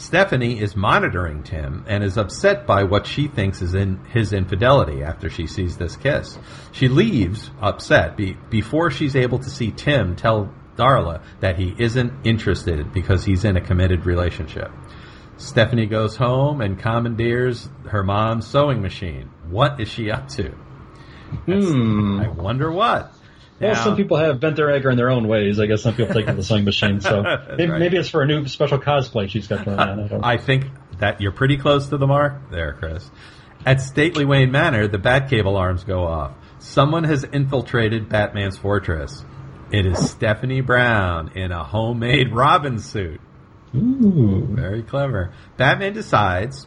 Stephanie 0.00 0.58
is 0.58 0.74
monitoring 0.74 1.42
Tim 1.42 1.84
and 1.86 2.02
is 2.02 2.16
upset 2.16 2.66
by 2.66 2.84
what 2.84 3.06
she 3.06 3.28
thinks 3.28 3.60
is 3.60 3.74
in 3.74 4.02
his 4.06 4.32
infidelity 4.32 5.02
after 5.02 5.28
she 5.28 5.46
sees 5.46 5.76
this 5.76 5.94
kiss. 5.94 6.38
She 6.72 6.88
leaves 6.88 7.50
upset 7.60 8.16
be, 8.16 8.38
before 8.48 8.90
she's 8.90 9.14
able 9.14 9.38
to 9.40 9.50
see 9.50 9.72
Tim 9.72 10.16
tell 10.16 10.54
Darla 10.74 11.22
that 11.40 11.58
he 11.58 11.74
isn't 11.78 12.14
interested 12.24 12.94
because 12.94 13.26
he's 13.26 13.44
in 13.44 13.58
a 13.58 13.60
committed 13.60 14.06
relationship. 14.06 14.70
Stephanie 15.36 15.84
goes 15.84 16.16
home 16.16 16.62
and 16.62 16.78
commandeers 16.78 17.68
her 17.90 18.02
mom's 18.02 18.46
sewing 18.46 18.80
machine. 18.80 19.28
What 19.50 19.80
is 19.80 19.88
she 19.88 20.10
up 20.10 20.28
to? 20.28 20.48
Hmm. 21.44 22.20
I 22.20 22.28
wonder 22.28 22.72
what. 22.72 23.12
Well, 23.60 23.74
Now- 23.74 23.84
some 23.84 23.96
people 23.96 24.16
have 24.16 24.40
bent 24.40 24.56
their 24.56 24.70
egger 24.70 24.90
in 24.90 24.96
their 24.96 25.10
own 25.10 25.28
ways. 25.28 25.60
I 25.60 25.66
guess 25.66 25.82
some 25.82 25.94
people 25.94 26.14
take 26.14 26.26
to 26.26 26.32
the 26.32 26.42
sewing 26.42 26.64
machine. 26.64 27.00
So 27.00 27.22
maybe, 27.50 27.70
right. 27.70 27.78
maybe 27.78 27.96
it's 27.98 28.08
for 28.08 28.22
a 28.22 28.26
new 28.26 28.46
special 28.46 28.78
cosplay 28.78 29.28
she's 29.28 29.46
got 29.48 29.64
going 29.64 29.78
on. 29.78 29.88
I 29.88 29.96
don't 29.96 30.10
know. 30.12 30.20
I 30.24 30.38
think 30.38 30.66
that 30.98 31.20
you're 31.20 31.32
pretty 31.32 31.56
close 31.58 31.88
to 31.88 31.98
the 31.98 32.06
mark 32.06 32.50
there, 32.50 32.72
Chris. 32.74 33.10
At 33.66 33.82
Stately 33.82 34.24
Wayne 34.24 34.50
Manor, 34.50 34.88
the 34.88 34.98
Batcave 34.98 35.44
alarms 35.44 35.84
go 35.84 36.04
off. 36.04 36.32
Someone 36.58 37.04
has 37.04 37.24
infiltrated 37.24 38.08
Batman's 38.08 38.56
fortress. 38.56 39.24
It 39.70 39.86
is 39.86 40.10
Stephanie 40.10 40.62
Brown 40.62 41.32
in 41.34 41.52
a 41.52 41.62
homemade 41.62 42.32
Robin 42.34 42.78
suit. 42.78 43.20
Ooh. 43.74 44.46
Very 44.50 44.82
clever. 44.82 45.32
Batman 45.56 45.92
decides, 45.92 46.66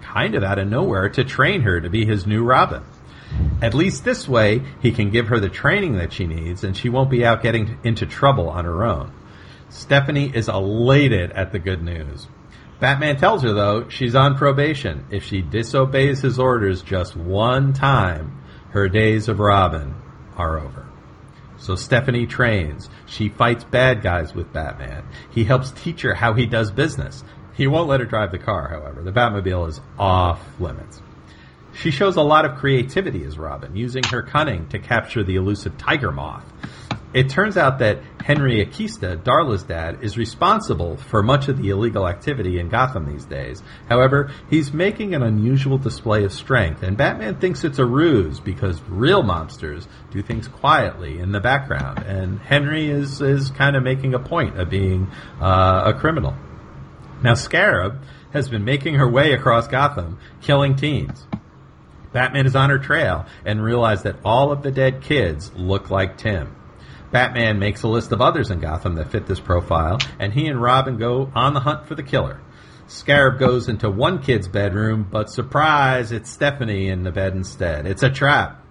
kind 0.00 0.34
of 0.34 0.42
out 0.42 0.58
of 0.58 0.68
nowhere, 0.68 1.08
to 1.10 1.24
train 1.24 1.62
her 1.62 1.80
to 1.80 1.90
be 1.90 2.06
his 2.06 2.26
new 2.26 2.42
Robin. 2.44 2.82
At 3.62 3.74
least 3.74 4.04
this 4.04 4.28
way, 4.28 4.62
he 4.80 4.92
can 4.92 5.10
give 5.10 5.28
her 5.28 5.38
the 5.38 5.48
training 5.48 5.96
that 5.96 6.12
she 6.12 6.26
needs 6.26 6.64
and 6.64 6.76
she 6.76 6.88
won't 6.88 7.10
be 7.10 7.24
out 7.24 7.42
getting 7.42 7.78
into 7.84 8.06
trouble 8.06 8.48
on 8.48 8.64
her 8.64 8.84
own. 8.84 9.12
Stephanie 9.68 10.32
is 10.34 10.48
elated 10.48 11.30
at 11.32 11.52
the 11.52 11.58
good 11.58 11.82
news. 11.82 12.26
Batman 12.80 13.18
tells 13.18 13.42
her, 13.42 13.52
though, 13.52 13.88
she's 13.88 14.14
on 14.14 14.36
probation. 14.36 15.04
If 15.10 15.24
she 15.24 15.42
disobeys 15.42 16.22
his 16.22 16.38
orders 16.38 16.82
just 16.82 17.14
one 17.14 17.74
time, 17.74 18.42
her 18.70 18.88
days 18.88 19.28
of 19.28 19.38
Robin 19.38 19.94
are 20.36 20.58
over. 20.58 20.86
So 21.58 21.76
Stephanie 21.76 22.26
trains. 22.26 22.88
She 23.04 23.28
fights 23.28 23.64
bad 23.64 24.02
guys 24.02 24.34
with 24.34 24.52
Batman. 24.52 25.06
He 25.30 25.44
helps 25.44 25.72
teach 25.72 26.00
her 26.02 26.14
how 26.14 26.32
he 26.32 26.46
does 26.46 26.70
business. 26.70 27.22
He 27.54 27.66
won't 27.66 27.88
let 27.88 28.00
her 28.00 28.06
drive 28.06 28.32
the 28.32 28.38
car, 28.38 28.68
however. 28.70 29.02
The 29.02 29.12
Batmobile 29.12 29.68
is 29.68 29.80
off 29.98 30.40
limits. 30.58 31.02
She 31.72 31.90
shows 31.90 32.16
a 32.16 32.22
lot 32.22 32.44
of 32.44 32.56
creativity 32.56 33.24
as 33.24 33.38
Robin, 33.38 33.76
using 33.76 34.02
her 34.04 34.22
cunning 34.22 34.68
to 34.68 34.78
capture 34.78 35.22
the 35.22 35.36
elusive 35.36 35.78
tiger 35.78 36.12
moth. 36.12 36.44
It 37.12 37.28
turns 37.28 37.56
out 37.56 37.80
that 37.80 37.98
Henry 38.24 38.64
Aquista, 38.64 39.20
Darla's 39.20 39.64
dad, 39.64 39.98
is 40.02 40.16
responsible 40.16 40.96
for 40.96 41.24
much 41.24 41.48
of 41.48 41.60
the 41.60 41.70
illegal 41.70 42.06
activity 42.06 42.60
in 42.60 42.68
Gotham 42.68 43.10
these 43.10 43.24
days. 43.24 43.64
However, 43.88 44.30
he's 44.48 44.72
making 44.72 45.14
an 45.14 45.22
unusual 45.24 45.76
display 45.76 46.22
of 46.22 46.32
strength, 46.32 46.84
and 46.84 46.96
Batman 46.96 47.40
thinks 47.40 47.64
it's 47.64 47.80
a 47.80 47.84
ruse 47.84 48.38
because 48.38 48.80
real 48.82 49.24
mobsters 49.24 49.88
do 50.12 50.22
things 50.22 50.46
quietly 50.46 51.18
in 51.18 51.32
the 51.32 51.40
background, 51.40 51.98
and 52.06 52.38
Henry 52.38 52.88
is, 52.88 53.20
is 53.20 53.50
kind 53.50 53.74
of 53.74 53.82
making 53.82 54.14
a 54.14 54.20
point 54.20 54.60
of 54.60 54.70
being 54.70 55.10
uh, 55.40 55.92
a 55.92 55.98
criminal. 55.98 56.36
Now, 57.24 57.34
Scarab 57.34 58.04
has 58.32 58.48
been 58.48 58.64
making 58.64 58.94
her 58.94 59.10
way 59.10 59.32
across 59.32 59.66
Gotham, 59.66 60.20
killing 60.42 60.76
teens. 60.76 61.26
Batman 62.12 62.46
is 62.46 62.56
on 62.56 62.70
her 62.70 62.78
trail 62.78 63.26
and 63.44 63.62
realizes 63.62 64.04
that 64.04 64.20
all 64.24 64.52
of 64.52 64.62
the 64.62 64.70
dead 64.70 65.02
kids 65.02 65.52
look 65.54 65.90
like 65.90 66.18
Tim. 66.18 66.56
Batman 67.12 67.58
makes 67.58 67.82
a 67.82 67.88
list 67.88 68.12
of 68.12 68.20
others 68.20 68.50
in 68.50 68.60
Gotham 68.60 68.94
that 68.94 69.10
fit 69.10 69.26
this 69.26 69.40
profile, 69.40 69.98
and 70.18 70.32
he 70.32 70.46
and 70.46 70.62
Robin 70.62 70.96
go 70.96 71.30
on 71.34 71.54
the 71.54 71.60
hunt 71.60 71.86
for 71.86 71.94
the 71.94 72.02
killer. 72.02 72.40
Scarab 72.86 73.38
goes 73.38 73.68
into 73.68 73.90
one 73.90 74.20
kid's 74.20 74.48
bedroom, 74.48 75.06
but 75.10 75.30
surprise, 75.30 76.10
it's 76.12 76.30
Stephanie 76.30 76.88
in 76.88 77.04
the 77.04 77.12
bed 77.12 77.34
instead. 77.34 77.86
It's 77.86 78.02
a 78.02 78.10
trap. 78.10 78.64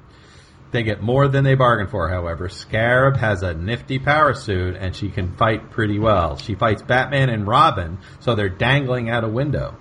They 0.71 0.83
get 0.83 1.01
more 1.01 1.27
than 1.27 1.43
they 1.43 1.55
bargained 1.55 1.89
for, 1.89 2.09
however. 2.09 2.47
Scarab 2.47 3.17
has 3.17 3.41
a 3.41 3.53
nifty 3.53 3.97
power 3.97 4.33
suit 4.33 4.75
and 4.75 4.95
she 4.95 5.09
can 5.09 5.35
fight 5.35 5.71
pretty 5.71 5.97
well. 5.97 6.37
She 6.37 6.55
fights 6.55 6.83
Batman 6.83 7.29
and 7.29 7.47
Robin, 7.47 7.97
so 8.19 8.35
they're 8.35 8.49
dangling 8.49 9.09
out 9.09 9.23
a 9.23 9.29
window. 9.29 9.77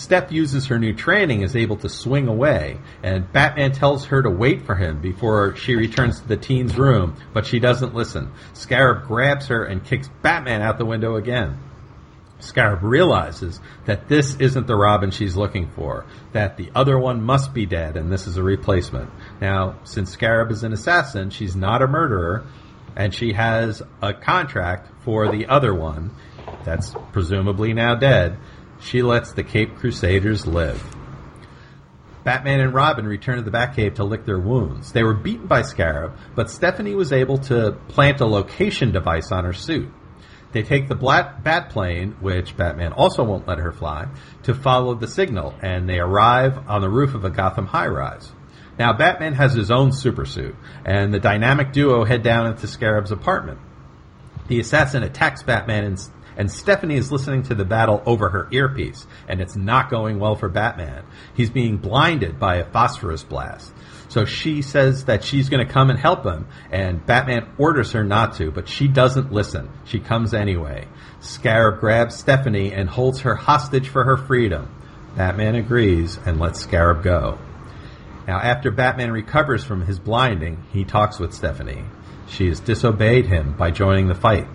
Steph 0.00 0.32
uses 0.32 0.66
her 0.68 0.78
new 0.78 0.94
training, 0.94 1.42
is 1.42 1.54
able 1.54 1.76
to 1.76 1.88
swing 1.90 2.26
away, 2.26 2.78
and 3.02 3.30
Batman 3.32 3.72
tells 3.72 4.06
her 4.06 4.22
to 4.22 4.30
wait 4.30 4.64
for 4.64 4.74
him 4.74 4.98
before 5.02 5.54
she 5.56 5.76
returns 5.76 6.20
to 6.20 6.26
the 6.26 6.38
teen's 6.38 6.78
room, 6.78 7.16
but 7.34 7.44
she 7.44 7.58
doesn't 7.58 7.94
listen. 7.94 8.32
Scarab 8.54 9.06
grabs 9.06 9.48
her 9.48 9.62
and 9.62 9.84
kicks 9.84 10.08
Batman 10.22 10.62
out 10.62 10.78
the 10.78 10.86
window 10.86 11.16
again. 11.16 11.58
Scarab 12.38 12.82
realizes 12.82 13.60
that 13.84 14.08
this 14.08 14.36
isn't 14.36 14.66
the 14.66 14.74
Robin 14.74 15.10
she's 15.10 15.36
looking 15.36 15.68
for, 15.72 16.06
that 16.32 16.56
the 16.56 16.70
other 16.74 16.98
one 16.98 17.20
must 17.20 17.52
be 17.52 17.66
dead 17.66 17.98
and 17.98 18.10
this 18.10 18.26
is 18.26 18.38
a 18.38 18.42
replacement. 18.42 19.10
Now, 19.38 19.80
since 19.84 20.10
Scarab 20.10 20.50
is 20.50 20.64
an 20.64 20.72
assassin, 20.72 21.28
she's 21.28 21.54
not 21.54 21.82
a 21.82 21.86
murderer, 21.86 22.46
and 22.96 23.14
she 23.14 23.34
has 23.34 23.82
a 24.00 24.14
contract 24.14 24.88
for 25.04 25.28
the 25.28 25.48
other 25.48 25.74
one 25.74 26.12
that's 26.64 26.94
presumably 27.12 27.74
now 27.74 27.94
dead. 27.94 28.38
She 28.80 29.02
lets 29.02 29.32
the 29.32 29.42
Cape 29.42 29.76
Crusaders 29.76 30.46
live. 30.46 30.82
Batman 32.24 32.60
and 32.60 32.74
Robin 32.74 33.06
return 33.06 33.36
to 33.36 33.42
the 33.42 33.50
Batcave 33.50 33.94
to 33.94 34.04
lick 34.04 34.24
their 34.24 34.38
wounds. 34.38 34.92
They 34.92 35.02
were 35.02 35.14
beaten 35.14 35.46
by 35.46 35.62
Scarab, 35.62 36.16
but 36.34 36.50
Stephanie 36.50 36.94
was 36.94 37.12
able 37.12 37.38
to 37.38 37.72
plant 37.88 38.20
a 38.20 38.26
location 38.26 38.92
device 38.92 39.32
on 39.32 39.44
her 39.44 39.52
suit. 39.52 39.90
They 40.52 40.62
take 40.62 40.88
the 40.88 40.96
Bat, 40.96 41.44
bat 41.44 41.70
plane, 41.70 42.16
which 42.20 42.56
Batman 42.56 42.92
also 42.92 43.22
won't 43.22 43.46
let 43.46 43.58
her 43.58 43.72
fly, 43.72 44.08
to 44.42 44.54
follow 44.54 44.94
the 44.94 45.06
signal, 45.06 45.54
and 45.62 45.88
they 45.88 45.98
arrive 45.98 46.58
on 46.68 46.80
the 46.80 46.90
roof 46.90 47.14
of 47.14 47.24
a 47.24 47.30
Gotham 47.30 47.66
high 47.66 47.86
rise. 47.86 48.30
Now, 48.78 48.92
Batman 48.92 49.34
has 49.34 49.54
his 49.54 49.70
own 49.70 49.90
supersuit, 49.90 50.56
and 50.84 51.14
the 51.14 51.20
dynamic 51.20 51.72
duo 51.72 52.04
head 52.04 52.22
down 52.22 52.46
into 52.46 52.66
Scarab's 52.66 53.12
apartment. 53.12 53.60
The 54.48 54.58
assassin 54.58 55.02
attacks 55.02 55.42
Batman, 55.42 55.84
and, 55.84 56.10
and 56.36 56.50
Stephanie 56.50 56.96
is 56.96 57.12
listening 57.12 57.42
to 57.44 57.54
the 57.54 57.64
battle 57.64 58.02
over 58.06 58.30
her 58.30 58.48
earpiece, 58.50 59.06
and 59.28 59.40
it's 59.40 59.56
not 59.56 59.90
going 59.90 60.18
well 60.18 60.36
for 60.36 60.48
Batman. 60.48 61.04
He's 61.34 61.50
being 61.50 61.78
blinded 61.78 62.38
by 62.38 62.56
a 62.56 62.70
phosphorus 62.70 63.24
blast. 63.24 63.72
So 64.08 64.24
she 64.24 64.62
says 64.62 65.04
that 65.04 65.22
she's 65.22 65.48
going 65.48 65.64
to 65.64 65.72
come 65.72 65.90
and 65.90 65.98
help 65.98 66.24
him, 66.24 66.48
and 66.72 67.04
Batman 67.04 67.48
orders 67.58 67.92
her 67.92 68.02
not 68.02 68.34
to, 68.38 68.50
but 68.50 68.68
she 68.68 68.88
doesn't 68.88 69.32
listen. 69.32 69.70
She 69.84 70.00
comes 70.00 70.34
anyway. 70.34 70.88
Scarab 71.20 71.80
grabs 71.80 72.16
Stephanie 72.16 72.72
and 72.72 72.88
holds 72.88 73.20
her 73.20 73.36
hostage 73.36 73.88
for 73.88 74.04
her 74.04 74.16
freedom. 74.16 74.68
Batman 75.16 75.54
agrees 75.54 76.18
and 76.26 76.40
lets 76.40 76.60
Scarab 76.60 77.02
go. 77.02 77.38
Now, 78.26 78.38
after 78.38 78.70
Batman 78.70 79.12
recovers 79.12 79.64
from 79.64 79.86
his 79.86 79.98
blinding, 79.98 80.64
he 80.72 80.84
talks 80.84 81.18
with 81.18 81.34
Stephanie. 81.34 81.84
She 82.26 82.48
has 82.48 82.60
disobeyed 82.60 83.26
him 83.26 83.54
by 83.56 83.70
joining 83.70 84.08
the 84.08 84.14
fight, 84.14 84.46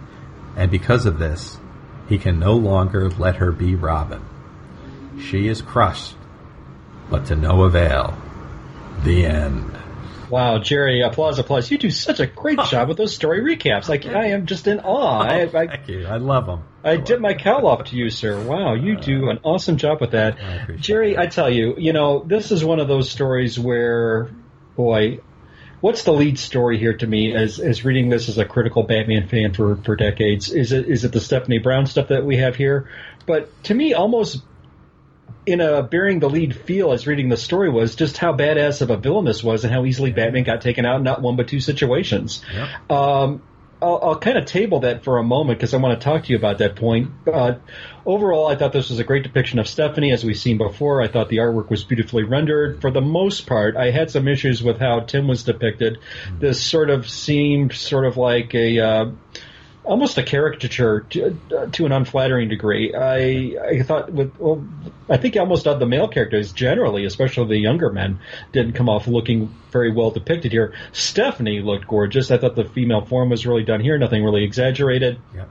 and 0.56 0.72
because 0.72 1.06
of 1.06 1.20
this, 1.20 1.60
he 2.08 2.18
can 2.18 2.40
no 2.40 2.54
longer 2.56 3.10
let 3.10 3.38
her 3.38 3.52
be 3.52 3.76
Robin. 3.76 4.22
She 5.20 5.48
is 5.48 5.62
crushed, 5.62 6.16
but 7.10 7.26
to 7.28 7.36
no 7.36 7.64
avail. 7.64 8.18
The 9.04 9.26
end. 9.26 9.76
Wow, 10.30 10.58
Jerry, 10.58 11.02
applause, 11.02 11.38
applause. 11.40 11.70
You 11.70 11.78
do 11.78 11.92
such 11.92 12.20
a 12.20 12.26
great 12.26 12.60
job 12.70 12.88
with 12.88 12.98
those 12.98 13.14
story 13.14 13.42
recaps. 13.42 13.88
Like, 13.88 14.06
I 14.06 14.28
am 14.28 14.46
just 14.46 14.68
in 14.68 14.80
awe. 14.80 15.24
Oh, 15.24 15.28
I, 15.28 15.42
I, 15.42 15.68
Thank 15.68 15.88
you. 15.88 16.08
I 16.08 16.18
love 16.18 16.48
them. 16.48 16.64
I 16.84 16.98
dip 16.98 17.20
my 17.20 17.34
cowl 17.34 17.68
off 17.68 17.86
to 17.86 17.96
you, 17.96 18.10
sir. 18.10 18.42
Wow, 18.44 18.74
you 18.74 18.98
uh, 18.98 19.02
do 19.02 19.30
an 19.30 19.40
awesome 19.44 19.78
job 19.78 20.02
with 20.02 20.12
that. 20.12 20.38
I 20.40 20.56
appreciate 20.56 20.82
Jerry, 20.82 21.18
I 21.18 21.28
tell 21.28 21.50
you, 21.50 21.76
you 21.78 21.94
know, 21.94 22.24
this 22.24 22.52
is 22.52 22.64
one 22.64 22.80
of 22.80 22.88
those 22.88 23.10
stories 23.10 23.60
where, 23.60 24.30
boy, 24.76 25.20
what's 25.86 26.02
the 26.02 26.12
lead 26.12 26.40
story 26.40 26.80
here 26.80 26.98
to 26.98 27.06
me 27.06 27.36
as, 27.36 27.60
as 27.60 27.86
reading 27.86 28.10
this 28.10 28.28
as 28.28 28.40
a 28.40 28.44
critical 28.44 28.82
Batman 28.82 29.28
fan 29.28 29.54
for, 29.54 29.76
for 29.76 29.96
decades? 29.96 30.52
Is 30.52 30.72
it, 30.72 30.88
is 30.88 31.06
it 31.06 31.12
the 31.12 31.22
Stephanie 31.22 31.60
Brown 31.60 31.86
stuff 31.86 32.08
that 32.08 32.26
we 32.26 32.38
have 32.38 32.56
here? 32.56 32.90
But 33.28 33.52
to 33.66 33.76
me, 33.76 33.94
almost 33.94 34.42
in 35.46 35.62
a 35.62 35.84
bearing 35.84 36.18
the 36.22 36.28
lead 36.28 36.56
feel 36.56 36.92
as 36.92 37.06
reading 37.06 37.30
the 37.30 37.38
story 37.38 37.70
was 37.70 37.96
just 37.96 38.18
how 38.18 38.34
badass 38.34 38.82
of 38.82 38.90
a 38.90 38.98
villain 38.98 39.26
this 39.26 39.44
was 39.44 39.64
and 39.64 39.72
how 39.72 39.86
easily 39.86 40.12
Batman 40.12 40.44
got 40.44 40.62
taken 40.62 40.88
out 40.88 40.96
in 40.96 41.04
not 41.04 41.22
one 41.22 41.36
but 41.36 41.50
two 41.50 41.60
situations. 41.60 42.44
Yep. 42.52 42.92
Um, 42.92 43.44
I'll, 43.82 44.00
I'll 44.02 44.20
kind 44.20 44.38
of 44.38 44.46
table 44.46 44.82
that 44.82 45.04
for 45.04 45.18
a 45.18 45.24
moment 45.24 45.60
because 45.60 45.74
I 45.74 45.78
want 45.78 46.00
to 46.00 46.04
talk 46.04 46.24
to 46.24 46.32
you 46.32 46.38
about 46.38 46.60
that 46.60 46.76
point. 46.76 47.12
Uh, 47.28 47.56
overall, 48.06 48.48
I 48.48 48.56
thought 48.56 48.72
this 48.72 48.90
was 48.90 49.00
a 49.00 49.04
great 49.04 49.24
depiction 49.24 49.60
of 49.60 49.68
Stephanie, 49.68 50.12
as 50.12 50.24
we've 50.24 50.38
seen 50.38 50.58
before. 50.58 51.02
I 51.02 51.08
thought 51.08 51.30
the 51.30 51.38
artwork 51.38 51.70
was 51.70 51.84
beautifully 51.84 52.24
rendered. 52.24 52.82
For 52.82 52.92
the 52.92 53.02
most 53.02 53.48
part, 53.48 53.76
I 53.76 53.92
had 53.92 54.10
some 54.10 54.28
issues 54.28 54.64
with 54.64 54.80
how 54.80 55.02
Tim 55.02 55.28
was 55.28 55.44
depicted. 55.44 56.00
This 56.40 56.64
sort 56.64 56.90
of 56.90 57.10
seemed 57.10 57.74
sort 57.74 58.06
of 58.06 58.18
like 58.18 58.56
a. 58.56 58.80
Uh, 58.80 59.06
almost 59.86 60.18
a 60.18 60.24
caricature 60.24 61.02
to, 61.12 61.38
uh, 61.56 61.66
to 61.68 61.86
an 61.86 61.92
unflattering 61.92 62.50
degree. 62.50 62.94
I 62.94 63.56
I 63.64 63.84
thought 63.84 64.12
with 64.12 64.38
well, 64.40 64.66
I 65.10 65.18
think 65.18 65.38
almost 65.38 65.68
all 65.68 65.78
the 65.78 65.86
male 65.86 66.08
characters 66.08 66.52
generally, 66.52 67.06
especially 67.06 67.48
the 67.48 67.58
younger 67.58 67.92
men, 67.92 68.20
didn't 68.52 68.74
come 68.74 68.90
off 68.90 69.08
looking 69.08 69.54
very 69.72 69.92
well 69.92 70.12
depicted 70.12 70.52
here. 70.52 70.74
Stephanie 70.92 71.62
looked 71.62 71.88
gorgeous. 71.88 72.32
I 72.32 72.38
thought 72.38 72.56
the 72.56 72.66
female 72.66 73.06
form 73.06 73.30
was 73.30 73.46
really 73.46 73.64
done 73.64 73.80
here. 73.80 73.98
Nothing 73.98 74.24
really 74.24 74.44
exaggerated. 74.44 75.20
Yep. 75.34 75.50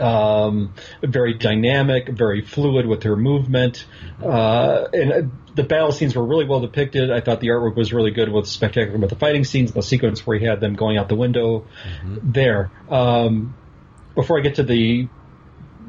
Um, 0.00 0.74
very 1.02 1.34
dynamic, 1.34 2.08
very 2.08 2.42
fluid 2.42 2.84
with 2.84 3.04
her 3.04 3.14
movement, 3.14 3.86
uh, 4.20 4.88
and 4.92 5.12
uh, 5.12 5.22
the 5.54 5.62
battle 5.62 5.92
scenes 5.92 6.16
were 6.16 6.24
really 6.24 6.46
well 6.46 6.58
depicted. 6.58 7.12
I 7.12 7.20
thought 7.20 7.38
the 7.38 7.48
artwork 7.48 7.76
was 7.76 7.92
really 7.92 8.10
good 8.10 8.28
with 8.28 8.48
spectacular 8.48 8.98
with 8.98 9.10
the 9.10 9.16
fighting 9.16 9.44
scenes, 9.44 9.70
the 9.70 9.84
sequence 9.84 10.26
where 10.26 10.36
he 10.36 10.46
had 10.46 10.58
them 10.58 10.74
going 10.74 10.98
out 10.98 11.08
the 11.08 11.14
window 11.14 11.66
there. 12.04 12.72
Um, 12.88 13.54
before 14.14 14.38
I 14.38 14.42
get 14.42 14.56
to 14.56 14.62
the 14.62 15.08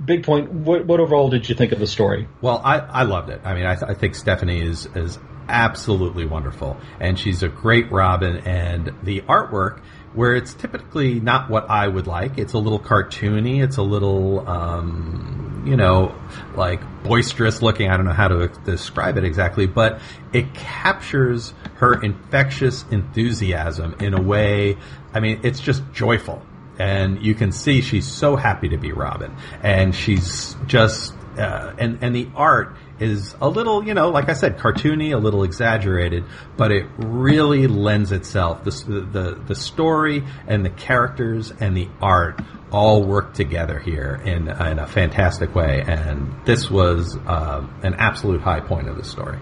big 0.04 0.24
point, 0.24 0.52
what, 0.52 0.86
what 0.86 1.00
overall 1.00 1.30
did 1.30 1.48
you 1.48 1.56
think 1.56 1.72
of 1.72 1.80
the 1.80 1.88
story? 1.88 2.28
Well, 2.42 2.62
I, 2.64 2.80
I 2.80 3.04
loved 3.04 3.30
it. 3.30 3.42
I 3.44 3.54
mean, 3.56 3.66
I, 3.66 3.76
th- 3.76 3.90
I 3.90 3.94
think 3.94 4.16
Stephanie 4.16 4.62
is 4.62 4.88
is 4.96 5.18
absolutely 5.48 6.26
wonderful, 6.26 6.78
and 7.00 7.20
she's 7.20 7.44
a 7.44 7.50
great 7.50 7.92
Robin. 7.92 8.38
And 8.38 8.94
the 9.04 9.22
artwork, 9.22 9.82
where 10.14 10.36
it's 10.36 10.54
typically 10.54 11.20
not 11.20 11.50
what 11.50 11.70
I 11.70 11.88
would 11.88 12.08
like, 12.08 12.38
it's 12.38 12.54
a 12.54 12.58
little 12.58 12.80
cartoony. 12.80 13.64
It's 13.64 13.78
a 13.78 13.84
little, 13.84 14.48
um, 14.48 15.64
you 15.68 15.76
know, 15.76 16.16
like 16.56 16.82
boisterous 17.04 17.62
looking. 17.62 17.90
I 17.90 17.98
don't 17.98 18.06
know 18.06 18.14
how 18.14 18.28
to 18.28 18.48
describe 18.66 19.18
it 19.18 19.24
exactly, 19.24 19.68
but 19.68 20.00
it 20.34 20.54
captures 20.54 21.54
her 21.76 22.02
infectious 22.02 22.86
enthusiasm 22.92 23.96
in 24.00 24.14
a 24.14 24.22
way. 24.22 24.78
I 25.14 25.20
mean, 25.20 25.42
it's 25.44 25.60
just 25.60 25.84
joyful 25.94 26.42
and 26.80 27.24
you 27.24 27.36
can 27.36 27.52
see 27.52 27.82
she's 27.82 28.08
so 28.08 28.36
happy 28.36 28.70
to 28.70 28.78
be 28.78 28.92
Robin, 28.92 29.36
and 29.62 29.94
she's 29.94 30.56
just 30.66 31.14
uh, 31.38 31.74
and 31.78 32.00
and 32.02 32.16
the 32.16 32.30
art 32.36 32.76
is 33.00 33.36
a 33.42 33.50
little, 33.50 33.86
you 33.86 33.94
know, 33.94 34.10
like 34.10 34.30
I 34.30 34.34
said, 34.34 34.58
cartoony, 34.58 35.14
a 35.14 35.18
little 35.18 35.44
exaggerated, 35.44 36.24
but 36.56 36.72
it 36.72 36.86
really 36.98 37.68
lends 37.68 38.12
itself. 38.12 38.64
The 38.64 38.72
the 38.72 39.42
the 39.48 39.56
story 39.56 40.24
and 40.48 40.66
the 40.66 40.70
characters 40.70 41.52
and 41.60 41.76
the 41.76 41.90
art 42.02 42.42
all 42.72 43.04
work 43.04 43.34
together 43.34 43.80
here 43.80 44.22
in 44.24 44.48
in 44.48 44.80
a 44.80 44.88
fantastic 44.88 45.54
way, 45.54 45.84
and 45.86 46.34
this 46.46 46.70
was 46.70 47.18
uh, 47.26 47.66
an 47.84 47.96
absolute 47.96 48.42
high 48.42 48.62
point 48.62 48.88
of 48.88 48.98
the 48.98 49.04
story. 49.04 49.40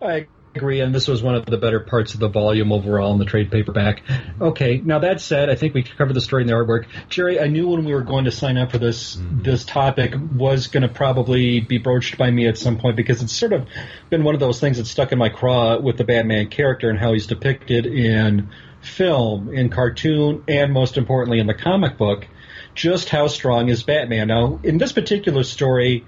I 0.00 0.26
agree, 0.54 0.80
and 0.80 0.94
this 0.94 1.08
was 1.08 1.22
one 1.22 1.34
of 1.34 1.46
the 1.46 1.56
better 1.56 1.80
parts 1.80 2.14
of 2.14 2.20
the 2.20 2.28
volume 2.28 2.72
overall 2.72 3.12
in 3.12 3.18
the 3.18 3.24
trade 3.24 3.50
paperback. 3.50 4.02
Okay, 4.40 4.78
now 4.78 5.00
that 5.00 5.20
said, 5.20 5.50
I 5.50 5.54
think 5.54 5.74
we 5.74 5.82
covered 5.82 6.14
the 6.14 6.20
story 6.20 6.42
in 6.42 6.46
the 6.46 6.54
artwork. 6.54 6.86
Jerry, 7.08 7.40
I 7.40 7.46
knew 7.46 7.68
when 7.68 7.84
we 7.84 7.92
were 7.92 8.02
going 8.02 8.24
to 8.24 8.30
sign 8.30 8.56
up 8.56 8.70
for 8.70 8.78
this 8.78 9.16
mm-hmm. 9.16 9.42
this 9.42 9.64
topic 9.64 10.14
was 10.34 10.68
going 10.68 10.82
to 10.82 10.88
probably 10.88 11.60
be 11.60 11.78
broached 11.78 12.18
by 12.18 12.30
me 12.30 12.46
at 12.46 12.58
some 12.58 12.78
point 12.78 12.96
because 12.96 13.22
it's 13.22 13.32
sort 13.32 13.52
of 13.52 13.66
been 14.10 14.24
one 14.24 14.34
of 14.34 14.40
those 14.40 14.60
things 14.60 14.78
that 14.78 14.86
stuck 14.86 15.12
in 15.12 15.18
my 15.18 15.28
craw 15.28 15.78
with 15.78 15.96
the 15.96 16.04
Batman 16.04 16.48
character 16.48 16.90
and 16.90 16.98
how 16.98 17.12
he's 17.12 17.26
depicted 17.26 17.86
in 17.86 18.50
film, 18.80 19.52
in 19.52 19.70
cartoon, 19.70 20.44
and 20.48 20.72
most 20.72 20.96
importantly 20.96 21.40
in 21.40 21.46
the 21.46 21.54
comic 21.54 21.96
book. 21.96 22.26
Just 22.74 23.08
how 23.08 23.26
strong 23.26 23.68
is 23.68 23.82
Batman? 23.82 24.28
Now, 24.28 24.60
in 24.62 24.78
this 24.78 24.92
particular 24.92 25.42
story, 25.42 26.06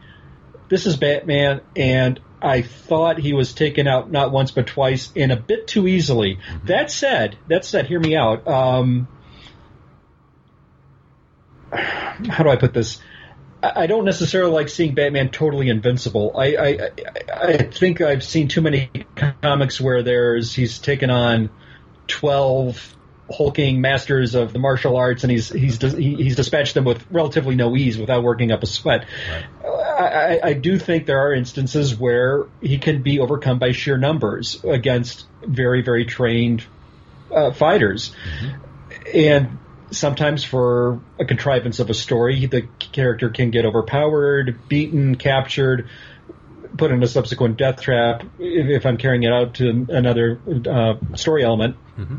this 0.68 0.86
is 0.86 0.96
Batman, 0.96 1.62
and 1.74 2.20
I 2.42 2.62
thought 2.62 3.18
he 3.18 3.32
was 3.32 3.52
taken 3.52 3.86
out 3.86 4.10
not 4.10 4.32
once 4.32 4.50
but 4.50 4.66
twice 4.66 5.12
and 5.14 5.30
a 5.32 5.36
bit 5.36 5.66
too 5.66 5.86
easily. 5.86 6.36
Mm-hmm. 6.36 6.66
That 6.66 6.90
said, 6.90 7.36
that 7.48 7.64
said, 7.64 7.86
hear 7.86 8.00
me 8.00 8.16
out. 8.16 8.46
Um, 8.48 9.08
how 11.72 12.42
do 12.42 12.50
I 12.50 12.56
put 12.56 12.74
this? 12.74 13.00
I 13.62 13.86
don't 13.86 14.06
necessarily 14.06 14.52
like 14.52 14.70
seeing 14.70 14.94
Batman 14.94 15.28
totally 15.28 15.68
invincible. 15.68 16.32
I, 16.34 16.56
I 16.56 16.90
I 17.34 17.56
think 17.58 18.00
I've 18.00 18.24
seen 18.24 18.48
too 18.48 18.62
many 18.62 18.90
comics 19.42 19.78
where 19.78 20.02
there's 20.02 20.54
he's 20.54 20.78
taken 20.78 21.10
on 21.10 21.50
twelve 22.06 22.96
hulking 23.30 23.80
masters 23.80 24.34
of 24.34 24.52
the 24.52 24.58
martial 24.58 24.96
arts, 24.96 25.22
and 25.22 25.30
he's 25.30 25.48
he's 25.48 25.80
he's 25.80 26.36
dispatched 26.36 26.74
them 26.74 26.84
with 26.84 27.04
relatively 27.10 27.54
no 27.54 27.76
ease 27.76 27.98
without 27.98 28.22
working 28.22 28.52
up 28.52 28.62
a 28.62 28.66
sweat. 28.66 29.06
Right. 29.30 29.44
I, 30.00 30.40
I, 30.42 30.52
do 30.54 30.78
think 30.78 31.04
there 31.04 31.20
are 31.20 31.34
instances 31.34 31.94
where 31.94 32.46
he 32.62 32.78
can 32.78 33.02
be 33.02 33.20
overcome 33.20 33.58
by 33.58 33.72
sheer 33.72 33.98
numbers 33.98 34.64
against 34.64 35.26
very, 35.42 35.82
very 35.82 36.06
trained 36.06 36.64
uh, 37.30 37.52
fighters. 37.52 38.10
Mm-hmm. 38.40 38.56
And 39.14 39.58
sometimes 39.90 40.42
for 40.42 41.00
a 41.18 41.24
contrivance 41.24 41.80
of 41.80 41.90
a 41.90 41.94
story, 41.94 42.46
the 42.46 42.62
character 42.78 43.28
can 43.28 43.50
get 43.50 43.66
overpowered, 43.66 44.68
beaten, 44.68 45.16
captured, 45.16 45.88
put 46.76 46.90
in 46.90 47.02
a 47.02 47.08
subsequent 47.08 47.56
death 47.56 47.80
trap 47.80 48.22
if, 48.38 48.68
if 48.68 48.86
I'm 48.86 48.96
carrying 48.96 49.24
it 49.24 49.32
out 49.32 49.54
to 49.54 49.86
another 49.88 50.40
uh, 50.68 50.94
story 51.16 51.44
element. 51.44 51.76
Mm-hmm. 51.98 52.16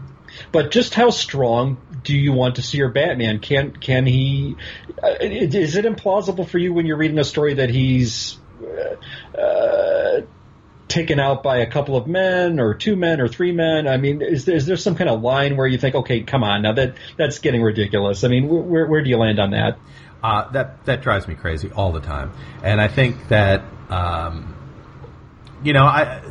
But 0.51 0.71
just 0.71 0.93
how 0.93 1.09
strong 1.09 1.77
do 2.03 2.17
you 2.17 2.33
want 2.33 2.55
to 2.55 2.61
see 2.61 2.77
your 2.77 2.89
Batman? 2.89 3.39
Can 3.39 3.71
can 3.71 4.05
he? 4.05 4.55
Uh, 5.01 5.15
is 5.19 5.75
it 5.75 5.85
implausible 5.85 6.47
for 6.47 6.57
you 6.57 6.73
when 6.73 6.85
you're 6.85 6.97
reading 6.97 7.19
a 7.19 7.23
story 7.23 7.55
that 7.55 7.69
he's 7.69 8.37
uh, 8.63 9.37
uh, 9.37 10.21
taken 10.87 11.19
out 11.19 11.41
by 11.41 11.57
a 11.57 11.69
couple 11.69 11.95
of 11.95 12.07
men 12.07 12.59
or 12.59 12.73
two 12.73 12.95
men 12.95 13.21
or 13.21 13.27
three 13.27 13.51
men? 13.51 13.87
I 13.87 13.97
mean, 13.97 14.21
is 14.21 14.45
there, 14.45 14.55
is 14.55 14.65
there 14.65 14.77
some 14.77 14.95
kind 14.95 15.09
of 15.09 15.21
line 15.21 15.57
where 15.57 15.67
you 15.67 15.77
think, 15.77 15.95
okay, 15.95 16.21
come 16.21 16.43
on, 16.43 16.61
now 16.61 16.73
that 16.73 16.95
that's 17.17 17.39
getting 17.39 17.61
ridiculous? 17.61 18.23
I 18.23 18.27
mean, 18.27 18.47
where 18.47 18.85
where 18.85 19.01
do 19.01 19.09
you 19.09 19.17
land 19.17 19.39
on 19.39 19.51
that? 19.51 19.79
Uh, 20.23 20.51
that 20.51 20.85
that 20.85 21.01
drives 21.01 21.27
me 21.27 21.35
crazy 21.35 21.71
all 21.71 21.91
the 21.91 22.01
time, 22.01 22.31
and 22.63 22.79
I 22.79 22.87
think 22.87 23.29
that 23.29 23.63
um, 23.89 24.55
you 25.63 25.73
know 25.73 25.83
I 25.83 26.21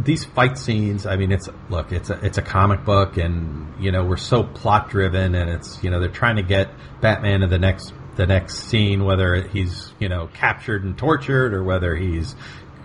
these 0.00 0.24
fight 0.24 0.58
scenes, 0.58 1.06
I 1.06 1.16
mean, 1.16 1.32
it's 1.32 1.48
look, 1.70 1.92
it's 1.92 2.10
a 2.10 2.24
it's 2.24 2.38
a 2.38 2.42
comic 2.42 2.84
book, 2.84 3.16
and 3.16 3.72
you 3.82 3.90
know 3.90 4.04
we're 4.04 4.16
so 4.16 4.44
plot 4.44 4.90
driven, 4.90 5.34
and 5.34 5.50
it's 5.50 5.82
you 5.82 5.90
know 5.90 6.00
they're 6.00 6.08
trying 6.08 6.36
to 6.36 6.42
get 6.42 6.70
Batman 7.00 7.40
to 7.40 7.46
the 7.48 7.58
next 7.58 7.92
the 8.16 8.26
next 8.26 8.68
scene, 8.68 9.04
whether 9.04 9.42
he's 9.48 9.92
you 9.98 10.08
know 10.08 10.28
captured 10.32 10.84
and 10.84 10.96
tortured, 10.96 11.52
or 11.52 11.64
whether 11.64 11.96
he's 11.96 12.36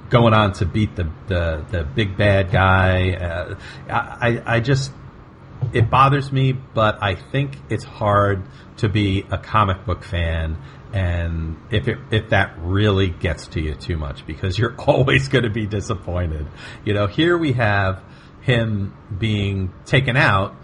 going 0.10 0.34
on 0.34 0.54
to 0.54 0.66
beat 0.66 0.96
the 0.96 1.10
the, 1.28 1.66
the 1.70 1.84
big 1.84 2.18
bad 2.18 2.52
guy. 2.52 3.12
Uh, 3.12 3.56
I 3.90 4.42
I 4.46 4.60
just 4.60 4.92
it 5.72 5.90
bothers 5.90 6.32
me, 6.32 6.52
but 6.52 7.02
I 7.02 7.16
think 7.16 7.58
it's 7.70 7.86
hard 7.86 8.44
to 8.78 8.90
be 8.90 9.26
a 9.32 9.38
comic 9.38 9.86
book 9.86 10.04
fan 10.04 10.58
and 10.94 11.58
if 11.72 11.88
it, 11.88 11.98
if 12.12 12.30
that 12.30 12.54
really 12.60 13.10
gets 13.10 13.48
to 13.48 13.60
you 13.60 13.74
too 13.74 13.98
much 13.98 14.26
because 14.28 14.58
you're 14.58 14.76
always 14.88 15.28
going 15.28 15.44
to 15.44 15.50
be 15.50 15.66
disappointed. 15.66 16.48
You 16.86 16.94
know, 16.94 17.08
here 17.08 17.38
we 17.38 17.54
have 17.54 18.02
him 18.42 18.96
being 19.18 19.74
taken 19.86 20.16
out 20.16 20.56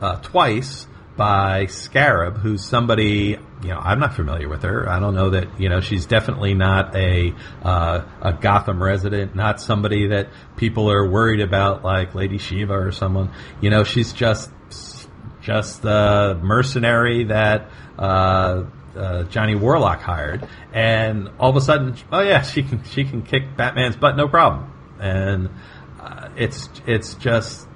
uh, 0.00 0.16
twice 0.16 0.86
by 1.16 1.66
Scarab, 1.66 2.38
who's 2.38 2.64
somebody 2.64 3.38
you 3.62 3.68
know 3.68 3.78
I'm 3.78 4.00
not 4.00 4.14
familiar 4.14 4.48
with 4.48 4.62
her. 4.62 4.88
I 4.88 4.98
don't 4.98 5.14
know 5.14 5.30
that 5.30 5.60
you 5.60 5.68
know 5.68 5.80
she's 5.80 6.06
definitely 6.06 6.54
not 6.54 6.96
a 6.96 7.34
uh, 7.62 8.02
a 8.20 8.32
Gotham 8.32 8.82
resident, 8.82 9.36
not 9.36 9.60
somebody 9.60 10.08
that 10.08 10.28
people 10.56 10.90
are 10.90 11.08
worried 11.08 11.40
about 11.40 11.84
like 11.84 12.14
Lady 12.14 12.38
Shiva 12.38 12.74
or 12.74 12.90
someone. 12.90 13.30
You 13.60 13.70
know, 13.70 13.84
she's 13.84 14.12
just 14.12 14.50
just 15.42 15.84
a 15.84 16.38
mercenary 16.42 17.24
that. 17.24 17.70
Uh, 17.98 18.64
uh, 18.96 19.24
Johnny 19.24 19.54
Warlock 19.54 20.00
hired, 20.00 20.48
and 20.72 21.30
all 21.38 21.50
of 21.50 21.56
a 21.56 21.60
sudden, 21.60 21.96
oh 22.12 22.20
yeah, 22.20 22.42
she 22.42 22.62
can 22.62 22.82
she 22.84 23.04
can 23.04 23.22
kick 23.22 23.56
Batman's 23.56 23.96
butt 23.96 24.16
no 24.16 24.28
problem, 24.28 24.72
and 25.00 25.50
uh, 26.00 26.28
it's 26.36 26.68
it's 26.86 27.14
just 27.14 27.68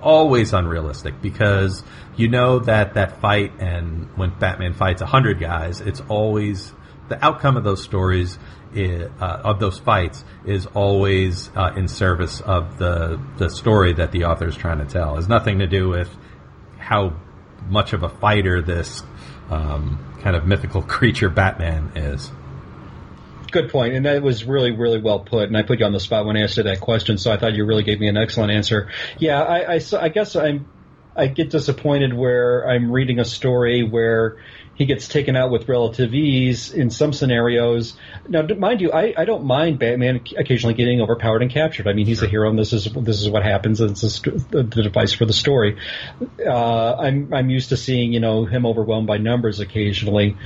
always 0.00 0.52
unrealistic 0.52 1.20
because 1.22 1.82
you 2.16 2.28
know 2.28 2.58
that 2.58 2.94
that 2.94 3.20
fight 3.20 3.52
and 3.58 4.08
when 4.16 4.30
Batman 4.38 4.74
fights 4.74 5.00
a 5.00 5.06
hundred 5.06 5.40
guys, 5.40 5.80
it's 5.80 6.00
always 6.08 6.72
the 7.08 7.22
outcome 7.24 7.56
of 7.56 7.64
those 7.64 7.82
stories 7.82 8.38
uh, 8.76 9.08
of 9.20 9.60
those 9.60 9.78
fights 9.78 10.24
is 10.44 10.66
always 10.66 11.48
uh, 11.54 11.72
in 11.76 11.86
service 11.86 12.40
of 12.40 12.78
the 12.78 13.20
the 13.36 13.48
story 13.48 13.92
that 13.92 14.10
the 14.12 14.24
author 14.24 14.48
is 14.48 14.56
trying 14.56 14.78
to 14.78 14.84
tell. 14.84 15.12
It 15.12 15.16
has 15.16 15.28
nothing 15.28 15.60
to 15.60 15.66
do 15.66 15.88
with 15.88 16.10
how 16.78 17.14
much 17.68 17.92
of 17.92 18.02
a 18.02 18.08
fighter 18.08 18.60
this 18.60 19.02
um, 19.50 19.98
kind 20.20 20.36
of 20.36 20.46
mythical 20.46 20.82
creature 20.96 21.28
Batman 21.28 21.92
is. 21.94 22.30
Good 23.50 23.70
point, 23.70 23.94
and 23.94 24.04
that 24.06 24.20
was 24.20 24.44
really, 24.44 24.72
really 24.72 25.00
well 25.00 25.20
put. 25.20 25.44
And 25.44 25.56
I 25.56 25.62
put 25.62 25.78
you 25.78 25.86
on 25.86 25.92
the 25.92 26.00
spot 26.00 26.26
when 26.26 26.36
I 26.36 26.42
asked 26.42 26.56
you 26.56 26.64
that 26.64 26.80
question, 26.80 27.18
so 27.18 27.30
I 27.30 27.36
thought 27.36 27.54
you 27.54 27.64
really 27.64 27.84
gave 27.84 28.00
me 28.00 28.08
an 28.08 28.16
excellent 28.16 28.50
answer. 28.50 28.90
Yeah, 29.18 29.40
I, 29.42 29.74
I, 29.74 29.80
I 30.00 30.08
guess 30.08 30.34
I'm 30.34 30.66
I 31.16 31.28
get 31.28 31.50
disappointed 31.50 32.12
where 32.12 32.68
I'm 32.68 32.90
reading 32.90 33.20
a 33.20 33.24
story 33.24 33.82
where 33.84 34.38
he 34.74 34.86
gets 34.86 35.08
taken 35.08 35.36
out 35.36 35.50
with 35.50 35.68
relative 35.68 36.14
ease 36.14 36.72
in 36.72 36.90
some 36.90 37.12
scenarios. 37.12 37.96
Now, 38.28 38.42
mind 38.42 38.80
you, 38.80 38.92
I, 38.92 39.14
I 39.16 39.24
don't 39.24 39.44
mind 39.44 39.78
Batman 39.78 40.20
occasionally 40.36 40.74
getting 40.74 41.00
overpowered 41.00 41.42
and 41.42 41.50
captured. 41.50 41.86
I 41.86 41.92
mean, 41.92 42.06
he's 42.06 42.18
sure. 42.18 42.28
a 42.28 42.30
hero, 42.30 42.50
and 42.50 42.58
this 42.58 42.72
is 42.72 42.88
this 42.92 43.20
is 43.20 43.28
what 43.28 43.44
happens. 43.44 43.80
It's 43.80 44.20
the 44.20 44.64
device 44.64 45.12
for 45.12 45.26
the 45.26 45.32
story. 45.32 45.78
Uh, 46.44 46.94
I'm 46.96 47.32
I'm 47.32 47.50
used 47.50 47.68
to 47.68 47.76
seeing 47.76 48.12
you 48.12 48.20
know 48.20 48.44
him 48.44 48.66
overwhelmed 48.66 49.06
by 49.06 49.18
numbers 49.18 49.60
occasionally, 49.60 50.36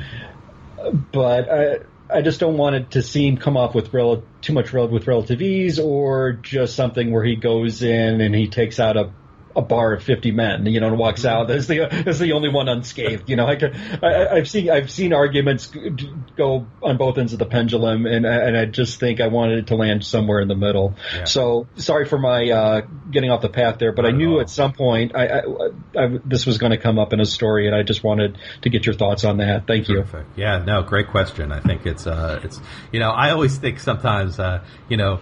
but 1.12 1.51
I, 1.51 1.79
I 2.11 2.22
just 2.22 2.41
don't 2.41 2.57
want 2.57 2.76
it 2.76 2.91
to 2.93 3.03
seem 3.03 3.39
come 3.39 3.57
off 3.57 3.74
with 3.74 3.93
rel- 3.93 4.24
too 4.43 4.53
much 4.53 4.72
rel- 4.72 4.89
with 4.89 5.07
relative 5.07 5.41
ease, 5.41 5.79
or 5.79 6.33
just 6.33 6.76
something 6.76 7.11
where 7.12 7.24
he 7.24 7.37
goes 7.37 7.83
in 7.83 8.20
and 8.20 8.35
he 8.35 8.49
takes 8.49 8.79
out 8.79 8.97
a 8.97 9.11
a 9.57 9.62
bar 9.62 9.94
of 9.94 10.03
50 10.03 10.30
men, 10.30 10.66
you 10.66 10.80
know, 10.80 10.88
and 10.88 10.99
walks 10.99 11.24
out 11.24 11.51
as 11.51 11.66
the 11.66 11.80
as 12.07 12.18
the 12.18 12.32
only 12.32 12.49
one 12.49 12.68
unscathed. 12.68 13.28
You 13.28 13.36
know, 13.36 13.46
I, 13.46 13.59
I, 14.03 14.36
have 14.36 14.49
seen 14.49 14.70
I've 14.70 14.90
seen 14.90 15.12
arguments 15.12 15.72
go 16.36 16.66
on 16.82 16.96
both 16.96 17.18
ends 17.18 17.32
of 17.32 17.38
the 17.38 17.46
pendulum, 17.46 18.07
and 18.07 18.24
and 18.26 18.57
I 18.57 18.66
just 18.66 19.01
think 19.01 19.20
I 19.20 19.28
wanted 19.28 19.59
it 19.59 19.66
to 19.68 19.76
land 19.76 20.05
somewhere 20.05 20.40
in 20.40 20.49
the 20.49 20.55
middle. 20.55 20.94
Yeah. 21.14 21.24
So 21.24 21.66
sorry 21.76 22.07
for 22.07 22.18
my 22.18 22.51
uh, 22.51 22.80
getting 23.11 23.30
off 23.30 23.42
the 23.42 23.49
path 23.49 23.78
there, 23.78 23.92
but 23.92 24.03
Not 24.03 24.14
I 24.14 24.16
knew 24.16 24.36
at, 24.36 24.42
at 24.42 24.51
some 24.51 24.72
point 24.72 25.14
I, 25.14 25.26
I, 25.26 25.42
I 25.96 26.18
this 26.24 26.46
was 26.46 26.59
going 26.59 26.72
to 26.72 26.78
come 26.78 26.99
up 26.99 27.12
in 27.12 27.20
a 27.20 27.26
story, 27.26 27.66
and 27.66 27.74
I 27.74 27.82
just 27.82 28.05
wanted 28.05 28.38
to 28.62 28.70
get 28.70 28.86
your 28.86 28.94
thoughts 28.94 29.24
on 29.24 29.38
that. 29.38 29.66
Thank 29.66 29.86
Perfect. 29.86 30.36
you. 30.36 30.44
Yeah, 30.44 30.59
no, 30.64 30.82
great 30.82 31.09
question. 31.09 31.53
I 31.53 31.61
think 31.61 31.86
it's 31.86 32.07
uh, 32.07 32.40
it's 32.44 32.61
you 32.92 33.01
know 33.01 33.11
I 33.11 33.30
always 33.30 33.57
think 33.59 33.80
sometimes 33.80 34.38
uh, 34.38 34.64
you 34.88 34.96
know 34.96 35.20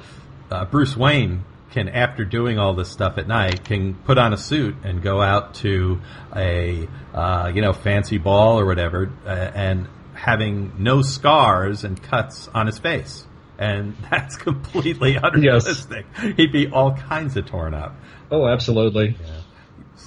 uh, 0.50 0.64
Bruce 0.66 0.96
Wayne 0.96 1.44
can, 1.70 1.88
after 1.88 2.24
doing 2.24 2.58
all 2.58 2.74
this 2.74 2.90
stuff 2.90 3.18
at 3.18 3.26
night, 3.26 3.64
can 3.64 3.94
put 3.94 4.18
on 4.18 4.32
a 4.32 4.36
suit 4.36 4.76
and 4.84 5.02
go 5.02 5.20
out 5.20 5.54
to 5.56 6.00
a 6.34 6.88
uh, 7.14 7.50
you 7.54 7.62
know 7.62 7.72
fancy 7.72 8.18
ball 8.18 8.58
or 8.58 8.66
whatever, 8.66 9.10
uh, 9.24 9.28
and 9.28 9.88
having 10.14 10.72
no 10.78 11.02
scars 11.02 11.84
and 11.84 12.02
cuts 12.02 12.48
on 12.54 12.66
his 12.66 12.78
face, 12.78 13.26
and 13.58 13.96
that's 14.10 14.36
completely 14.36 15.16
unrealistic. 15.16 16.06
Yes. 16.22 16.36
He'd 16.36 16.52
be 16.52 16.68
all 16.68 16.94
kinds 16.94 17.36
of 17.36 17.46
torn 17.46 17.74
up. 17.74 17.94
Oh, 18.30 18.46
absolutely. 18.46 19.16
Yeah. 19.20 19.40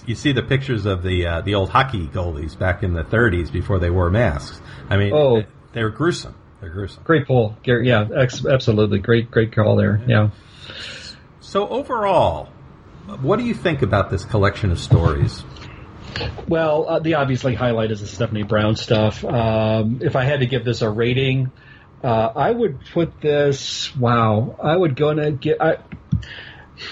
You 0.06 0.16
see 0.16 0.32
the 0.32 0.44
pictures 0.44 0.86
of 0.86 1.04
the 1.04 1.28
uh, 1.28 1.42
the 1.42 1.56
old 1.56 1.70
hockey 1.70 2.08
goalies 2.08 2.58
back 2.58 2.84
in 2.84 2.94
the 2.94 3.04
30s 3.04 3.52
before 3.52 3.80
they 3.80 3.90
wore 3.90 4.10
masks. 4.10 4.60
I 4.90 4.98
mean, 4.98 5.14
oh. 5.14 5.44
they, 5.74 5.82
are 5.82 5.90
gruesome. 5.90 6.36
They're 6.62 6.70
gruesome. 6.70 7.04
Great 7.04 7.28
pull, 7.28 7.56
Yeah, 7.64 8.08
ex- 8.16 8.46
absolutely. 8.46 9.00
Great, 9.00 9.30
great 9.30 9.54
call 9.54 9.76
there. 9.76 10.02
yeah. 10.08 10.24
yeah. 10.24 10.30
So 11.50 11.68
overall, 11.68 12.46
what 13.22 13.40
do 13.40 13.44
you 13.44 13.56
think 13.56 13.82
about 13.82 14.12
this 14.12 14.24
collection 14.24 14.70
of 14.70 14.78
stories? 14.78 15.44
Well, 16.48 16.88
uh, 16.88 17.00
the 17.00 17.16
obviously 17.16 17.56
highlight 17.56 17.90
is 17.90 18.02
the 18.02 18.06
Stephanie 18.06 18.44
Brown 18.44 18.76
stuff. 18.76 19.26
Um, 19.26 19.98
if 20.04 20.16
I 20.16 20.26
had 20.26 20.42
to 20.42 20.46
give 20.46 20.64
this 20.64 20.84
a 20.84 20.90
rating, 20.92 21.52
uh, 22.04 22.08
I 22.36 22.52
would 22.52 22.82
put 22.94 23.20
this. 23.20 23.96
Wow, 23.98 24.58
I 24.62 24.78
would 24.78 24.96
go 24.96 25.10
and 25.10 25.42
get. 25.42 25.60
I, 25.60 25.78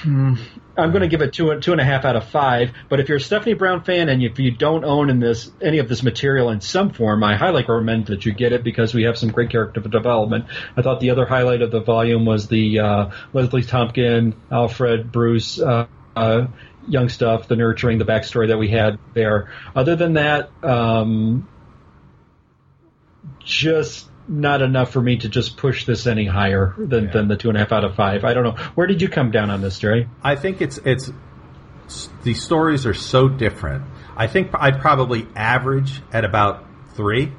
hmm, 0.01 0.37
I'm 0.77 0.91
going 0.91 1.01
to 1.01 1.07
give 1.07 1.21
it 1.21 1.33
two 1.33 1.59
two 1.59 1.71
and 1.71 1.81
a 1.81 1.83
half 1.83 2.05
out 2.05 2.15
of 2.15 2.29
five. 2.29 2.71
But 2.89 2.99
if 2.99 3.09
you're 3.09 3.17
a 3.17 3.21
Stephanie 3.21 3.55
Brown 3.55 3.83
fan 3.83 4.09
and 4.09 4.21
if 4.21 4.37
you 4.39 4.51
don't 4.51 4.83
own 4.85 5.09
in 5.09 5.19
this 5.19 5.51
any 5.61 5.79
of 5.79 5.89
this 5.89 6.03
material 6.03 6.49
in 6.49 6.61
some 6.61 6.91
form, 6.91 7.23
I 7.23 7.35
highly 7.35 7.61
recommend 7.61 8.07
that 8.07 8.25
you 8.25 8.33
get 8.33 8.53
it 8.53 8.63
because 8.63 8.93
we 8.93 9.03
have 9.03 9.17
some 9.17 9.29
great 9.29 9.49
character 9.49 9.81
development. 9.81 10.45
I 10.75 10.81
thought 10.81 10.99
the 10.99 11.09
other 11.09 11.25
highlight 11.25 11.61
of 11.61 11.71
the 11.71 11.81
volume 11.81 12.25
was 12.25 12.47
the 12.47 12.79
uh, 12.79 13.09
Leslie 13.33 13.63
Tompkin, 13.63 14.35
Alfred, 14.51 15.11
Bruce. 15.11 15.59
Uh, 15.59 15.87
uh, 16.15 16.47
young 16.87 17.09
stuff, 17.09 17.47
the 17.47 17.55
nurturing, 17.55 17.99
the 17.99 18.05
backstory 18.05 18.47
that 18.47 18.57
we 18.57 18.69
had 18.69 18.97
there. 19.13 19.51
Other 19.75 19.95
than 19.95 20.13
that, 20.13 20.49
um, 20.63 21.47
just 23.39 24.09
not 24.27 24.61
enough 24.61 24.91
for 24.91 25.01
me 25.01 25.17
to 25.17 25.29
just 25.29 25.57
push 25.57 25.85
this 25.85 26.07
any 26.07 26.25
higher 26.25 26.73
than, 26.77 27.05
yeah. 27.05 27.11
than 27.11 27.27
the 27.27 27.37
two 27.37 27.49
and 27.49 27.57
a 27.57 27.61
half 27.61 27.71
out 27.71 27.83
of 27.83 27.95
five. 27.95 28.23
I 28.23 28.33
don't 28.33 28.43
know. 28.43 28.63
Where 28.75 28.87
did 28.87 29.01
you 29.01 29.09
come 29.09 29.31
down 29.31 29.49
on 29.49 29.61
this, 29.61 29.79
Jerry? 29.79 30.09
I 30.23 30.35
think 30.35 30.61
it's 30.61 30.77
it's 30.79 31.11
the 32.23 32.33
stories 32.33 32.85
are 32.85 32.93
so 32.93 33.29
different. 33.29 33.85
I 34.15 34.27
think 34.27 34.51
I'd 34.53 34.79
probably 34.79 35.27
average 35.35 36.01
at 36.11 36.25
about 36.25 36.65
three. 36.95 37.31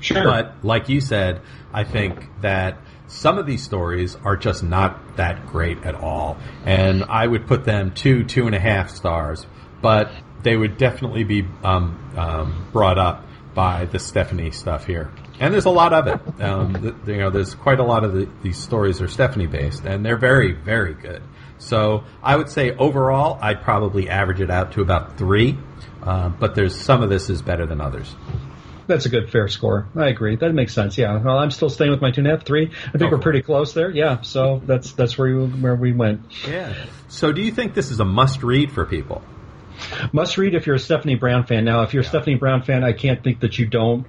Sure. 0.00 0.24
But 0.24 0.64
like 0.64 0.88
you 0.88 1.00
said, 1.00 1.40
I 1.72 1.84
think 1.84 2.28
that 2.40 2.78
some 3.06 3.38
of 3.38 3.46
these 3.46 3.62
stories 3.62 4.16
are 4.16 4.36
just 4.36 4.62
not 4.62 5.16
that 5.16 5.46
great 5.46 5.82
at 5.84 5.94
all, 5.94 6.38
and 6.64 7.04
I 7.04 7.26
would 7.26 7.46
put 7.46 7.64
them 7.64 7.92
two, 7.92 8.24
two 8.24 8.46
and 8.46 8.54
a 8.54 8.60
half 8.60 8.90
stars. 8.90 9.46
But 9.82 10.10
they 10.42 10.56
would 10.56 10.78
definitely 10.78 11.24
be 11.24 11.46
um, 11.62 12.12
um, 12.16 12.68
brought 12.72 12.98
up 12.98 13.23
by 13.54 13.84
the 13.86 13.98
Stephanie 13.98 14.50
stuff 14.50 14.86
here 14.86 15.10
and 15.40 15.52
there's 15.52 15.64
a 15.64 15.70
lot 15.70 15.92
of 15.92 16.06
it. 16.06 16.42
Um, 16.42 17.02
you 17.06 17.16
know, 17.16 17.30
there's 17.30 17.54
quite 17.54 17.80
a 17.80 17.84
lot 17.84 18.04
of 18.04 18.12
the, 18.12 18.28
these 18.42 18.58
stories 18.58 19.00
are 19.00 19.08
Stephanie 19.08 19.46
based, 19.46 19.84
and 19.84 20.04
they're 20.04 20.16
very, 20.16 20.52
very 20.52 20.94
good. 20.94 21.22
So 21.58 22.04
I 22.22 22.36
would 22.36 22.48
say 22.48 22.72
overall, 22.72 23.38
I'd 23.40 23.62
probably 23.62 24.08
average 24.08 24.40
it 24.40 24.50
out 24.50 24.72
to 24.72 24.82
about 24.82 25.18
three, 25.18 25.58
uh, 26.02 26.28
but 26.28 26.54
there's 26.54 26.78
some 26.78 27.02
of 27.02 27.10
this 27.10 27.30
is 27.30 27.42
better 27.42 27.66
than 27.66 27.80
others. 27.80 28.14
That's 28.86 29.06
a 29.06 29.08
good 29.08 29.30
fair 29.30 29.48
score. 29.48 29.88
I 29.96 30.08
agree. 30.08 30.36
That 30.36 30.52
makes 30.52 30.74
sense. 30.74 30.98
Yeah. 30.98 31.16
Well, 31.16 31.38
I'm 31.38 31.50
still 31.50 31.70
staying 31.70 31.90
with 31.90 32.02
my 32.02 32.10
two 32.10 32.20
and 32.20 32.28
a 32.28 32.32
half, 32.32 32.44
three. 32.44 32.70
I 32.92 32.98
think 32.98 33.10
we're 33.10 33.18
pretty 33.18 33.40
close 33.40 33.72
there. 33.72 33.90
Yeah. 33.90 34.20
So 34.20 34.60
that's 34.66 34.92
that's 34.92 35.16
where 35.16 35.34
we, 35.34 35.46
where 35.46 35.74
we 35.74 35.94
went. 35.94 36.20
Yeah. 36.46 36.74
So 37.08 37.32
do 37.32 37.40
you 37.40 37.50
think 37.50 37.72
this 37.72 37.90
is 37.90 38.00
a 38.00 38.04
must 38.04 38.42
read 38.42 38.70
for 38.72 38.84
people? 38.84 39.22
Must 40.12 40.36
read 40.38 40.54
if 40.54 40.66
you're 40.66 40.76
a 40.76 40.80
Stephanie 40.80 41.16
Brown 41.16 41.44
fan. 41.46 41.64
Now, 41.64 41.82
if 41.82 41.94
you're 41.94 42.02
a 42.02 42.06
Stephanie 42.06 42.36
Brown 42.36 42.62
fan, 42.62 42.84
I 42.84 42.92
can't 42.92 43.22
think 43.22 43.40
that 43.40 43.58
you 43.58 43.66
don't 43.66 44.06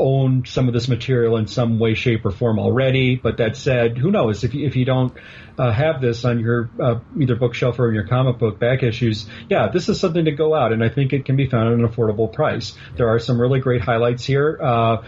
own 0.00 0.44
some 0.46 0.66
of 0.66 0.74
this 0.74 0.88
material 0.88 1.36
in 1.36 1.46
some 1.46 1.78
way, 1.78 1.94
shape, 1.94 2.24
or 2.24 2.30
form 2.30 2.58
already. 2.58 3.16
But 3.16 3.36
that 3.36 3.56
said, 3.56 3.98
who 3.98 4.10
knows 4.10 4.42
if 4.42 4.54
you, 4.54 4.66
if 4.66 4.74
you 4.74 4.84
don't 4.84 5.12
uh, 5.58 5.70
have 5.70 6.00
this 6.00 6.24
on 6.24 6.40
your 6.40 6.70
uh, 6.80 7.00
either 7.18 7.36
bookshelf 7.36 7.78
or 7.78 7.88
in 7.88 7.94
your 7.94 8.06
comic 8.06 8.38
book 8.38 8.58
back 8.58 8.82
issues, 8.82 9.26
yeah, 9.48 9.68
this 9.68 9.88
is 9.88 10.00
something 10.00 10.24
to 10.24 10.32
go 10.32 10.54
out, 10.54 10.72
and 10.72 10.82
I 10.82 10.88
think 10.88 11.12
it 11.12 11.26
can 11.26 11.36
be 11.36 11.46
found 11.46 11.68
at 11.68 11.74
an 11.74 11.86
affordable 11.86 12.32
price. 12.32 12.74
There 12.96 13.08
are 13.08 13.18
some 13.18 13.40
really 13.40 13.60
great 13.60 13.82
highlights 13.82 14.24
here. 14.24 14.58
Uh, 14.60 15.04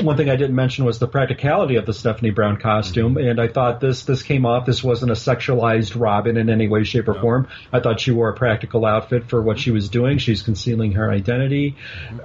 one 0.00 0.16
thing 0.16 0.30
I 0.30 0.36
didn't 0.36 0.56
mention 0.56 0.84
was 0.84 0.98
the 0.98 1.06
practicality 1.06 1.76
of 1.76 1.84
the 1.84 1.92
Stephanie 1.92 2.30
Brown 2.30 2.56
costume, 2.56 3.18
and 3.18 3.40
I 3.40 3.48
thought 3.48 3.80
this 3.80 4.04
this 4.04 4.22
came 4.22 4.46
off. 4.46 4.64
This 4.64 4.82
wasn't 4.82 5.10
a 5.10 5.14
sexualized 5.14 6.00
Robin 6.00 6.36
in 6.36 6.48
any 6.48 6.68
way, 6.68 6.84
shape, 6.84 7.08
or 7.08 7.14
form. 7.14 7.48
I 7.72 7.80
thought 7.80 8.00
she 8.00 8.10
wore 8.10 8.30
a 8.30 8.34
practical 8.34 8.86
outfit 8.86 9.28
for 9.28 9.42
what 9.42 9.58
she 9.58 9.70
was 9.70 9.88
doing. 9.88 10.18
She's 10.18 10.42
concealing 10.42 10.92
her 10.92 11.10
identity. 11.10 11.76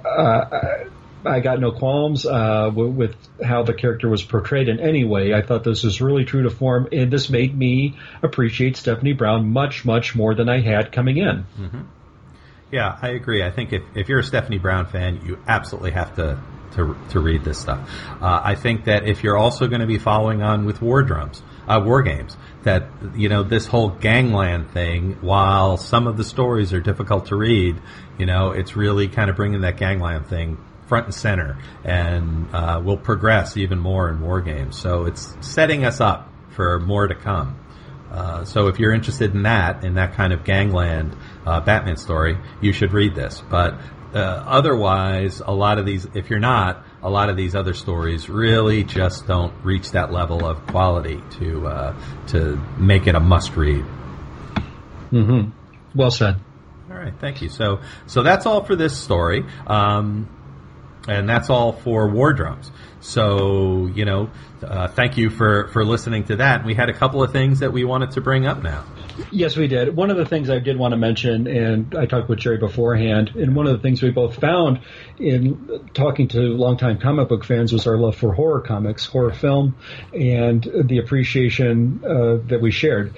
Uh, 0.04 0.84
I 1.24 1.40
got 1.40 1.60
no 1.60 1.72
qualms 1.72 2.24
uh, 2.24 2.70
with 2.72 3.16
how 3.44 3.64
the 3.64 3.74
character 3.74 4.08
was 4.08 4.22
portrayed 4.22 4.68
in 4.68 4.80
any 4.80 5.04
way. 5.04 5.34
I 5.34 5.42
thought 5.42 5.64
this 5.64 5.82
was 5.82 6.00
really 6.00 6.24
true 6.24 6.44
to 6.44 6.50
form, 6.50 6.88
and 6.92 7.12
this 7.12 7.28
made 7.28 7.56
me 7.56 7.98
appreciate 8.22 8.76
Stephanie 8.76 9.12
Brown 9.12 9.50
much, 9.50 9.84
much 9.84 10.14
more 10.14 10.34
than 10.34 10.48
I 10.48 10.60
had 10.60 10.92
coming 10.92 11.18
in. 11.18 11.44
Mm-hmm. 11.58 11.80
Yeah, 12.70 12.98
I 13.00 13.10
agree. 13.10 13.42
I 13.42 13.50
think 13.50 13.72
if, 13.72 13.82
if 13.94 14.08
you're 14.08 14.20
a 14.20 14.24
Stephanie 14.24 14.58
Brown 14.58 14.86
fan, 14.86 15.22
you 15.24 15.38
absolutely 15.46 15.92
have 15.92 16.14
to 16.16 16.38
to, 16.72 16.96
to 17.10 17.20
read 17.20 17.44
this 17.44 17.58
stuff. 17.58 17.90
Uh, 18.20 18.40
I 18.44 18.54
think 18.54 18.84
that 18.84 19.06
if 19.06 19.22
you're 19.22 19.36
also 19.36 19.66
going 19.68 19.80
to 19.80 19.86
be 19.86 19.98
following 19.98 20.42
on 20.42 20.64
with 20.64 20.80
War 20.82 21.02
Drums, 21.02 21.42
uh, 21.66 21.80
War 21.84 22.02
Games, 22.02 22.36
that 22.62 22.88
you 23.14 23.28
know 23.28 23.42
this 23.42 23.66
whole 23.66 23.90
gangland 23.90 24.70
thing, 24.70 25.18
while 25.20 25.76
some 25.76 26.06
of 26.06 26.16
the 26.16 26.24
stories 26.24 26.72
are 26.72 26.80
difficult 26.80 27.26
to 27.26 27.36
read, 27.36 27.76
you 28.18 28.26
know 28.26 28.50
it's 28.50 28.76
really 28.76 29.08
kind 29.08 29.30
of 29.30 29.36
bringing 29.36 29.60
that 29.62 29.76
gangland 29.76 30.26
thing 30.26 30.58
front 30.88 31.06
and 31.06 31.14
center, 31.14 31.58
and 31.84 32.48
uh, 32.54 32.80
will 32.82 32.96
progress 32.96 33.56
even 33.56 33.78
more 33.78 34.08
in 34.08 34.20
war 34.20 34.40
games. 34.40 34.78
So 34.78 35.04
it's 35.04 35.36
setting 35.40 35.84
us 35.84 36.00
up 36.00 36.32
for 36.50 36.80
more 36.80 37.06
to 37.06 37.14
come. 37.14 37.58
Uh, 38.10 38.44
so 38.44 38.68
if 38.68 38.78
you're 38.78 38.92
interested 38.92 39.34
in 39.34 39.42
that, 39.42 39.84
in 39.84 39.94
that 39.94 40.14
kind 40.14 40.32
of 40.32 40.44
gangland 40.44 41.14
uh, 41.44 41.60
Batman 41.60 41.96
story, 41.96 42.38
you 42.60 42.72
should 42.72 42.92
read 42.92 43.14
this. 43.14 43.42
But 43.50 43.78
uh, 44.14 44.18
otherwise, 44.18 45.40
a 45.44 45.52
lot 45.52 45.78
of 45.78 45.86
these, 45.86 46.06
if 46.14 46.30
you're 46.30 46.38
not, 46.38 46.82
a 47.02 47.10
lot 47.10 47.28
of 47.28 47.36
these 47.36 47.54
other 47.54 47.74
stories 47.74 48.28
really 48.28 48.84
just 48.84 49.26
don't 49.26 49.52
reach 49.62 49.92
that 49.92 50.12
level 50.12 50.46
of 50.46 50.66
quality 50.66 51.22
to 51.38 51.66
uh, 51.66 52.02
to 52.28 52.56
make 52.78 53.06
it 53.06 53.14
a 53.14 53.20
must 53.20 53.56
read. 53.56 53.84
Mm-hmm. 55.12 55.50
Well 55.94 56.10
said. 56.10 56.36
All 56.90 56.96
right, 56.96 57.14
thank 57.20 57.42
you. 57.42 57.48
So, 57.48 57.80
so 58.06 58.22
that's 58.22 58.46
all 58.46 58.64
for 58.64 58.74
this 58.74 58.98
story. 58.98 59.44
Um, 59.66 60.28
and 61.06 61.28
that's 61.28 61.48
all 61.50 61.72
for 61.72 62.08
War 62.08 62.32
Drums. 62.32 62.70
So, 63.00 63.86
you 63.86 64.04
know, 64.04 64.30
uh, 64.62 64.88
thank 64.88 65.16
you 65.16 65.30
for, 65.30 65.68
for 65.68 65.84
listening 65.84 66.24
to 66.24 66.36
that. 66.36 66.64
We 66.64 66.74
had 66.74 66.88
a 66.88 66.92
couple 66.92 67.22
of 67.22 67.32
things 67.32 67.60
that 67.60 67.72
we 67.72 67.84
wanted 67.84 68.12
to 68.12 68.20
bring 68.20 68.46
up 68.46 68.62
now. 68.62 68.84
Yes, 69.30 69.56
we 69.56 69.66
did. 69.66 69.94
One 69.96 70.10
of 70.10 70.16
the 70.16 70.24
things 70.24 70.48
I 70.48 70.58
did 70.58 70.78
want 70.78 70.92
to 70.92 70.96
mention, 70.96 71.46
and 71.46 71.94
I 71.94 72.06
talked 72.06 72.28
with 72.28 72.38
Jerry 72.38 72.58
beforehand, 72.58 73.32
and 73.34 73.54
one 73.56 73.66
of 73.66 73.72
the 73.72 73.82
things 73.82 74.02
we 74.02 74.10
both 74.10 74.36
found 74.36 74.80
in 75.18 75.90
talking 75.92 76.28
to 76.28 76.38
longtime 76.38 76.98
comic 76.98 77.28
book 77.28 77.44
fans 77.44 77.72
was 77.72 77.86
our 77.86 77.96
love 77.96 78.16
for 78.16 78.32
horror 78.32 78.60
comics, 78.60 79.06
horror 79.06 79.32
film, 79.32 79.76
and 80.12 80.62
the 80.84 80.98
appreciation 80.98 82.02
uh, 82.04 82.38
that 82.46 82.60
we 82.60 82.70
shared. 82.70 83.14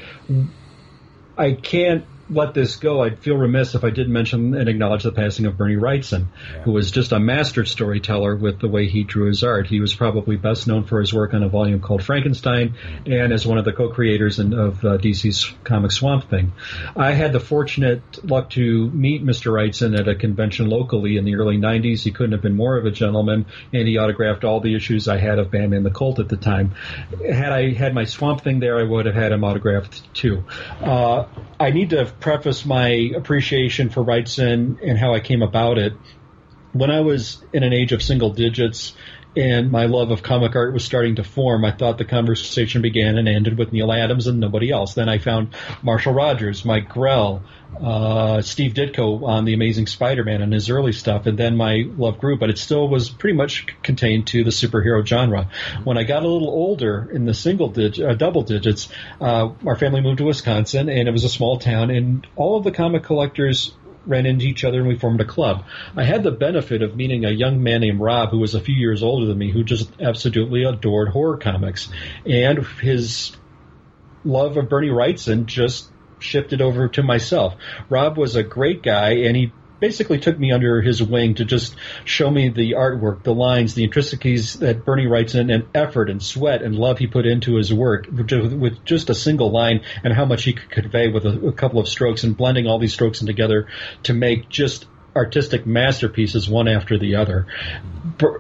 I 1.37 1.53
can't 1.53 2.05
let 2.31 2.55
this 2.55 2.77
go, 2.77 3.03
I'd 3.03 3.19
feel 3.19 3.37
remiss 3.37 3.75
if 3.75 3.85
I 3.85 3.91
didn't 3.91 4.13
mention 4.13 4.55
and 4.55 4.69
acknowledge 4.69 5.03
the 5.03 5.13
passing 5.13 5.47
of 5.47 5.57
Bernie 5.57 5.77
Wrightson, 5.77 6.27
yeah. 6.53 6.63
who 6.63 6.73
was 6.73 6.91
just 6.91 7.13
a 7.13 7.19
master 7.19 7.65
storyteller 7.65 8.37
with 8.37 8.61
the 8.61 8.69
way 8.69 8.89
he 8.89 9.03
drew 9.03 9.27
his 9.27 9.43
art. 9.43 9.67
He 9.67 9.81
was 9.81 9.95
probably 9.95 10.37
best 10.37 10.67
known 10.67 10.85
for 10.85 11.01
his 11.01 11.13
work 11.13 11.35
on 11.35 11.43
a 11.43 11.49
volume 11.49 11.81
called 11.81 12.03
Frankenstein 12.03 12.75
and 13.07 13.33
as 13.33 13.47
one 13.47 13.59
of 13.59 13.65
the 13.65 13.73
co-creators 13.73 14.39
of 14.39 14.85
uh, 14.85 14.99
DC's 14.99 15.53
comic 15.65 15.91
Swamp 15.91 16.31
Thing. 16.31 16.53
I 16.97 17.13
had 17.13 17.33
the 17.33 17.41
fortunate 17.41 18.03
luck 18.25 18.51
to 18.51 18.91
meet 18.91 19.25
Mr. 19.25 19.53
Wrightson 19.53 19.99
at 19.99 20.09
a 20.09 20.15
convention 20.15 20.69
locally 20.69 21.17
in 21.17 21.25
the 21.25 21.35
early 21.37 21.59
90s. 21.59 22.03
He 22.03 22.13
couldn't 22.13 22.33
have 22.33 22.43
been 22.43 22.57
more 22.57 22.77
of 22.77 22.87
a 22.87 22.91
gentleman, 22.91 23.47
and 23.73 23.89
he 23.89 23.99
autographed 23.99 24.45
all 24.45 24.61
the 24.61 24.75
issues 24.75 25.09
I 25.09 25.19
had 25.19 25.39
of 25.39 25.51
Batman 25.51 25.83
the 25.83 25.91
Cult 25.91 26.19
at 26.21 26.29
the 26.29 26.37
time. 26.37 26.75
Had 27.27 27.53
I 27.53 27.73
had 27.73 27.95
my 27.95 28.05
Swamp 28.05 28.43
Thing 28.43 28.61
there, 28.61 28.79
I 28.79 28.85
would 28.85 29.07
have 29.07 29.15
had 29.15 29.33
him 29.33 29.43
autographed 29.43 30.15
too. 30.15 30.45
Uh, 30.81 31.27
I 31.59 31.71
need 31.71 31.91
to 31.91 32.07
preface 32.21 32.65
my 32.65 32.89
appreciation 33.17 33.91
for 33.91 34.05
Wrightson 34.05 34.79
and 34.83 34.99
how 34.99 35.15
I 35.15 35.21
came 35.21 35.43
about 35.43 35.79
it. 35.79 35.95
When 36.73 36.91
I 36.91 37.01
was 37.01 37.43
in 37.53 37.63
an 37.63 37.73
age 37.73 37.93
of 37.93 38.03
single 38.03 38.31
digits 38.31 38.95
and 39.37 39.71
my 39.71 39.87
love 39.87 40.11
of 40.11 40.23
comic 40.23 40.57
art 40.57 40.73
was 40.73 40.85
starting 40.85 41.17
to 41.17 41.25
form, 41.25 41.65
I 41.65 41.73
thought 41.73 41.99
the 41.99 42.05
conversation 42.05 42.83
began 42.83 43.17
and 43.17 43.29
ended 43.29 43.57
with 43.57 43.73
Neal 43.73 43.93
Adams 43.93 44.27
and 44.27 44.41
nobody 44.41 44.71
else. 44.71 44.95
Then 44.95 45.09
I 45.09 45.19
found 45.19 45.55
Marshall 45.83 46.15
Rogers, 46.15 46.65
Mike 46.65 46.89
Grell, 46.89 47.43
uh, 47.81 48.43
Steve 48.43 48.75
Ditko 48.75 49.23
on 49.23 49.45
the 49.45 49.55
Amazing 49.55 49.87
Spider-Man 49.87 50.43
and 50.43 50.53
his 50.53 50.69
early 50.69 50.93
stuff, 50.93 51.27
and 51.27 51.39
then 51.39 51.57
my 51.57 51.85
love 51.97 52.19
grew. 52.19 52.37
But 52.37 52.51
it 52.51 52.59
still 52.59 52.89
was 52.89 53.09
pretty 53.09 53.37
much 53.37 53.67
contained 53.83 54.27
to 54.29 54.43
the 54.43 54.51
superhero 54.51 55.07
genre. 55.07 55.49
When 55.85 55.97
I 55.97 56.03
got 56.03 56.25
a 56.25 56.29
little 56.29 56.49
older, 56.49 57.09
in 57.13 57.25
the 57.25 57.35
single 57.35 57.69
digit, 57.69 58.05
uh, 58.05 58.15
double 58.15 58.43
digits, 58.43 58.89
uh, 59.21 59.51
our 59.65 59.77
family 59.77 60.01
moved 60.01 60.19
to 60.19 60.25
Wisconsin, 60.25 60.89
and 60.89 61.09
it 61.09 61.13
was 61.13 61.25
a 61.25 61.29
small 61.29 61.59
town, 61.59 61.91
and 61.91 62.27
all 62.35 62.57
of 62.57 62.65
the 62.65 62.73
comic 62.73 63.05
collectors 63.05 63.73
ran 64.07 64.27
into 64.27 64.47
each 64.47 64.65
other 64.65 64.79
and 64.79 64.89
we 64.89 64.99
formed 64.99 65.21
a 65.21 65.25
club. 65.25 65.65
I 65.97 66.05
had 66.05 66.23
the 66.23 66.31
benefit 66.31 66.83
of 66.83 66.97
meeting 66.97 67.25
a 67.25 67.31
young 67.31 67.63
man 67.63 67.81
named 67.81 68.01
Rob 68.01 68.31
who 68.31 68.39
was 68.39 68.55
a 68.55 68.61
few 68.61 68.75
years 68.75 69.03
older 69.03 69.27
than 69.27 69.39
me 69.39 69.51
who 69.51 69.65
just 69.65 69.91
absolutely 70.01 70.65
adored 70.65 71.09
horror 71.09 71.37
comics. 71.37 71.89
And 72.27 72.67
his 72.81 73.37
love 74.25 74.57
of 74.57 74.69
Bernie 74.69 74.89
Wrightson 74.89 75.47
just 75.47 75.91
shifted 76.19 76.61
over 76.61 76.89
to 76.89 77.03
myself. 77.03 77.55
Rob 77.89 78.19
was 78.19 78.37
a 78.37 78.43
great 78.43 78.83
guy 78.83 79.11
and 79.25 79.37
he 79.37 79.53
basically 79.81 80.19
took 80.19 80.39
me 80.39 80.53
under 80.53 80.81
his 80.81 81.03
wing 81.03 81.35
to 81.35 81.45
just 81.45 81.75
show 82.05 82.31
me 82.31 82.49
the 82.49 82.73
artwork, 82.73 83.23
the 83.23 83.35
lines, 83.35 83.75
the 83.75 83.85
intricacies 83.85 84.55
that 84.61 84.85
Bernie 84.85 85.07
Wrightson, 85.07 85.53
and 85.53 85.67
effort 85.75 86.11
and 86.11 86.23
sweat 86.23 86.63
and 86.63 86.75
love 86.77 86.99
he 86.99 87.07
put 87.07 87.27
into 87.27 87.57
his 87.57 87.73
work 87.73 88.07
with 88.11 88.85
just 88.85 89.11
a 89.11 89.15
single 89.15 89.51
line 89.51 89.81
and 90.05 90.13
how 90.13 90.25
much 90.25 90.45
he 90.45 90.53
could 90.53 90.71
convey 90.71 91.09
with 91.09 91.25
a, 91.25 91.49
a 91.49 91.53
couple 91.53 91.81
of 91.81 91.89
strokes 91.89 92.23
and 92.23 92.37
blending 92.37 92.67
all 92.67 92.79
these 92.79 92.93
strokes 92.93 93.21
in 93.21 93.27
together 93.27 93.67
to 94.05 94.13
make 94.13 94.49
just 94.49 94.87
artistic 95.17 95.67
masterpieces 95.67 96.49
one 96.49 96.69
after 96.69 96.99
the 96.99 97.17
other. 97.17 97.47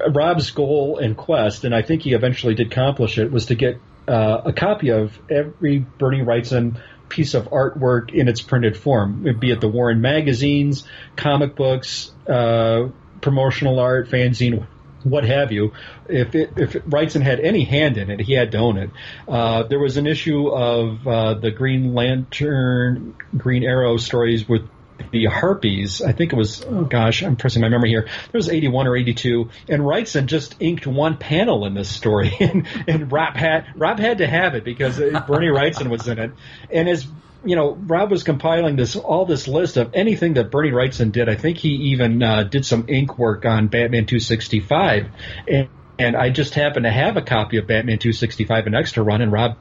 Rob's 0.08 0.50
goal 0.50 0.98
and 0.98 1.16
quest, 1.16 1.64
and 1.64 1.74
I 1.74 1.82
think 1.82 2.02
he 2.02 2.12
eventually 2.12 2.54
did 2.54 2.68
accomplish 2.68 3.18
it, 3.18 3.32
was 3.32 3.46
to 3.46 3.54
get 3.54 3.80
uh, 4.08 4.42
a 4.46 4.52
copy 4.52 4.90
of 4.90 5.18
every 5.30 5.78
Bernie 5.78 6.22
Wrightson 6.22 6.80
piece 7.10 7.34
of 7.34 7.50
artwork 7.50 8.14
in 8.14 8.28
its 8.28 8.40
printed 8.40 8.76
form, 8.76 9.36
be 9.38 9.50
it 9.50 9.60
the 9.60 9.68
Warren 9.68 10.00
magazines, 10.00 10.84
comic 11.16 11.54
books, 11.56 12.12
uh, 12.26 12.88
promotional 13.20 13.78
art, 13.78 14.08
fanzine, 14.08 14.66
what 15.02 15.24
have 15.24 15.52
you. 15.52 15.72
If 16.08 16.34
it, 16.34 16.52
if 16.56 16.72
Wrightson 16.72 17.22
had 17.22 17.40
any 17.40 17.64
hand 17.64 17.96
in 17.96 18.10
it, 18.10 18.20
he 18.20 18.34
had 18.34 18.52
to 18.52 18.58
own 18.58 18.78
it. 18.78 18.90
Uh, 19.26 19.64
there 19.64 19.78
was 19.78 19.96
an 19.96 20.06
issue 20.06 20.48
of 20.48 21.06
uh, 21.06 21.34
the 21.34 21.50
Green 21.50 21.94
Lantern, 21.94 23.14
Green 23.36 23.64
Arrow 23.64 23.96
stories 23.96 24.48
with 24.48 24.68
the 25.10 25.26
Harpies. 25.26 26.02
I 26.02 26.12
think 26.12 26.32
it 26.32 26.36
was, 26.36 26.64
oh 26.64 26.84
gosh, 26.84 27.22
I'm 27.22 27.36
pressing 27.36 27.62
my 27.62 27.68
memory 27.68 27.90
here. 27.90 28.02
There 28.02 28.38
was 28.38 28.48
81 28.48 28.86
or 28.86 28.96
82, 28.96 29.50
and 29.68 29.82
Wrightson 29.82 30.26
just 30.26 30.56
inked 30.60 30.86
one 30.86 31.16
panel 31.16 31.66
in 31.66 31.74
this 31.74 31.88
story, 31.88 32.34
and, 32.40 32.66
and 32.86 33.12
Rob 33.12 33.36
had 33.36 33.66
Rob 33.76 33.98
had 33.98 34.18
to 34.18 34.26
have 34.26 34.54
it 34.54 34.64
because 34.64 34.98
Bernie 34.98 35.48
Wrightson 35.48 35.88
was 35.88 36.06
in 36.08 36.18
it, 36.18 36.32
and 36.70 36.88
as 36.88 37.06
you 37.44 37.56
know, 37.56 37.72
Rob 37.72 38.10
was 38.10 38.22
compiling 38.22 38.76
this 38.76 38.96
all 38.96 39.24
this 39.24 39.48
list 39.48 39.76
of 39.76 39.94
anything 39.94 40.34
that 40.34 40.50
Bernie 40.50 40.72
Wrightson 40.72 41.12
did. 41.12 41.28
I 41.28 41.36
think 41.36 41.58
he 41.58 41.70
even 41.92 42.22
uh, 42.22 42.42
did 42.44 42.66
some 42.66 42.84
ink 42.88 43.18
work 43.18 43.44
on 43.44 43.68
Batman 43.68 44.06
265, 44.06 45.06
and 45.48 45.68
and 46.00 46.16
I 46.16 46.30
just 46.30 46.54
happened 46.54 46.84
to 46.84 46.90
have 46.90 47.18
a 47.18 47.22
copy 47.22 47.58
of 47.58 47.66
Batman 47.66 47.98
265 47.98 48.66
an 48.66 48.74
extra 48.74 49.02
run, 49.02 49.20
and 49.20 49.30
Rob, 49.30 49.58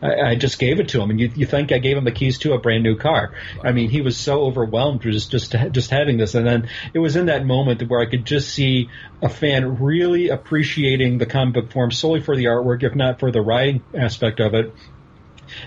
I, 0.00 0.36
just 0.36 0.60
gave 0.60 0.78
it 0.78 0.90
to 0.90 1.00
him, 1.00 1.10
and 1.10 1.18
you, 1.18 1.32
you 1.34 1.46
think 1.46 1.72
I 1.72 1.78
gave 1.78 1.96
him 1.96 2.04
the 2.04 2.12
keys 2.12 2.38
to 2.38 2.52
a 2.52 2.58
brand 2.58 2.84
new 2.84 2.96
car? 2.96 3.32
I 3.62 3.72
mean, 3.72 3.90
he 3.90 4.00
was 4.00 4.16
so 4.16 4.42
overwhelmed 4.44 5.02
just 5.02 5.32
just 5.32 5.54
just 5.72 5.90
having 5.90 6.16
this, 6.16 6.36
and 6.36 6.46
then 6.46 6.68
it 6.94 7.00
was 7.00 7.16
in 7.16 7.26
that 7.26 7.44
moment 7.44 7.82
where 7.88 8.00
I 8.00 8.06
could 8.06 8.24
just 8.24 8.50
see 8.50 8.88
a 9.20 9.28
fan 9.28 9.80
really 9.80 10.28
appreciating 10.28 11.18
the 11.18 11.26
comic 11.26 11.54
book 11.54 11.72
form 11.72 11.90
solely 11.90 12.20
for 12.20 12.36
the 12.36 12.44
artwork, 12.44 12.84
if 12.84 12.94
not 12.94 13.18
for 13.18 13.32
the 13.32 13.40
writing 13.40 13.82
aspect 13.92 14.38
of 14.38 14.54
it, 14.54 14.72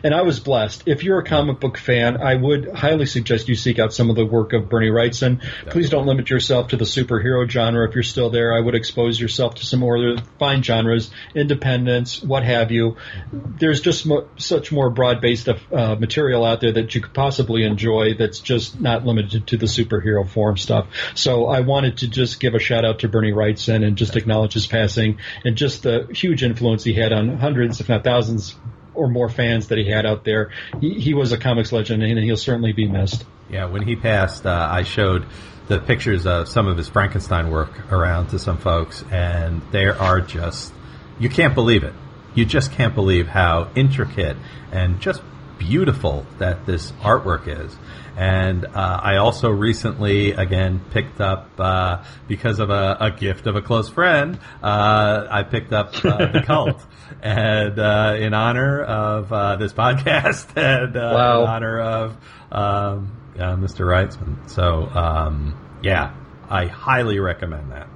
and 0.03 0.13
I 0.13 0.21
was 0.21 0.39
blessed. 0.39 0.83
If 0.85 1.03
you're 1.03 1.19
a 1.19 1.23
comic 1.23 1.59
book 1.59 1.77
fan, 1.77 2.21
I 2.21 2.35
would 2.35 2.69
highly 2.69 3.05
suggest 3.05 3.47
you 3.47 3.55
seek 3.55 3.79
out 3.79 3.93
some 3.93 4.09
of 4.09 4.15
the 4.15 4.25
work 4.25 4.53
of 4.53 4.69
Bernie 4.69 4.89
Wrightson. 4.89 5.41
Please 5.69 5.89
don't 5.89 6.05
limit 6.05 6.29
yourself 6.29 6.69
to 6.69 6.77
the 6.77 6.85
superhero 6.85 7.49
genre. 7.49 7.87
If 7.87 7.95
you're 7.95 8.03
still 8.03 8.29
there, 8.29 8.53
I 8.53 8.59
would 8.59 8.75
expose 8.75 9.19
yourself 9.19 9.55
to 9.55 9.65
some 9.65 9.79
more 9.79 10.17
fine 10.39 10.63
genres, 10.63 11.11
independence, 11.35 12.21
what 12.21 12.43
have 12.43 12.71
you. 12.71 12.97
There's 13.31 13.81
just 13.81 14.05
mo- 14.05 14.27
such 14.37 14.71
more 14.71 14.89
broad-based 14.89 15.49
uh, 15.49 15.95
material 15.99 16.45
out 16.45 16.61
there 16.61 16.73
that 16.73 16.95
you 16.95 17.01
could 17.01 17.13
possibly 17.13 17.63
enjoy 17.63 18.15
that's 18.17 18.39
just 18.39 18.79
not 18.79 19.05
limited 19.05 19.47
to 19.47 19.57
the 19.57 19.65
superhero 19.65 20.27
form 20.27 20.57
stuff. 20.57 20.87
So 21.15 21.47
I 21.47 21.61
wanted 21.61 21.99
to 21.99 22.07
just 22.07 22.39
give 22.39 22.55
a 22.55 22.59
shout 22.59 22.85
out 22.85 22.99
to 22.99 23.09
Bernie 23.09 23.31
Wrightson 23.31 23.85
and 23.85 23.97
just 23.97 24.15
acknowledge 24.15 24.53
his 24.53 24.67
passing 24.67 25.19
and 25.43 25.55
just 25.55 25.83
the 25.83 26.07
huge 26.13 26.43
influence 26.43 26.83
he 26.83 26.93
had 26.93 27.13
on 27.13 27.37
hundreds, 27.37 27.79
if 27.79 27.89
not 27.89 28.03
thousands, 28.03 28.55
or 28.95 29.07
more 29.07 29.29
fans 29.29 29.67
that 29.69 29.77
he 29.77 29.89
had 29.89 30.05
out 30.05 30.23
there. 30.23 30.51
He, 30.79 30.99
he 30.99 31.13
was 31.13 31.31
a 31.31 31.37
comics 31.37 31.71
legend, 31.71 32.03
and 32.03 32.19
he'll 32.19 32.37
certainly 32.37 32.73
be 32.73 32.87
missed. 32.87 33.25
Yeah, 33.49 33.65
when 33.65 33.81
he 33.83 33.95
passed, 33.95 34.45
uh, 34.45 34.67
I 34.71 34.83
showed 34.83 35.25
the 35.67 35.79
pictures 35.79 36.25
of 36.25 36.47
some 36.47 36.67
of 36.67 36.77
his 36.77 36.89
Frankenstein 36.89 37.49
work 37.49 37.91
around 37.91 38.27
to 38.29 38.39
some 38.39 38.57
folks, 38.57 39.03
and 39.11 39.61
they 39.71 39.85
are 39.85 40.21
just 40.21 40.73
you 41.19 41.29
can't 41.29 41.53
believe 41.53 41.83
it. 41.83 41.93
You 42.35 42.45
just 42.45 42.71
can't 42.71 42.95
believe 42.95 43.27
how 43.27 43.69
intricate 43.75 44.37
and 44.71 44.99
just 44.99 45.21
beautiful 45.57 46.25
that 46.39 46.65
this 46.65 46.91
artwork 46.93 47.47
is. 47.47 47.75
And 48.15 48.65
uh, 48.65 48.99
I 49.01 49.17
also 49.17 49.49
recently, 49.49 50.33
again, 50.33 50.81
picked 50.91 51.19
up 51.19 51.49
uh, 51.59 52.03
because 52.27 52.59
of 52.59 52.69
a, 52.69 52.97
a, 52.99 53.11
gift 53.11 53.47
of 53.47 53.55
a 53.55 53.61
close 53.61 53.89
friend. 53.89 54.39
Uh, 54.61 55.25
I 55.29 55.41
picked 55.43 55.73
up 55.73 55.93
uh, 56.05 56.31
the 56.31 56.41
cult, 56.45 56.85
and 57.23 57.79
uh, 57.79 58.15
in 58.19 58.35
honor 58.35 58.83
of 58.83 59.33
uh, 59.33 59.55
this 59.55 59.73
podcast, 59.73 60.55
and 60.55 60.93
wow. 60.93 61.41
in 61.41 61.49
honor 61.49 61.79
of 61.79 62.17
um, 62.51 63.17
Mr. 63.35 63.85
Wrightson. 63.87 64.47
So, 64.47 64.87
um, 64.93 65.79
yeah, 65.81 66.13
I 66.49 66.67
highly 66.67 67.17
recommend 67.19 67.71
that. 67.71 67.87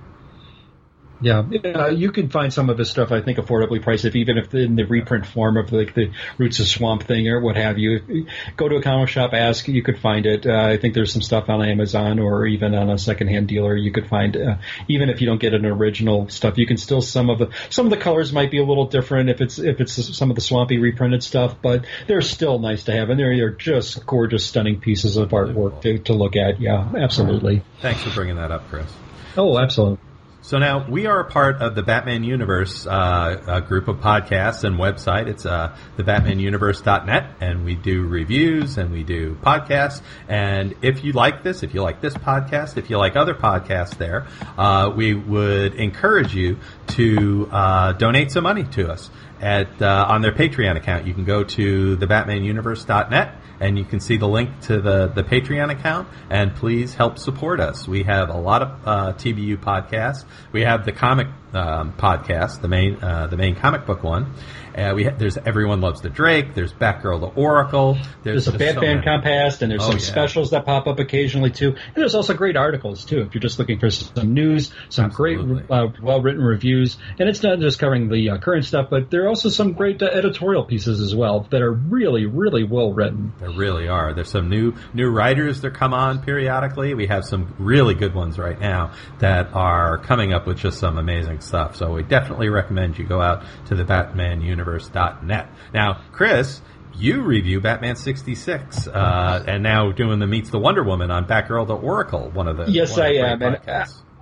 Yeah, 1.20 1.43
uh, 1.65 1.88
you 1.88 2.11
can 2.11 2.30
find 2.30 2.53
some 2.53 2.70
of 2.70 2.78
his 2.78 2.89
stuff, 2.89 3.11
I 3.11 3.22
think, 3.22 3.38
affordably 3.38 3.82
priced, 3.82 4.05
if 4.05 4.15
even 4.15 4.38
if 4.38 4.53
in 4.53 4.76
the 4.76 4.84
reprint 4.84 5.26
form 5.26 5.57
of 5.57 5.72
like 5.72 5.93
the 5.93 6.11
Roots 6.38 6.59
of 6.59 6.68
Swamp 6.68 7.03
thing 7.03 7.28
or 7.28 7.39
what 7.39 7.55
have 7.55 7.78
you. 7.78 8.28
Go 8.55 8.70
to 8.70 8.76
a 8.76 8.82
comic 8.82 9.09
shop, 9.09 9.34
ask, 9.34 9.68
you 9.68 9.82
could 9.82 9.99
find 9.99 10.26
it. 10.26 10.45
Uh, 10.45 10.53
I 10.53 10.78
think 10.78 10.93
there's 10.93 11.11
some 11.11 11.22
stuff 11.22 11.49
on 11.49 11.63
Amazon 11.63 12.20
or 12.20 12.45
even 12.45 12.76
on 12.76 12.89
a 12.89 12.97
secondhand 12.97 13.47
dealer. 13.47 13.76
You 13.76 13.91
could 13.91 14.07
find, 14.07 14.38
uh, 14.38 14.57
even 14.88 15.09
if 15.09 15.22
you 15.22 15.28
don't 15.28 15.41
get 15.41 15.53
an 15.53 15.65
original 15.65 16.30
stuff, 16.30 16.57
you 16.57 16.68
can 16.68 16.78
still 16.78 17.01
some 17.01 17.30
of 17.30 17.39
the 17.39 17.49
some 17.70 17.86
of 17.86 17.89
the 17.89 17.97
colors 17.97 18.32
might 18.32 18.51
be 18.51 18.59
a 18.59 18.65
little 18.65 18.86
different 18.86 19.30
if 19.30 19.41
it's 19.41 19.59
if 19.59 19.82
it's 19.82 20.15
some 20.15 20.30
of 20.30 20.36
the 20.36 20.41
swampy 20.41 20.78
reprinted 20.78 21.24
stuff, 21.24 21.55
but 21.61 21.86
they're 22.07 22.22
still 22.22 22.59
nice 22.59 22.84
to 22.86 22.91
have, 22.91 23.09
and 23.09 23.20
they're, 23.20 23.36
they're 23.36 23.49
just 23.49 24.05
gorgeous, 24.05 24.45
stunning 24.45 24.80
pieces 24.80 25.18
of 25.18 25.30
artwork 25.30 25.82
to, 25.82 25.99
to 25.99 26.13
look 26.13 26.36
at. 26.36 26.59
Yeah, 26.61 26.88
absolutely. 26.97 27.63
Thanks 27.82 28.03
for 28.03 28.11
bringing 28.11 28.36
that 28.36 28.51
up, 28.51 28.70
Chris. 28.70 28.91
Oh, 29.36 29.57
absolutely. 29.57 29.99
So 30.48 30.60
now 30.60 30.89
we 30.89 31.08
are 31.08 31.20
a 31.20 31.30
part 31.30 31.62
of 31.62 31.76
the 31.76 31.84
Batman 31.84 32.24
Universe 32.24 32.88
uh, 32.88 33.60
group 33.68 33.89
of 33.89 33.98
podcasts 33.98 34.64
and 34.64 34.78
website. 34.80 35.28
It's 35.28 35.45
uh, 35.45 35.76
thebatmanuniverse.net, 35.98 37.36
and 37.41 37.66
we 37.66 37.76
do 37.76 38.08
reviews 38.08 38.78
and 38.78 38.93
we 38.93 39.04
do 39.04 39.36
podcasts. 39.41 40.02
And 40.30 40.74
if 40.82 41.04
you 41.04 41.12
like 41.12 41.43
this, 41.43 41.64
if 41.64 41.74
you 41.74 41.82
like 41.82 42.00
this 42.00 42.14
podcast, 42.14 42.78
if 42.78 42.89
you 42.89 42.98
like 42.98 43.18
other 43.18 43.34
podcasts 43.34 43.98
there, 43.98 44.26
uh, 44.58 44.93
we 44.95 45.16
would 45.16 45.76
encourage 45.76 46.34
you 46.34 46.60
to 46.91 47.50
uh, 47.52 47.91
donate 47.91 48.32
some 48.32 48.45
money 48.45 48.64
to 48.64 48.89
us 48.89 49.10
at 49.41 49.82
uh, 49.82 50.06
on 50.08 50.22
their 50.22 50.32
Patreon 50.32 50.78
account. 50.78 51.06
You 51.06 51.14
can 51.14 51.26
go 51.26 51.43
to 51.43 51.98
thebatmanuniverse.net 51.98 53.36
and 53.60 53.78
you 53.78 53.86
can 53.86 53.99
see 53.99 54.18
the 54.18 54.28
link 54.28 54.62
to 54.62 54.82
the, 54.82 55.08
the 55.08 55.24
Patreon 55.24 55.72
account. 55.72 56.08
And 56.30 56.55
please 56.55 56.93
help 56.93 57.18
support 57.18 57.60
us. 57.60 57.88
We 57.88 58.03
have 58.03 58.30
a 58.30 58.38
lot 58.38 58.62
of 58.62 58.70
uh, 58.88 59.14
TBU 59.14 59.58
podcasts. 59.58 60.26
We 60.51 60.62
have 60.62 60.86
the 60.86 60.91
comic 60.91 61.28
um, 61.53 61.93
podcast, 61.93 62.62
the 62.62 62.68
main 62.68 63.01
uh, 63.01 63.28
the 63.28 63.38
main 63.38 63.55
comic 63.55 63.86
book 63.86 64.03
one. 64.03 64.34
Uh, 64.78 64.93
we 64.93 65.05
ha- 65.05 65.15
there's 65.17 65.38
everyone 65.38 65.82
loves 65.82 66.01
the 66.01 66.09
Drake. 66.09 66.53
There's 66.53 66.71
Batgirl, 66.71 67.19
the 67.19 67.41
Oracle. 67.41 67.97
There's, 68.23 68.45
there's 68.45 68.47
a 68.47 68.57
Batman 68.57 68.99
so 68.99 69.05
Compass, 69.05 69.61
and 69.63 69.71
there's 69.71 69.82
oh, 69.84 69.89
some 69.89 69.99
yeah. 69.99 70.05
specials 70.05 70.51
that 70.51 70.65
pop 70.65 70.86
up 70.86 70.99
occasionally 70.99 71.49
too. 71.49 71.69
And 71.69 71.95
there's 71.95 72.13
also 72.13 72.36
great 72.36 72.55
articles 72.55 73.03
too. 73.03 73.21
If 73.21 73.34
you're 73.34 73.41
just 73.41 73.57
looking 73.57 73.80
for 73.80 73.89
some 73.89 74.36
news, 74.36 74.71
some 74.89 75.05
Absolutely. 75.05 75.63
great, 75.63 75.71
uh, 75.71 75.88
well 76.01 76.21
written 76.21 76.43
reviews, 76.43 76.97
and 77.17 77.28
it's 77.28 77.41
not 77.41 77.59
just 77.59 77.80
covering 77.80 78.07
the 78.09 78.30
uh, 78.30 78.38
current 78.38 78.65
stuff, 78.65 78.89
but 78.91 79.09
there 79.09 79.25
are 79.25 79.30
also 79.30 79.49
some 79.49 79.73
great 79.73 79.99
uh, 80.01 80.05
editorial 80.05 80.63
pieces 80.63 81.01
as 81.01 81.15
well 81.15 81.47
that 81.49 81.63
are 81.63 81.73
really, 81.73 82.28
really 82.28 82.63
well 82.63 82.93
written. 82.93 83.34
There 83.39 83.49
really 83.49 83.88
are. 83.88 84.13
There's 84.13 84.30
some 84.30 84.47
new 84.47 84.75
new 84.93 85.09
writers 85.09 85.61
that 85.61 85.73
come 85.73 85.93
on 85.95 86.21
periodically. 86.21 86.93
We 86.93 87.07
have 87.07 87.25
some 87.25 87.55
really 87.57 87.95
good 87.95 88.13
ones 88.13 88.38
right 88.38 88.59
now 88.59 88.93
that 89.19 89.53
are 89.53 89.97
coming 89.97 90.34
up 90.34 90.45
with 90.45 90.57
just 90.57 90.78
some 90.78 90.99
amazing 90.99 91.41
stuff. 91.41 91.75
So 91.75 91.93
we 91.93 92.03
definitely 92.03 92.49
recommend 92.49 92.99
you 92.99 93.05
go 93.05 93.19
out 93.21 93.43
to 93.67 93.75
the 93.75 93.84
Batman 93.84 94.41
universe 94.41 94.66
universe.net. 94.68 95.49
Now, 95.74 96.01
Chris, 96.11 96.61
you 96.95 97.22
review 97.22 97.61
Batman 97.61 97.95
66, 97.95 98.88
uh, 98.88 99.43
and 99.47 99.63
now 99.63 99.91
doing 99.91 100.20
the 100.20 100.28
Meets 100.28 100.49
the 100.49 100.59
Wonder 100.59 100.84
Woman 100.84 101.11
on 101.11 101.26
Batgirl 101.26 101.68
the 101.68 101.76
Oracle, 101.76 102.30
one 102.32 102.47
of 102.47 102.57
the 102.57 102.65
Yes, 102.70 102.97
I 102.97 103.09
am. 103.13 103.41
And 103.41 103.59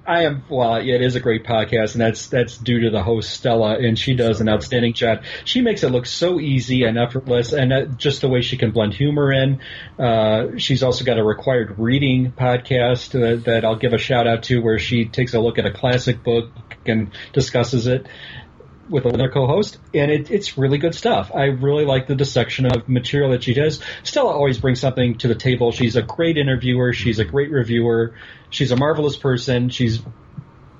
I 0.07 0.25
am 0.25 0.43
well. 0.49 0.83
Yeah, 0.83 0.95
it 0.95 1.01
is 1.01 1.15
a 1.15 1.19
great 1.19 1.45
podcast, 1.45 1.93
and 1.93 2.01
that's 2.01 2.27
that's 2.27 2.59
due 2.59 2.81
to 2.81 2.91
the 2.91 3.01
host 3.01 3.31
Stella, 3.31 3.79
and 3.79 3.97
she 3.97 4.13
does 4.13 4.39
an 4.39 4.47
outstanding 4.47 4.93
job. 4.93 5.23
She 5.45 5.61
makes 5.61 5.81
it 5.81 5.89
look 5.89 6.05
so 6.05 6.39
easy 6.39 6.83
and 6.83 6.95
effortless, 6.95 7.53
and 7.53 7.73
uh, 7.73 7.85
just 7.85 8.21
the 8.21 8.29
way 8.29 8.41
she 8.41 8.55
can 8.55 8.69
blend 8.69 8.93
humor 8.93 9.31
in. 9.31 9.61
Uh, 9.97 10.57
she's 10.57 10.83
also 10.83 11.05
got 11.05 11.17
a 11.17 11.23
required 11.23 11.79
reading 11.79 12.31
podcast 12.31 13.11
that, 13.11 13.45
that 13.45 13.65
I'll 13.65 13.77
give 13.77 13.93
a 13.93 13.97
shout 13.97 14.27
out 14.27 14.43
to, 14.43 14.61
where 14.61 14.77
she 14.77 15.05
takes 15.05 15.33
a 15.33 15.39
look 15.39 15.57
at 15.57 15.65
a 15.65 15.71
classic 15.71 16.23
book 16.23 16.51
and 16.85 17.09
discusses 17.33 17.87
it 17.87 18.05
with 18.89 19.05
another 19.05 19.29
co-host, 19.29 19.79
and 19.93 20.11
it, 20.11 20.31
it's 20.31 20.57
really 20.57 20.77
good 20.77 20.95
stuff. 20.95 21.31
I 21.33 21.45
really 21.45 21.85
like 21.85 22.07
the 22.07 22.15
dissection 22.15 22.65
of 22.65 22.87
material 22.87 23.31
that 23.31 23.43
she 23.43 23.53
does. 23.53 23.81
Stella 24.03 24.31
always 24.31 24.59
brings 24.59 24.79
something 24.79 25.17
to 25.19 25.27
the 25.27 25.35
table. 25.35 25.71
She's 25.71 25.95
a 25.95 26.01
great 26.01 26.37
interviewer. 26.37 26.93
She's 26.93 27.19
a 27.19 27.25
great 27.25 27.51
reviewer. 27.51 28.13
She's 28.49 28.71
a 28.71 28.75
marvelous 28.75 29.17
person. 29.17 29.69
She's 29.69 30.01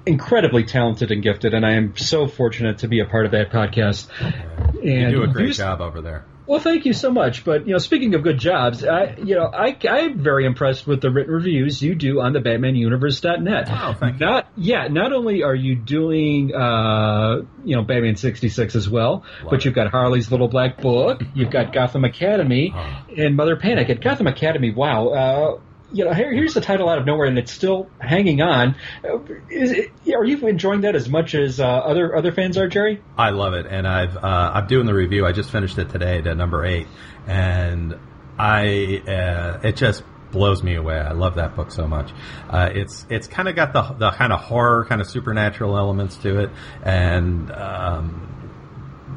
incredibly 0.06 0.64
talented 0.64 1.12
and 1.12 1.24
gifted, 1.24 1.54
and 1.54 1.66
I 1.66 1.74
am 1.74 1.98
so 1.98 2.28
fortunate 2.28 2.80
to 2.80 2.88
be 2.88 3.00
a 3.00 3.06
part 3.06 3.26
of 3.26 3.32
that 3.32 3.52
podcast. 3.52 4.08
And 4.20 5.12
you 5.12 5.18
do 5.18 5.24
a 5.24 5.28
great 5.28 5.56
job 5.56 5.82
over 5.82 6.02
there. 6.02 6.26
Well, 6.48 6.60
thank 6.60 6.86
you 6.86 6.94
so 6.94 7.12
much. 7.12 7.44
But 7.44 7.66
you 7.68 7.74
know, 7.74 7.80
speaking 7.80 8.14
of 8.16 8.24
good 8.24 8.38
jobs, 8.38 8.84
I 8.84 9.16
you 9.24 9.36
know 9.36 9.46
I 9.46 9.78
I'm 9.90 10.20
very 10.20 10.46
impressed 10.46 10.86
with 10.86 11.02
the 11.02 11.10
written 11.10 11.34
reviews 11.34 11.82
you 11.82 11.96
do 11.96 12.22
on 12.22 12.34
the 12.34 12.40
BatmanUniverse.net. 12.40 13.68
Oh, 13.70 13.96
thank 14.00 14.20
you. 14.20 14.26
Not 14.26 14.48
yeah, 14.56 14.88
not 14.88 15.14
only 15.14 15.44
are 15.44 15.56
you 15.56 15.76
doing 15.76 16.54
uh 16.54 17.42
you 17.64 17.76
know 17.76 17.84
Batman 17.84 18.16
66 18.16 18.76
as 18.76 18.90
well, 18.90 19.24
Love 19.42 19.50
but 19.50 19.66
you've 19.66 19.74
got 19.74 19.90
Harley's 19.90 20.32
Little 20.32 20.48
Black 20.48 20.82
Book, 20.82 21.22
you've 21.34 21.52
got 21.52 21.74
Gotham 21.74 22.04
Academy, 22.04 22.74
and 23.18 23.36
Mother 23.36 23.56
Panic. 23.56 23.90
At 23.90 24.02
Gotham 24.02 24.28
Academy, 24.28 24.72
wow. 24.72 25.08
Uh, 25.08 25.60
you 25.96 26.04
know, 26.04 26.14
here, 26.14 26.32
here's 26.34 26.54
the 26.54 26.62
title 26.62 26.90
out 26.90 26.98
of 26.98 27.06
nowhere, 27.06 27.26
and 27.26 27.40
it's 27.40 27.54
still 27.54 27.90
hanging 28.00 28.42
on. 28.42 28.76
It, 29.02 29.92
are 30.14 30.26
you 30.26 30.46
enjoying 30.46 30.82
that 30.82 30.94
as 30.94 31.08
much 31.08 31.34
as 31.34 31.60
uh, 31.62 31.66
other 31.66 32.16
other 32.16 32.34
fans 32.34 32.58
are, 32.58 32.68
Jerry? 32.68 33.02
I 33.18 33.30
love 33.30 33.54
it, 33.54 33.66
and 33.66 33.88
I've 33.88 34.18
uh, 34.18 34.52
I'm 34.56 34.68
doing 34.68 34.86
the 34.86 34.94
review. 34.94 35.26
I 35.26 35.32
just 35.32 35.52
finished 35.52 35.78
it 35.78 35.90
today 35.90 36.22
to 36.22 36.36
number 36.36 36.66
eight, 36.66 36.88
and 37.28 37.98
I 38.38 39.02
uh, 39.08 39.68
it 39.68 39.78
just 39.78 40.04
blows 40.32 40.62
me 40.62 40.76
away. 40.76 40.98
I 40.98 41.14
love 41.14 41.36
that 41.36 41.56
book 41.56 41.72
so 41.72 41.88
much. 41.88 42.12
Uh, 42.50 42.70
it's 42.74 43.06
it's 43.10 43.28
kind 43.28 43.48
of 43.48 43.56
got 43.56 43.72
the 43.72 43.84
the 43.94 44.12
kind 44.12 44.34
of 44.34 44.42
horror, 44.42 44.84
kind 44.86 45.00
of 45.00 45.08
supernatural 45.08 45.78
elements 45.78 46.18
to 46.18 46.42
it, 46.42 46.50
and 46.84 47.50
um, 47.54 48.35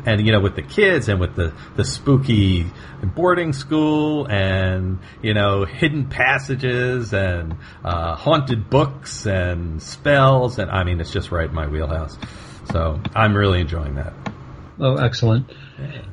and 0.06 0.24
you 0.24 0.32
know 0.32 0.40
with 0.40 0.56
the 0.56 0.62
kids 0.62 1.08
and 1.08 1.20
with 1.20 1.34
the 1.34 1.52
the 1.76 1.84
spooky 1.84 2.66
boarding 3.02 3.52
school 3.52 4.26
and 4.26 4.98
you 5.22 5.34
know 5.34 5.64
hidden 5.64 6.08
passages 6.08 7.12
and 7.12 7.56
uh, 7.84 8.14
haunted 8.14 8.68
books 8.70 9.26
and 9.26 9.82
spells 9.82 10.58
and 10.58 10.70
I 10.70 10.84
mean 10.84 11.00
it's 11.00 11.12
just 11.12 11.30
right 11.30 11.48
in 11.48 11.54
my 11.54 11.66
wheelhouse. 11.66 12.18
So 12.72 13.00
I'm 13.14 13.34
really 13.34 13.60
enjoying 13.60 13.94
that. 13.94 14.12
Oh, 14.80 14.96
excellent! 14.96 15.50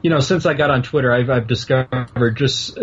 You 0.01 0.09
know, 0.09 0.19
since 0.19 0.45
I 0.45 0.53
got 0.53 0.71
on 0.71 0.81
Twitter, 0.81 1.11
I've, 1.11 1.29
I've 1.29 1.47
discovered 1.47 2.35
just 2.35 2.79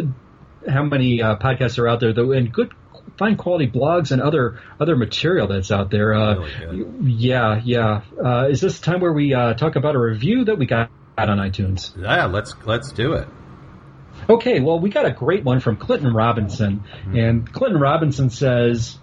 how 0.69 0.85
many 0.85 1.23
uh, 1.23 1.37
podcasts 1.37 1.79
are 1.79 1.89
out 1.89 2.01
there, 2.01 2.13
though, 2.13 2.33
and 2.33 2.53
good 2.53 2.73
fine 3.19 3.37
quality 3.37 3.69
blogs 3.69 4.11
and 4.13 4.21
other 4.21 4.61
other 4.81 4.97
material 4.97 5.47
that's 5.47 5.71
out 5.71 5.91
there. 5.91 6.15
Uh, 6.15 6.47
really 6.61 7.13
yeah, 7.13 7.61
yeah. 7.65 8.03
Uh, 8.23 8.49
is 8.51 8.61
this 8.61 8.79
the 8.79 8.85
time 8.85 9.01
where 9.01 9.13
we 9.13 9.35
uh, 9.35 9.55
talk 9.55 9.77
about 9.77 9.95
a 9.95 9.99
review 9.99 10.45
that 10.45 10.59
we 10.59 10.67
got 10.67 10.91
on 11.17 11.39
iTunes? 11.39 11.97
Yeah, 12.01 12.27
let's 12.27 12.55
let's 12.65 12.93
do 12.93 13.15
it. 13.15 13.29
Okay, 14.29 14.61
well, 14.61 14.79
we 14.79 14.91
got 14.91 15.05
a 15.05 15.11
great 15.11 15.45
one 15.45 15.61
from 15.61 15.77
Clinton 15.77 16.13
Robinson, 16.13 16.81
mm-hmm. 16.81 17.17
and 17.17 17.53
Clinton 17.53 17.81
Robinson 17.81 18.31
says 18.31 18.99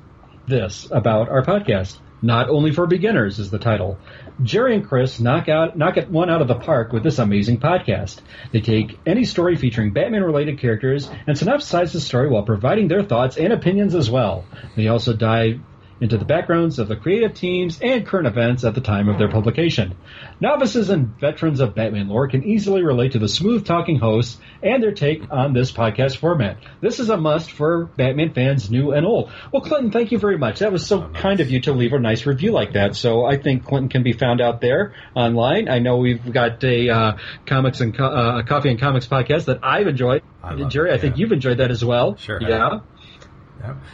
this 0.48 0.88
about 0.92 1.30
our 1.30 1.44
podcast. 1.44 1.98
Not 2.22 2.50
only 2.50 2.72
for 2.72 2.86
beginners 2.86 3.40
is 3.40 3.50
the 3.50 3.60
title. 3.60 3.98
Jerry 4.44 4.76
and 4.76 4.88
Chris 4.88 5.20
knock 5.20 5.48
out 5.48 5.78
knock 5.78 5.98
it 5.98 6.10
one 6.10 6.30
out 6.30 6.42
of 6.42 6.48
the 6.48 6.56
park 6.56 6.92
with 6.92 7.04
this 7.04 7.20
amazing 7.20 7.60
podcast. 7.60 8.20
They 8.52 8.62
take 8.62 9.00
any 9.06 9.24
story 9.24 9.56
featuring 9.56 9.94
Batman 9.94 10.24
related 10.24 10.60
characters 10.60 11.10
and 11.28 11.38
synopsize 11.38 11.94
the 11.94 12.02
story 12.02 12.30
while 12.30 12.44
providing 12.44 12.88
their 12.88 13.04
thoughts 13.04 13.38
and 13.38 13.54
opinions 13.54 13.96
as 13.96 14.10
well. 14.10 14.46
They 14.76 14.88
also 14.88 15.14
dive 15.14 15.62
into 16.02 16.18
the 16.18 16.26
backgrounds 16.26 16.80
of 16.80 16.88
the 16.88 16.96
creative 16.96 17.34
teams 17.34 17.80
and 17.82 18.06
current 18.06 18.28
events 18.28 18.64
at 18.64 18.76
the 18.76 18.82
time 18.82 19.10
of 19.10 19.18
their 19.18 19.30
publication. 19.30 19.96
Novices 20.40 20.90
and 20.90 21.08
veterans 21.20 21.60
of 21.60 21.76
Batman 21.76 22.08
lore 22.08 22.28
can 22.28 22.44
easily 22.44 22.84
relate 22.84 23.14
to 23.14 23.20
the 23.20 23.28
smooth 23.28 23.66
talking 23.66 24.00
hosts 24.00 24.40
and 24.64 24.82
their 24.82 24.94
take 24.94 25.24
on 25.32 25.54
this 25.54 25.72
podcast 25.72 26.18
format. 26.18 26.58
This 26.82 27.00
is 27.00 27.10
a 27.10 27.18
must 27.18 27.52
for 27.52 27.86
Batman 27.86 28.34
fans 28.34 28.72
new 28.72 28.92
and 28.92 29.06
old. 29.06 29.32
Well, 29.52 29.62
Clinton, 29.62 29.92
thank 29.92 30.12
you 30.12 30.20
very 30.20 30.38
much. 30.38 30.60
That 30.60 30.72
was 30.72 30.86
so 30.86 31.04
oh, 31.04 31.08
nice. 31.08 31.22
kind 31.22 31.40
of 31.40 31.50
you 31.50 31.62
to 31.62 31.74
leave 31.74 31.94
a 31.94 32.00
nice 32.00 32.26
review 32.26 32.52
like 32.52 32.74
that. 32.74 32.96
So 32.96 33.26
I 33.26 33.38
think 33.38 33.66
Clinton 33.66 33.90
can 33.90 34.04
be 34.04 34.14
found 34.14 34.42
out 34.42 34.62
there 34.62 34.94
online. 35.16 35.70
I 35.70 35.80
know 35.80 35.98
we've 35.98 36.32
got 36.32 36.64
a 36.64 36.90
uh, 36.90 37.18
comics 37.46 37.82
and 37.82 37.96
co- 37.96 38.06
uh, 38.06 38.44
coffee 38.44 38.70
and 38.70 38.80
comics 38.80 39.08
podcast 39.08 39.46
that 39.46 39.60
I've 39.64 39.88
enjoyed. 39.88 40.24
I 40.44 40.56
Jerry, 40.70 40.90
it, 40.90 40.92
yeah. 40.92 40.96
I 40.96 41.00
think 41.00 41.18
you've 41.18 41.32
enjoyed 41.32 41.58
that 41.58 41.72
as 41.72 41.84
well. 41.84 42.16
Sure. 42.18 42.42
Yeah. 42.42 42.80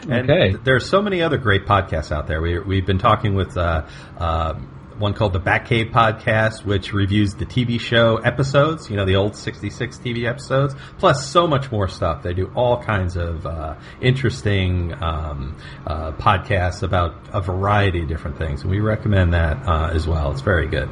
And 0.10 0.30
okay. 0.30 0.58
there 0.64 0.76
are 0.76 0.80
so 0.80 1.02
many 1.02 1.22
other 1.22 1.38
great 1.38 1.66
podcasts 1.66 2.12
out 2.12 2.28
there. 2.28 2.42
We, 2.42 2.60
we've 2.60 2.86
been 2.86 3.00
talking 3.00 3.36
with 3.36 3.58
uh, 3.58 3.88
uh, 4.18 4.54
one 4.98 5.14
called 5.14 5.34
the 5.34 5.40
Batcave 5.40 5.92
Podcast, 5.92 6.64
which 6.66 6.94
reviews 6.94 7.34
the 7.34 7.46
TV 7.46 7.80
show 7.80 8.18
episodes, 8.18 8.90
you 8.90 8.96
know, 8.96 9.06
the 9.06 9.16
old 9.16 9.36
66 9.36 9.98
TV 10.00 10.28
episodes, 10.28 10.76
plus 10.98 11.28
so 11.28 11.48
much 11.48 11.72
more 11.72 11.88
stuff. 11.88 12.24
They 12.24 12.34
do 12.34 12.52
all 12.56 12.82
kinds 12.82 13.18
of 13.18 13.46
uh, 13.46 13.76
interesting 14.02 14.94
um, 15.04 15.58
uh, 15.86 16.14
podcasts 16.14 16.84
about 16.84 17.16
a 17.34 17.42
variety 17.42 18.04
of 18.04 18.08
different 18.08 18.38
things. 18.38 18.62
And 18.62 18.72
we 18.72 18.80
recommend 18.80 19.34
that 19.34 19.68
uh, 19.68 19.90
as 19.94 20.08
well. 20.08 20.32
It's 20.32 20.42
very 20.42 20.68
good. 20.68 20.90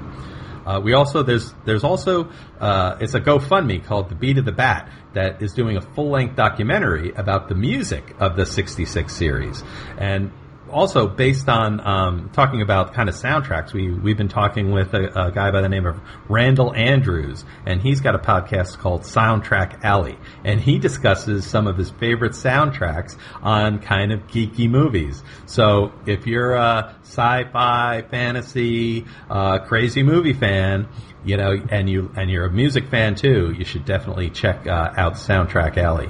Uh, 0.65 0.79
we 0.81 0.93
also 0.93 1.23
there's 1.23 1.53
there's 1.65 1.83
also 1.83 2.29
uh, 2.59 2.97
it's 3.01 3.13
a 3.13 3.19
GoFundMe 3.19 3.83
called 3.83 4.09
the 4.09 4.15
Beat 4.15 4.37
of 4.37 4.45
the 4.45 4.53
Bat 4.53 4.89
that 5.13 5.41
is 5.41 5.53
doing 5.53 5.77
a 5.77 5.81
full 5.81 6.09
length 6.09 6.35
documentary 6.35 7.11
about 7.11 7.49
the 7.49 7.55
music 7.55 8.15
of 8.19 8.35
the 8.35 8.45
'66 8.45 9.13
series, 9.13 9.63
and 9.97 10.31
also 10.73 11.07
based 11.07 11.47
on 11.47 11.79
um, 11.85 12.29
talking 12.33 12.61
about 12.61 12.93
kind 12.93 13.07
of 13.07 13.15
soundtracks, 13.15 13.73
we 13.73 13.91
we've 13.91 14.17
been 14.17 14.27
talking 14.27 14.71
with 14.71 14.93
a, 14.93 15.27
a, 15.27 15.31
guy 15.31 15.51
by 15.51 15.61
the 15.61 15.69
name 15.69 15.85
of 15.85 15.99
Randall 16.27 16.73
Andrews, 16.73 17.45
and 17.65 17.81
he's 17.81 18.01
got 18.01 18.15
a 18.15 18.19
podcast 18.19 18.79
called 18.79 19.03
Soundtrack 19.03 19.83
Alley, 19.83 20.17
and 20.43 20.59
he 20.59 20.79
discusses 20.79 21.45
some 21.45 21.67
of 21.67 21.77
his 21.77 21.89
favorite 21.91 22.33
soundtracks 22.33 23.17
on 23.41 23.79
kind 23.79 24.11
of 24.11 24.27
geeky 24.27 24.69
movies. 24.69 25.23
So 25.45 25.93
if 26.05 26.25
you're 26.27 26.55
a 26.55 26.95
sci-fi, 27.03 28.03
fantasy, 28.09 29.05
uh, 29.29 29.59
crazy 29.59 30.03
movie 30.03 30.33
fan, 30.33 30.87
you 31.25 31.37
know, 31.37 31.61
and 31.69 31.89
you 31.89 32.11
and 32.15 32.29
you're 32.29 32.45
a 32.45 32.51
music 32.51 32.89
fan 32.89 33.15
too, 33.15 33.53
you 33.57 33.65
should 33.65 33.85
definitely 33.85 34.29
check 34.29 34.67
uh, 34.67 34.93
out 34.95 35.13
Soundtrack 35.13 35.77
Alley. 35.77 36.09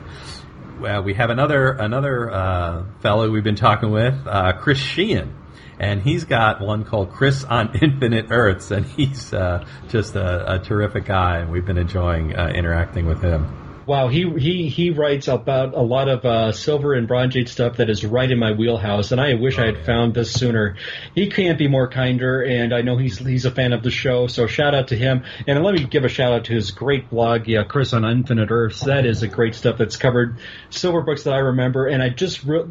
Uh, 0.84 1.02
we 1.02 1.14
have 1.14 1.30
another 1.30 1.72
another 1.72 2.32
uh, 2.32 2.84
fellow 3.02 3.30
we've 3.30 3.44
been 3.44 3.56
talking 3.56 3.92
with, 3.92 4.16
uh, 4.26 4.54
Chris 4.54 4.80
Sheehan, 4.80 5.34
and 5.80 6.02
he's 6.02 6.26
got 6.26 6.62
one 6.62 6.84
called 6.84 7.12
Chris 7.12 7.44
on 7.44 7.78
Infinite 7.82 8.28
Earths, 8.30 8.72
and 8.72 8.86
he's 8.86 9.34
uh, 9.34 9.66
just 9.90 10.16
a, 10.16 10.56
a, 10.56 10.60
terrific 10.60 11.06
guy, 11.06 11.38
and 11.40 11.52
we've 11.52 11.66
been 11.66 11.78
enjoying 11.78 12.36
uh, 12.36 12.48
interacting 12.48 13.06
with 13.06 13.22
him. 13.22 13.63
Wow, 13.86 14.08
he 14.08 14.30
he 14.40 14.70
he 14.70 14.92
writes 14.92 15.28
about 15.28 15.74
a 15.74 15.82
lot 15.82 16.08
of 16.08 16.26
uh, 16.26 16.52
silver 16.52 16.94
and 16.94 17.08
bronze 17.08 17.36
age 17.36 17.50
stuff 17.50 17.78
that 17.78 17.90
is 17.90 18.06
right 18.06 18.30
in 18.30 18.40
my 18.40 18.54
wheelhouse, 18.54 19.12
and 19.12 19.20
I 19.20 19.34
wish 19.34 19.58
oh, 19.58 19.64
I 19.64 19.66
had 19.68 19.78
yeah. 19.78 19.84
found 19.84 20.14
this 20.14 20.32
sooner. 20.32 20.78
He 21.16 21.30
can't 21.30 21.58
be 21.58 21.68
more 21.68 21.88
kinder, 21.90 22.42
and 22.42 22.74
I 22.74 22.82
know 22.82 22.98
he's 22.98 23.18
he's 23.18 23.46
a 23.46 23.52
fan 23.52 23.74
of 23.74 23.84
the 23.84 23.92
show, 23.92 24.28
so 24.28 24.48
shout 24.48 24.74
out 24.74 24.90
to 24.90 24.96
him. 24.96 25.24
And 25.48 25.64
let 25.64 25.76
me 25.76 25.84
give 25.84 26.06
a 26.06 26.10
shout 26.10 26.32
out 26.32 26.46
to 26.46 26.54
his 26.54 26.72
great 26.72 27.10
blog, 27.10 27.48
yeah, 27.48 27.64
Chris 27.64 27.94
on 27.94 28.06
Infinite 28.06 28.52
Earths. 28.52 28.82
That 28.82 29.06
is 29.06 29.24
a 29.24 29.28
great 29.28 29.56
stuff 29.56 29.78
that's 29.78 29.98
covered 29.98 30.38
silver 30.70 31.02
books 31.02 31.24
that 31.24 31.34
I 31.34 31.40
remember, 31.40 31.88
and 31.88 32.02
I 32.02 32.10
just 32.10 32.44
re- 32.44 32.66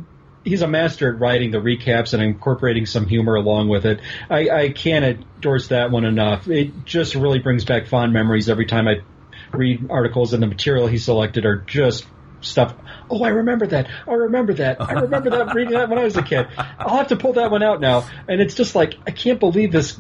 he's 0.44 0.62
a 0.62 0.68
master 0.68 1.12
at 1.12 1.20
writing 1.20 1.50
the 1.50 1.58
recaps 1.58 2.14
and 2.14 2.22
incorporating 2.22 2.86
some 2.86 3.06
humor 3.06 3.34
along 3.34 3.68
with 3.68 3.86
it. 3.86 4.00
I, 4.28 4.48
I 4.48 4.68
can't 4.70 5.04
endorse 5.04 5.68
that 5.68 5.90
one 5.90 6.04
enough. 6.04 6.48
It 6.48 6.84
just 6.84 7.14
really 7.14 7.38
brings 7.38 7.64
back 7.64 7.86
fond 7.86 8.12
memories 8.12 8.48
every 8.48 8.66
time 8.66 8.88
I 8.88 9.02
read 9.52 9.90
articles, 9.90 10.32
and 10.32 10.42
the 10.42 10.46
material 10.46 10.86
he 10.86 10.98
selected 10.98 11.44
are 11.46 11.56
just 11.56 12.06
stuff. 12.40 12.74
Oh, 13.10 13.22
I 13.22 13.28
remember 13.28 13.66
that. 13.68 13.88
I 14.06 14.12
remember 14.12 14.54
that. 14.54 14.80
I 14.80 14.92
remember 14.94 15.30
that 15.30 15.54
reading 15.54 15.74
that 15.74 15.88
when 15.88 15.98
I 15.98 16.04
was 16.04 16.16
a 16.16 16.22
kid. 16.22 16.48
I'll 16.56 16.98
have 16.98 17.08
to 17.08 17.16
pull 17.16 17.34
that 17.34 17.50
one 17.50 17.62
out 17.62 17.80
now. 17.80 18.08
And 18.28 18.40
it's 18.40 18.54
just 18.54 18.74
like 18.74 18.94
I 19.06 19.10
can't 19.10 19.40
believe 19.40 19.72
this. 19.72 19.98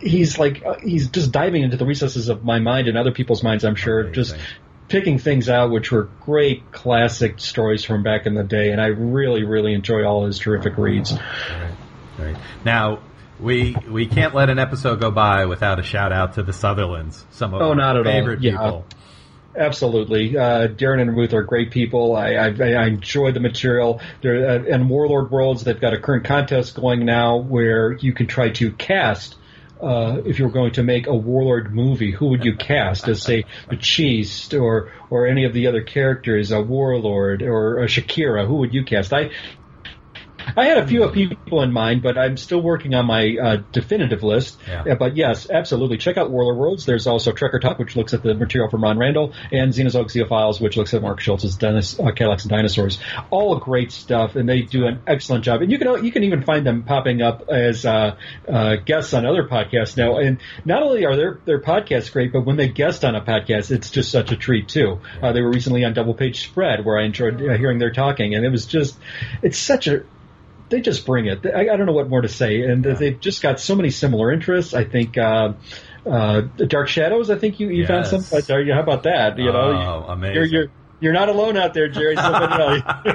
He's 0.00 0.38
like 0.38 0.64
uh, 0.64 0.74
he's 0.80 1.08
just 1.08 1.32
diving 1.32 1.62
into 1.62 1.76
the 1.76 1.86
recesses 1.86 2.28
of 2.28 2.44
my 2.44 2.58
mind 2.58 2.88
and 2.88 2.98
other 2.98 3.12
people's 3.12 3.42
minds. 3.42 3.64
I'm 3.64 3.74
sure 3.74 4.00
Amazing. 4.00 4.14
just 4.14 4.36
picking 4.88 5.18
things 5.18 5.50
out 5.50 5.70
which 5.70 5.92
were 5.92 6.04
great 6.22 6.72
classic 6.72 7.38
stories 7.38 7.84
from 7.84 8.02
back 8.02 8.26
in 8.26 8.34
the 8.34 8.44
day. 8.44 8.70
And 8.72 8.80
I 8.80 8.86
really, 8.86 9.44
really 9.44 9.74
enjoy 9.74 10.04
all 10.04 10.26
his 10.26 10.38
terrific 10.38 10.76
reads. 10.76 11.12
Right. 11.12 11.74
Right. 12.18 12.36
Now, 12.64 13.00
we 13.40 13.76
we 13.88 14.06
can't 14.06 14.34
let 14.34 14.50
an 14.50 14.58
episode 14.58 15.00
go 15.00 15.10
by 15.10 15.46
without 15.46 15.78
a 15.78 15.82
shout 15.82 16.12
out 16.12 16.34
to 16.34 16.42
the 16.42 16.52
Sutherlands, 16.52 17.24
some 17.30 17.54
of 17.54 17.62
Oh, 17.62 17.70
our 17.70 17.74
not 17.74 17.96
at 17.96 18.06
all. 18.06 18.12
favorite 18.12 18.42
Yeah. 18.42 18.52
people. 18.52 18.84
Absolutely, 19.56 20.36
uh, 20.36 20.68
Darren 20.68 21.00
and 21.00 21.16
Ruth 21.16 21.32
are 21.32 21.42
great 21.42 21.70
people. 21.72 22.14
I, 22.14 22.34
I, 22.34 22.46
I 22.60 22.86
enjoy 22.86 23.32
the 23.32 23.40
material. 23.40 24.00
They're, 24.22 24.48
uh, 24.48 24.62
and 24.72 24.88
Warlord 24.88 25.30
Worlds, 25.32 25.64
they've 25.64 25.80
got 25.80 25.94
a 25.94 25.98
current 25.98 26.24
contest 26.24 26.76
going 26.76 27.04
now 27.04 27.38
where 27.38 27.92
you 27.94 28.12
can 28.12 28.26
try 28.26 28.50
to 28.50 28.70
cast. 28.72 29.34
Uh, 29.80 30.20
if 30.26 30.40
you 30.40 30.44
were 30.44 30.50
going 30.50 30.72
to 30.72 30.82
make 30.82 31.06
a 31.06 31.14
warlord 31.14 31.72
movie, 31.72 32.10
who 32.10 32.26
would 32.28 32.44
you 32.44 32.54
cast 32.58 33.06
as, 33.08 33.22
say, 33.22 33.44
Machiste 33.70 34.60
or 34.60 34.90
or 35.08 35.26
any 35.28 35.44
of 35.44 35.52
the 35.54 35.66
other 35.68 35.82
characters, 35.82 36.50
a 36.50 36.60
warlord 36.60 37.42
or 37.42 37.78
a 37.82 37.86
Shakira? 37.86 38.44
Who 38.46 38.56
would 38.56 38.74
you 38.74 38.84
cast? 38.84 39.12
I 39.12 39.30
I 40.56 40.66
had 40.66 40.78
a 40.78 40.86
few 40.86 41.08
people 41.08 41.62
in 41.62 41.72
mind, 41.72 42.02
but 42.02 42.18
I'm 42.18 42.36
still 42.36 42.60
working 42.60 42.94
on 42.94 43.06
my 43.06 43.36
uh, 43.36 43.56
definitive 43.72 44.22
list. 44.22 44.58
Yeah. 44.66 44.84
Uh, 44.92 44.94
but 44.94 45.16
yes, 45.16 45.48
absolutely. 45.50 45.98
Check 45.98 46.16
out 46.16 46.30
Warlord 46.30 46.56
Worlds. 46.56 46.86
There's 46.86 47.06
also 47.06 47.32
Trekker 47.32 47.60
Talk, 47.60 47.78
which 47.78 47.96
looks 47.96 48.14
at 48.14 48.22
the 48.22 48.34
material 48.34 48.70
from 48.70 48.82
Ron 48.82 48.98
Randall, 48.98 49.32
and 49.52 49.72
Xenozoic 49.72 50.06
Xenophiles, 50.06 50.60
which 50.60 50.76
looks 50.76 50.94
at 50.94 51.02
Mark 51.02 51.20
Schultz's 51.20 51.56
Dennis, 51.56 51.98
uh, 51.98 52.10
Cadillacs 52.10 52.44
and 52.44 52.50
Dinosaurs. 52.50 52.98
All 53.30 53.56
great 53.58 53.92
stuff, 53.92 54.36
and 54.36 54.48
they 54.48 54.62
do 54.62 54.86
an 54.86 55.00
excellent 55.06 55.44
job. 55.44 55.62
And 55.62 55.70
you 55.70 55.78
can 55.78 56.04
you 56.04 56.12
can 56.12 56.24
even 56.24 56.42
find 56.42 56.66
them 56.66 56.84
popping 56.84 57.22
up 57.22 57.48
as 57.48 57.84
uh, 57.84 58.16
uh, 58.48 58.76
guests 58.76 59.14
on 59.14 59.26
other 59.26 59.44
podcasts 59.44 59.96
now. 59.96 60.18
And 60.18 60.38
not 60.64 60.82
only 60.82 61.04
are 61.04 61.16
their 61.16 61.40
their 61.44 61.60
podcasts 61.60 62.12
great, 62.12 62.32
but 62.32 62.44
when 62.44 62.56
they 62.56 62.68
guest 62.68 63.04
on 63.04 63.14
a 63.14 63.20
podcast, 63.20 63.70
it's 63.70 63.90
just 63.90 64.10
such 64.10 64.32
a 64.32 64.36
treat 64.36 64.68
too. 64.68 65.00
Uh, 65.22 65.32
they 65.32 65.42
were 65.42 65.50
recently 65.50 65.84
on 65.84 65.92
Double 65.92 66.14
Page 66.14 66.42
Spread, 66.42 66.84
where 66.84 66.98
I 66.98 67.04
enjoyed 67.04 67.42
uh, 67.42 67.56
hearing 67.56 67.78
their 67.78 67.92
talking, 67.92 68.34
and 68.34 68.44
it 68.44 68.50
was 68.50 68.66
just 68.66 68.98
it's 69.42 69.58
such 69.58 69.88
a 69.88 70.04
they 70.70 70.80
just 70.80 71.06
bring 71.06 71.26
it. 71.26 71.44
I, 71.46 71.60
I 71.72 71.76
don't 71.76 71.86
know 71.86 71.92
what 71.92 72.08
more 72.08 72.20
to 72.22 72.28
say, 72.28 72.62
and 72.62 72.84
they've 72.84 73.18
just 73.18 73.42
got 73.42 73.60
so 73.60 73.74
many 73.74 73.90
similar 73.90 74.32
interests. 74.32 74.74
I 74.74 74.84
think 74.84 75.16
uh, 75.18 75.52
uh, 76.06 76.40
Dark 76.56 76.88
Shadows. 76.88 77.30
I 77.30 77.38
think 77.38 77.60
you, 77.60 77.68
you 77.70 77.86
found 77.86 78.06
Yes. 78.06 78.10
some. 78.10 78.24
But, 78.30 78.50
uh, 78.50 78.74
how 78.74 78.80
about 78.82 79.02
that? 79.04 79.38
You 79.38 79.52
know, 79.52 80.04
Oh, 80.06 80.12
amazing. 80.12 80.34
you're 80.34 80.44
you're 80.44 80.66
you're 81.00 81.12
not 81.12 81.28
alone 81.28 81.56
out 81.56 81.74
there, 81.74 81.88
Jerry. 81.88 82.16
Somebody 82.16 82.82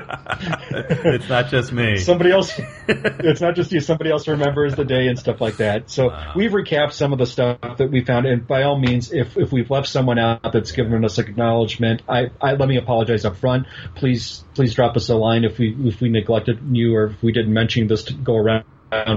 it's 0.72 1.30
not 1.30 1.50
just 1.50 1.72
me. 1.72 1.98
Somebody 1.98 2.32
else. 2.32 2.52
It's 2.88 3.42
not 3.42 3.56
just 3.56 3.72
you. 3.72 3.80
Somebody 3.80 4.12
else 4.12 4.28
remembers 4.28 4.76
the 4.76 4.86
day 4.86 5.08
and 5.08 5.18
stuff 5.18 5.42
like 5.42 5.58
that. 5.58 5.90
So 5.90 6.08
Wow. 6.08 6.34
we've 6.36 6.52
recapped 6.52 6.94
some 6.94 7.14
of 7.14 7.20
the 7.20 7.26
stuff 7.26 7.60
that 7.78 7.90
we 7.92 8.04
found, 8.04 8.26
and 8.26 8.46
by 8.48 8.64
all 8.64 8.78
means, 8.78 9.12
if 9.12 9.38
if 9.38 9.52
we've 9.52 9.70
left 9.70 9.88
someone 9.88 10.20
out 10.20 10.52
that's 10.54 10.72
given 10.72 11.04
us 11.06 11.18
acknowledgement, 11.20 12.02
I, 12.08 12.32
I 12.42 12.54
let 12.54 12.68
me 12.70 12.78
apologize 12.78 13.26
up 13.26 13.38
front. 13.38 13.68
Please 13.96 14.44
please 14.56 14.74
drop 14.74 14.96
us 14.96 15.10
a 15.10 15.16
line 15.16 15.44
if 15.44 15.58
we 15.58 15.76
if 15.86 16.02
we 16.02 16.10
neglected 16.10 16.60
you 16.72 16.96
or 16.96 17.06
if 17.08 17.24
we 17.24 17.32
didn't 17.32 17.54
mention 17.54 17.88
this 17.88 18.04
to 18.06 18.14
go 18.14 18.36
around. 18.36 18.66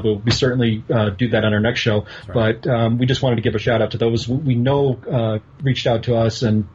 We'll 0.02 0.16
we 0.20 0.30
certainly 0.30 0.82
uh, 0.92 1.10
do 1.10 1.28
that 1.30 1.44
on 1.44 1.52
our 1.52 1.60
next 1.60 1.80
show. 1.80 2.06
right. 2.28 2.62
But 2.62 2.66
um, 2.66 2.96
we 2.98 3.04
just 3.04 3.20
wanted 3.22 3.36
to 3.36 3.42
give 3.42 3.54
a 3.54 3.58
shout 3.58 3.82
out 3.82 3.90
to 3.90 3.98
those 3.98 4.26
we 4.26 4.54
know 4.54 4.98
uh, 5.10 5.38
reached 5.62 5.86
out 5.86 6.04
to 6.04 6.16
us 6.16 6.42
and 6.42 6.66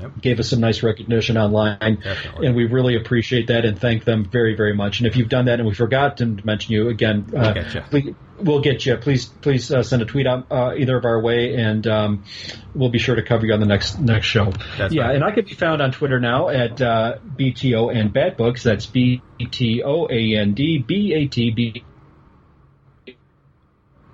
Yep. 0.00 0.20
gave 0.20 0.40
us 0.40 0.50
some 0.50 0.60
nice 0.60 0.82
recognition 0.82 1.36
online, 1.36 1.96
Definitely. 2.02 2.46
and 2.46 2.56
we 2.56 2.66
really 2.66 2.96
appreciate 2.96 3.48
that 3.48 3.64
and 3.64 3.78
thank 3.78 4.04
them 4.04 4.24
very, 4.24 4.56
very 4.56 4.74
much. 4.74 5.00
And 5.00 5.06
if 5.06 5.16
you've 5.16 5.28
done 5.28 5.46
that 5.46 5.58
and 5.60 5.68
we 5.68 5.74
forgot 5.74 6.16
to 6.18 6.26
mention 6.44 6.72
you 6.72 6.88
again, 6.88 7.26
uh, 7.36 7.52
get 7.52 7.74
ya. 7.74 7.82
please, 7.90 8.14
we'll 8.38 8.60
get 8.60 8.86
you. 8.86 8.96
Please, 8.96 9.26
please 9.26 9.70
uh, 9.70 9.82
send 9.82 10.02
a 10.02 10.04
tweet 10.04 10.26
uh, 10.26 10.42
either 10.76 10.96
of 10.96 11.04
our 11.04 11.20
way, 11.20 11.54
and 11.56 11.86
um, 11.86 12.24
we'll 12.74 12.88
be 12.90 12.98
sure 12.98 13.14
to 13.14 13.22
cover 13.22 13.46
you 13.46 13.52
on 13.52 13.60
the 13.60 13.66
next 13.66 13.98
next 13.98 14.26
show. 14.26 14.52
That's 14.78 14.94
yeah, 14.94 15.02
right. 15.02 15.14
and 15.16 15.24
I 15.24 15.32
can 15.32 15.44
be 15.44 15.54
found 15.54 15.82
on 15.82 15.92
Twitter 15.92 16.20
now 16.20 16.48
at 16.48 16.80
uh, 16.80 17.18
BTO 17.36 17.94
and 17.94 18.12
Bat 18.12 18.36
Books. 18.36 18.62
That's 18.62 18.86
B 18.86 19.22
T 19.50 19.82
O 19.84 20.06
A 20.10 20.36
N 20.36 20.54
D 20.54 20.78
B 20.78 21.12
A 21.14 21.26
T 21.26 21.50
B 21.50 21.84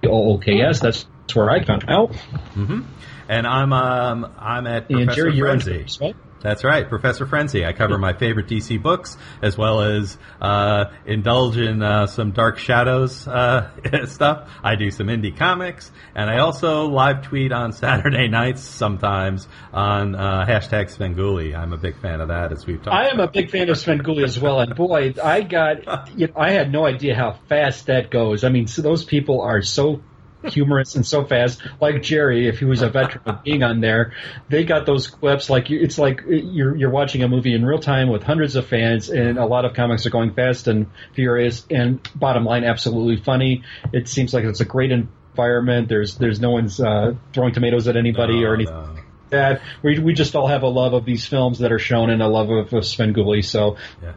O 0.04 0.32
O 0.32 0.38
K 0.38 0.60
S. 0.60 0.80
That's 0.80 1.06
where 1.34 1.50
I 1.50 1.64
found 1.64 1.84
out. 1.88 2.14
hmm 2.16 2.80
And 3.28 3.46
I'm 3.46 3.72
um, 3.72 4.32
I'm 4.38 4.66
at 4.66 4.88
And 4.90 5.06
Professor 5.06 5.28
you're 5.28 5.46
Frenzy. 5.46 5.70
Twitter 5.70 6.04
as. 6.04 6.14
That's 6.46 6.62
right, 6.62 6.88
Professor 6.88 7.26
Frenzy. 7.26 7.64
I 7.64 7.72
cover 7.72 7.98
my 7.98 8.12
favorite 8.12 8.46
DC 8.46 8.80
books 8.80 9.16
as 9.42 9.56
well 9.58 9.80
as 9.80 10.16
uh, 10.40 10.86
indulge 11.04 11.56
in 11.56 11.82
uh, 11.82 12.06
some 12.06 12.30
Dark 12.30 12.58
Shadows 12.58 13.26
uh, 13.26 13.70
stuff. 14.06 14.48
I 14.62 14.76
do 14.76 14.90
some 14.90 15.08
indie 15.08 15.36
comics, 15.36 15.90
and 16.14 16.30
I 16.30 16.38
also 16.38 16.86
live 16.86 17.22
tweet 17.22 17.52
on 17.52 17.72
Saturday 17.72 18.28
nights 18.42 18.62
sometimes 18.62 19.48
on 19.72 20.14
uh, 20.14 20.44
hashtag 20.46 20.94
Svengoolie. 20.94 21.56
I'm 21.56 21.72
a 21.72 21.78
big 21.78 21.98
fan 22.00 22.20
of 22.20 22.28
that, 22.28 22.52
as 22.52 22.66
we've 22.66 22.82
talked. 22.82 22.94
I 22.94 23.08
am 23.08 23.18
a 23.18 23.24
about. 23.24 23.32
big 23.32 23.50
fan 23.50 23.68
of 23.68 23.78
Sven 23.78 24.00
as 24.22 24.38
well, 24.38 24.60
and 24.60 24.74
boy, 24.76 25.14
I 25.22 25.40
got, 25.40 26.10
you 26.16 26.28
know, 26.28 26.34
I 26.36 26.50
had 26.50 26.70
no 26.70 26.86
idea 26.86 27.16
how 27.16 27.38
fast 27.48 27.86
that 27.86 28.10
goes. 28.10 28.44
I 28.44 28.50
mean, 28.50 28.66
so 28.66 28.82
those 28.82 29.04
people 29.04 29.40
are 29.40 29.62
so 29.62 30.00
humorous 30.48 30.94
and 30.94 31.06
so 31.06 31.24
fast. 31.24 31.60
Like 31.80 32.02
Jerry, 32.02 32.48
if 32.48 32.58
he 32.58 32.64
was 32.64 32.82
a 32.82 32.88
veteran 32.90 33.22
of 33.26 33.42
being 33.42 33.62
on 33.62 33.80
there, 33.80 34.12
they 34.48 34.64
got 34.64 34.86
those 34.86 35.06
clips. 35.06 35.48
Like 35.50 35.70
it's 35.70 35.98
like 35.98 36.22
you're 36.26 36.76
you're 36.76 36.90
watching 36.90 37.22
a 37.22 37.28
movie 37.28 37.54
in 37.54 37.64
real 37.64 37.78
time 37.78 38.08
with 38.08 38.22
hundreds 38.22 38.56
of 38.56 38.66
fans, 38.66 39.08
and 39.08 39.38
a 39.38 39.46
lot 39.46 39.64
of 39.64 39.74
comics 39.74 40.06
are 40.06 40.10
going 40.10 40.34
fast 40.34 40.66
and 40.68 40.86
furious. 41.14 41.66
And 41.70 42.00
bottom 42.14 42.44
line, 42.44 42.64
absolutely 42.64 43.22
funny. 43.22 43.64
It 43.92 44.08
seems 44.08 44.32
like 44.34 44.44
it's 44.44 44.60
a 44.60 44.64
great 44.64 44.92
environment. 44.92 45.88
There's 45.88 46.16
there's 46.16 46.40
no 46.40 46.50
one's 46.50 46.80
uh, 46.80 47.14
throwing 47.32 47.52
tomatoes 47.54 47.88
at 47.88 47.96
anybody 47.96 48.40
No, 48.40 48.46
or 48.48 48.54
anything 48.54 48.74
no. 48.74 48.96
that. 49.30 49.62
We 49.82 49.98
we 49.98 50.14
just 50.14 50.34
all 50.36 50.46
have 50.48 50.62
a 50.62 50.68
love 50.68 50.94
of 50.94 51.04
these 51.04 51.26
films 51.26 51.58
that 51.60 51.72
are 51.72 51.78
shown 51.78 52.10
and 52.10 52.22
a 52.22 52.28
love 52.28 52.50
of, 52.50 52.72
of 52.72 52.84
Svengoolie. 52.84 53.44
So 53.44 53.76
Yeah. 54.02 54.12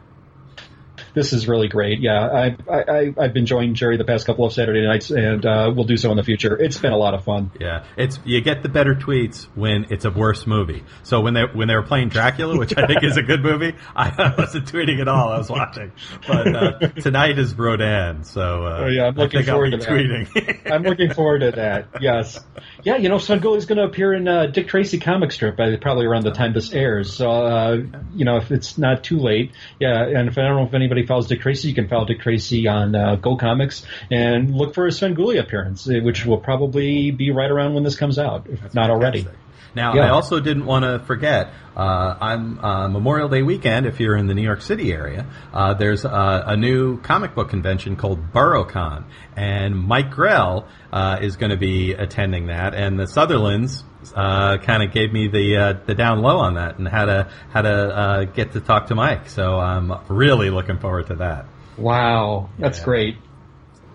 This 1.14 1.34
is 1.34 1.48
really 1.48 1.68
great. 1.68 2.00
Yeah, 2.02 2.20
I, 2.28 2.56
I 2.70 2.80
I- 3.00 3.14
I've 3.18 3.34
been 3.34 3.46
joining 3.46 3.74
Jerry 3.76 3.98
the 3.98 4.04
past 4.04 4.26
couple 4.26 4.46
of 4.46 4.54
Saturday 4.54 4.86
nights, 4.86 5.10
and 5.12 5.46
uh, 5.46 5.72
we'll 5.76 5.86
do 5.86 5.98
so 5.98 6.12
in 6.12 6.18
the 6.18 6.24
future. 6.24 6.56
It's 6.58 6.78
been 6.78 6.92
a 6.92 6.98
lot 6.98 7.14
of 7.14 7.24
fun. 7.24 7.52
Yeah, 7.60 7.86
it's 7.98 8.20
you 8.26 8.42
get 8.42 8.64
the 8.64 8.70
better 8.70 8.96
tweets 8.96 9.44
when 9.56 9.88
it's 9.90 10.06
a 10.06 10.12
worse 10.12 10.46
movie. 10.48 10.84
So 11.04 11.22
when 11.22 11.34
they 11.34 11.44
when 11.44 11.68
they 11.68 11.76
were 11.76 11.84
playing 11.84 12.10
Dracula, 12.10 12.58
which 12.58 12.78
I 12.78 12.86
think 12.88 13.04
is 13.04 13.18
a 13.18 13.24
good 13.24 13.42
movie, 13.42 13.76
I 13.96 14.34
wasn't 14.38 14.72
tweeting 14.72 15.00
at 15.02 15.08
all. 15.08 15.30
I 15.30 15.38
was 15.38 15.50
watching. 15.50 15.92
But 16.28 16.56
uh, 16.56 16.80
tonight 17.02 17.40
is 17.40 17.56
Rodan, 17.58 18.24
so 18.24 18.66
uh, 18.66 18.80
Oh, 18.84 18.88
yeah, 18.88 19.06
I'm 19.08 19.16
looking 19.16 19.44
forward 19.44 19.72
to 19.72 19.78
that. 19.78 19.88
tweeting. 19.88 20.62
I'm 20.72 20.84
looking 20.84 21.14
forward 21.14 21.40
to 21.40 21.52
that. 21.52 22.02
Yes, 22.02 22.40
yeah. 22.84 22.98
You 22.98 23.10
know, 23.10 23.18
Gulli 23.18 23.58
is 23.58 23.66
going 23.66 23.78
to 23.78 23.84
appear 23.86 24.14
in 24.14 24.28
uh, 24.28 24.48
Dick 24.48 24.68
Tracy 24.68 25.00
comic 25.00 25.32
strip 25.32 25.56
by 25.58 25.76
probably 25.78 26.06
around 26.06 26.24
the 26.24 26.32
time 26.32 26.54
this 26.54 26.72
airs. 26.74 27.14
So 27.14 27.30
uh, 27.30 27.78
you 28.14 28.26
know, 28.26 28.38
if 28.38 28.52
it's 28.52 28.78
not 28.78 29.04
too 29.04 29.18
late, 29.20 29.52
yeah. 29.80 30.04
And 30.06 30.28
if 30.30 30.38
I 30.38 30.42
don't 30.44 30.56
know 30.58 30.66
if 30.66 30.74
anybody 30.74 31.06
you 31.10 31.74
can 31.74 31.88
follow 31.88 32.06
Dick 32.06 32.22
Tracy 32.22 32.68
on 32.68 32.96
uh, 32.96 33.16
Go 33.16 33.36
Comics 33.36 33.86
and 34.12 34.54
look 34.56 34.74
for 34.76 34.86
a 34.86 34.90
Svengoolie 34.90 35.40
appearance, 35.40 35.90
eh, 35.90 36.00
which 36.00 36.26
will 36.26 36.38
probably 36.38 37.12
be 37.12 37.32
right 37.32 37.50
around 37.50 37.74
when 37.74 37.84
this 37.84 37.96
comes 37.96 38.20
out, 38.20 38.48
if 38.48 38.74
not 38.74 38.90
already. 38.90 39.28
Now, 39.76 39.94
Yeah. 39.96 40.06
I 40.06 40.10
also 40.10 40.40
didn't 40.40 40.66
want 40.66 40.84
to 40.84 41.00
forget, 41.06 41.54
uh, 41.78 42.16
I'm 42.20 42.60
uh, 42.64 42.88
Memorial 42.90 43.30
Day 43.30 43.44
weekend. 43.44 43.86
If 43.86 44.00
you're 44.00 44.16
in 44.16 44.28
the 44.28 44.34
New 44.34 44.42
York 44.44 44.62
City 44.62 44.92
area, 44.92 45.26
uh, 45.54 45.74
there's 45.76 46.06
uh, 46.06 46.44
a 46.46 46.58
new 46.58 47.00
comic 47.02 47.36
book 47.36 47.50
convention 47.50 47.96
called 47.96 48.32
BurrowCon, 48.34 49.06
and 49.36 49.76
Mike 49.78 50.12
Grell 50.12 50.68
uh, 50.92 51.20
is 51.22 51.36
going 51.38 51.52
to 51.52 51.58
be 51.58 51.94
attending 51.94 52.48
that, 52.48 52.74
and 52.74 53.00
the 53.00 53.08
Sutherlands. 53.08 53.84
Uh, 54.16 54.58
kind 54.60 54.82
of 54.82 54.94
gave 54.94 55.12
me 55.12 55.28
the 55.28 55.58
uh, 55.58 55.74
the 55.86 55.94
down 55.94 56.22
low 56.22 56.38
on 56.38 56.54
that 56.54 56.80
and 56.80 56.88
how 56.88 57.04
to 57.04 57.30
how 57.52 57.62
to 57.62 57.70
uh, 57.70 58.24
get 58.24 58.54
to 58.54 58.62
talk 58.62 58.88
to 58.88 58.96
Mike. 58.96 59.28
So 59.28 59.60
I'm 59.60 59.92
really 60.08 60.50
looking 60.50 60.78
forward 60.80 61.08
to 61.08 61.16
that. 61.16 61.46
Wow, 61.78 62.50
that's 62.58 62.80
Yeah. 62.80 62.86
great. 62.86 63.18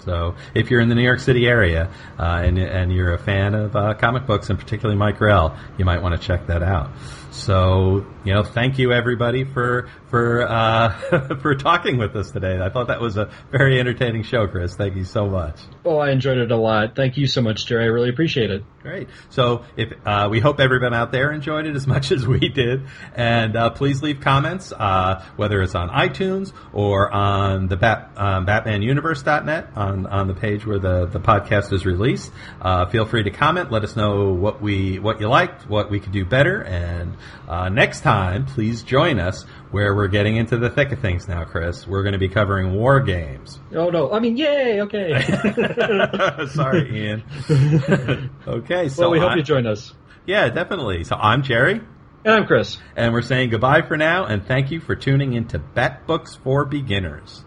So 0.05 0.35
if 0.55 0.71
you're 0.71 0.81
in 0.81 0.89
the 0.89 0.95
New 0.95 1.03
York 1.03 1.21
City 1.21 1.47
area 1.47 1.91
uh, 2.19 2.43
and, 2.45 2.59
and 2.59 2.93
you're 2.93 3.15
a 3.15 3.19
fan 3.19 3.55
of 3.55 3.75
uh, 3.75 3.95
comic 3.95 4.27
books 4.27 4.51
and 4.51 4.59
particularly 4.59 4.99
Mike 4.99 5.19
Grell, 5.19 5.57
you 5.79 5.85
might 5.85 6.03
want 6.03 6.21
to 6.21 6.27
check 6.27 6.47
that 6.47 6.63
out. 6.63 6.91
So 7.35 8.07
you 8.25 8.33
know, 8.33 8.43
thank 8.43 8.79
you 8.79 8.93
everybody 8.93 9.45
for 9.45 9.89
for 10.09 10.43
uh, 10.49 11.37
for 11.43 11.55
talking 11.55 11.99
with 11.99 12.17
us 12.17 12.31
today. 12.31 12.59
I 12.61 12.71
thought 12.71 12.87
that 12.87 13.01
was 13.01 13.17
a 13.17 13.31
very 13.51 13.79
entertaining 13.79 14.23
show, 14.23 14.47
Chris. 14.47 14.77
Thank 14.77 14.97
you 14.97 15.05
so 15.05 15.27
much. 15.27 15.61
Oh, 15.85 15.99
I 15.99 16.11
enjoyed 16.11 16.39
it 16.39 16.51
a 16.51 16.57
lot. 16.57 16.97
Thank 16.97 17.17
you 17.17 17.27
so 17.27 17.43
much, 17.43 17.67
Jerry. 17.67 17.85
I 17.85 17.89
really 17.89 18.09
appreciate 18.09 18.51
it. 18.51 18.65
Great. 18.83 19.09
So 19.31 19.65
if 19.77 19.93
uh, 20.07 20.29
we 20.31 20.41
hope 20.41 20.61
everyone 20.61 20.95
out 20.95 21.11
there 21.11 21.33
enjoyed 21.33 21.67
it 21.67 21.75
as 21.75 21.87
much 21.95 22.13
as 22.13 22.27
we 22.27 22.49
did, 22.49 22.87
and 23.15 23.57
uh, 23.57 23.71
please 23.71 24.03
leave 24.03 24.21
comments, 24.21 24.73
uh, 24.73 25.25
whether 25.37 25.61
it's 25.61 25.75
on 25.75 25.91
iTunes 25.91 26.53
or 26.73 27.11
on 27.11 27.67
the 27.69 27.77
Bat, 27.77 28.13
um, 28.17 28.47
BatmanUniverse.net 28.47 29.71
on 29.75 30.07
on 30.07 30.29
the 30.29 30.35
page 30.35 30.65
where 30.65 30.79
the, 30.79 31.07
the 31.07 31.21
podcast 31.21 31.73
is 31.73 31.85
released. 31.85 32.31
Uh, 32.61 32.87
feel 32.87 33.05
free 33.05 33.25
to 33.25 33.31
comment. 33.31 33.71
Let 33.73 33.85
us 33.85 33.97
know 33.97 34.33
what 34.33 34.63
we 34.63 34.99
what 34.99 35.21
you 35.21 35.29
liked, 35.29 35.69
what 35.69 35.91
we 35.91 35.99
could 36.01 36.13
do 36.13 36.25
better, 36.25 36.63
and 36.63 37.17
uh, 37.49 37.69
next 37.69 38.01
time, 38.01 38.47
please 38.47 38.83
join 38.83 39.19
us 39.19 39.45
where 39.71 39.95
we're 39.95 40.09
getting 40.09 40.37
into 40.37 40.57
the 40.57 40.71
thick 40.71 40.93
of 40.93 41.01
things 41.01 41.27
now, 41.29 41.45
Chris. 41.45 41.87
We're 41.87 42.03
going 42.03 42.13
to 42.15 42.19
be 42.19 42.29
covering 42.29 42.75
war 42.75 43.01
games. 43.01 43.59
Oh 43.75 43.91
no! 43.91 44.13
I 44.13 44.21
mean, 44.21 44.37
yay! 44.37 44.81
Okay. 44.83 45.21
Sorry, 46.53 47.07
Ian. 47.07 47.23
okay, 48.47 48.89
so 48.89 49.03
well, 49.03 49.11
we 49.11 49.19
hope 49.19 49.31
I'm- 49.31 49.39
you 49.39 49.45
join 49.45 49.67
us. 49.67 49.93
Yeah, 50.27 50.49
definitely. 50.49 51.05
So 51.05 51.17
I'm 51.17 51.43
Jerry, 51.43 51.81
And 52.25 52.35
I'm 52.35 52.47
Chris. 52.47 52.79
and 52.97 53.13
we're 53.13 53.21
saying 53.23 53.51
goodbye 53.51 53.83
for 53.83 53.97
now, 53.99 54.25
and 54.25 54.43
thank 54.47 54.71
you 54.71 54.81
for 54.81 54.97
tuning 54.97 55.35
into 55.35 55.59
Bat 55.59 56.07
Books 56.07 56.37
for 56.37 56.65
Beginners. 56.65 57.45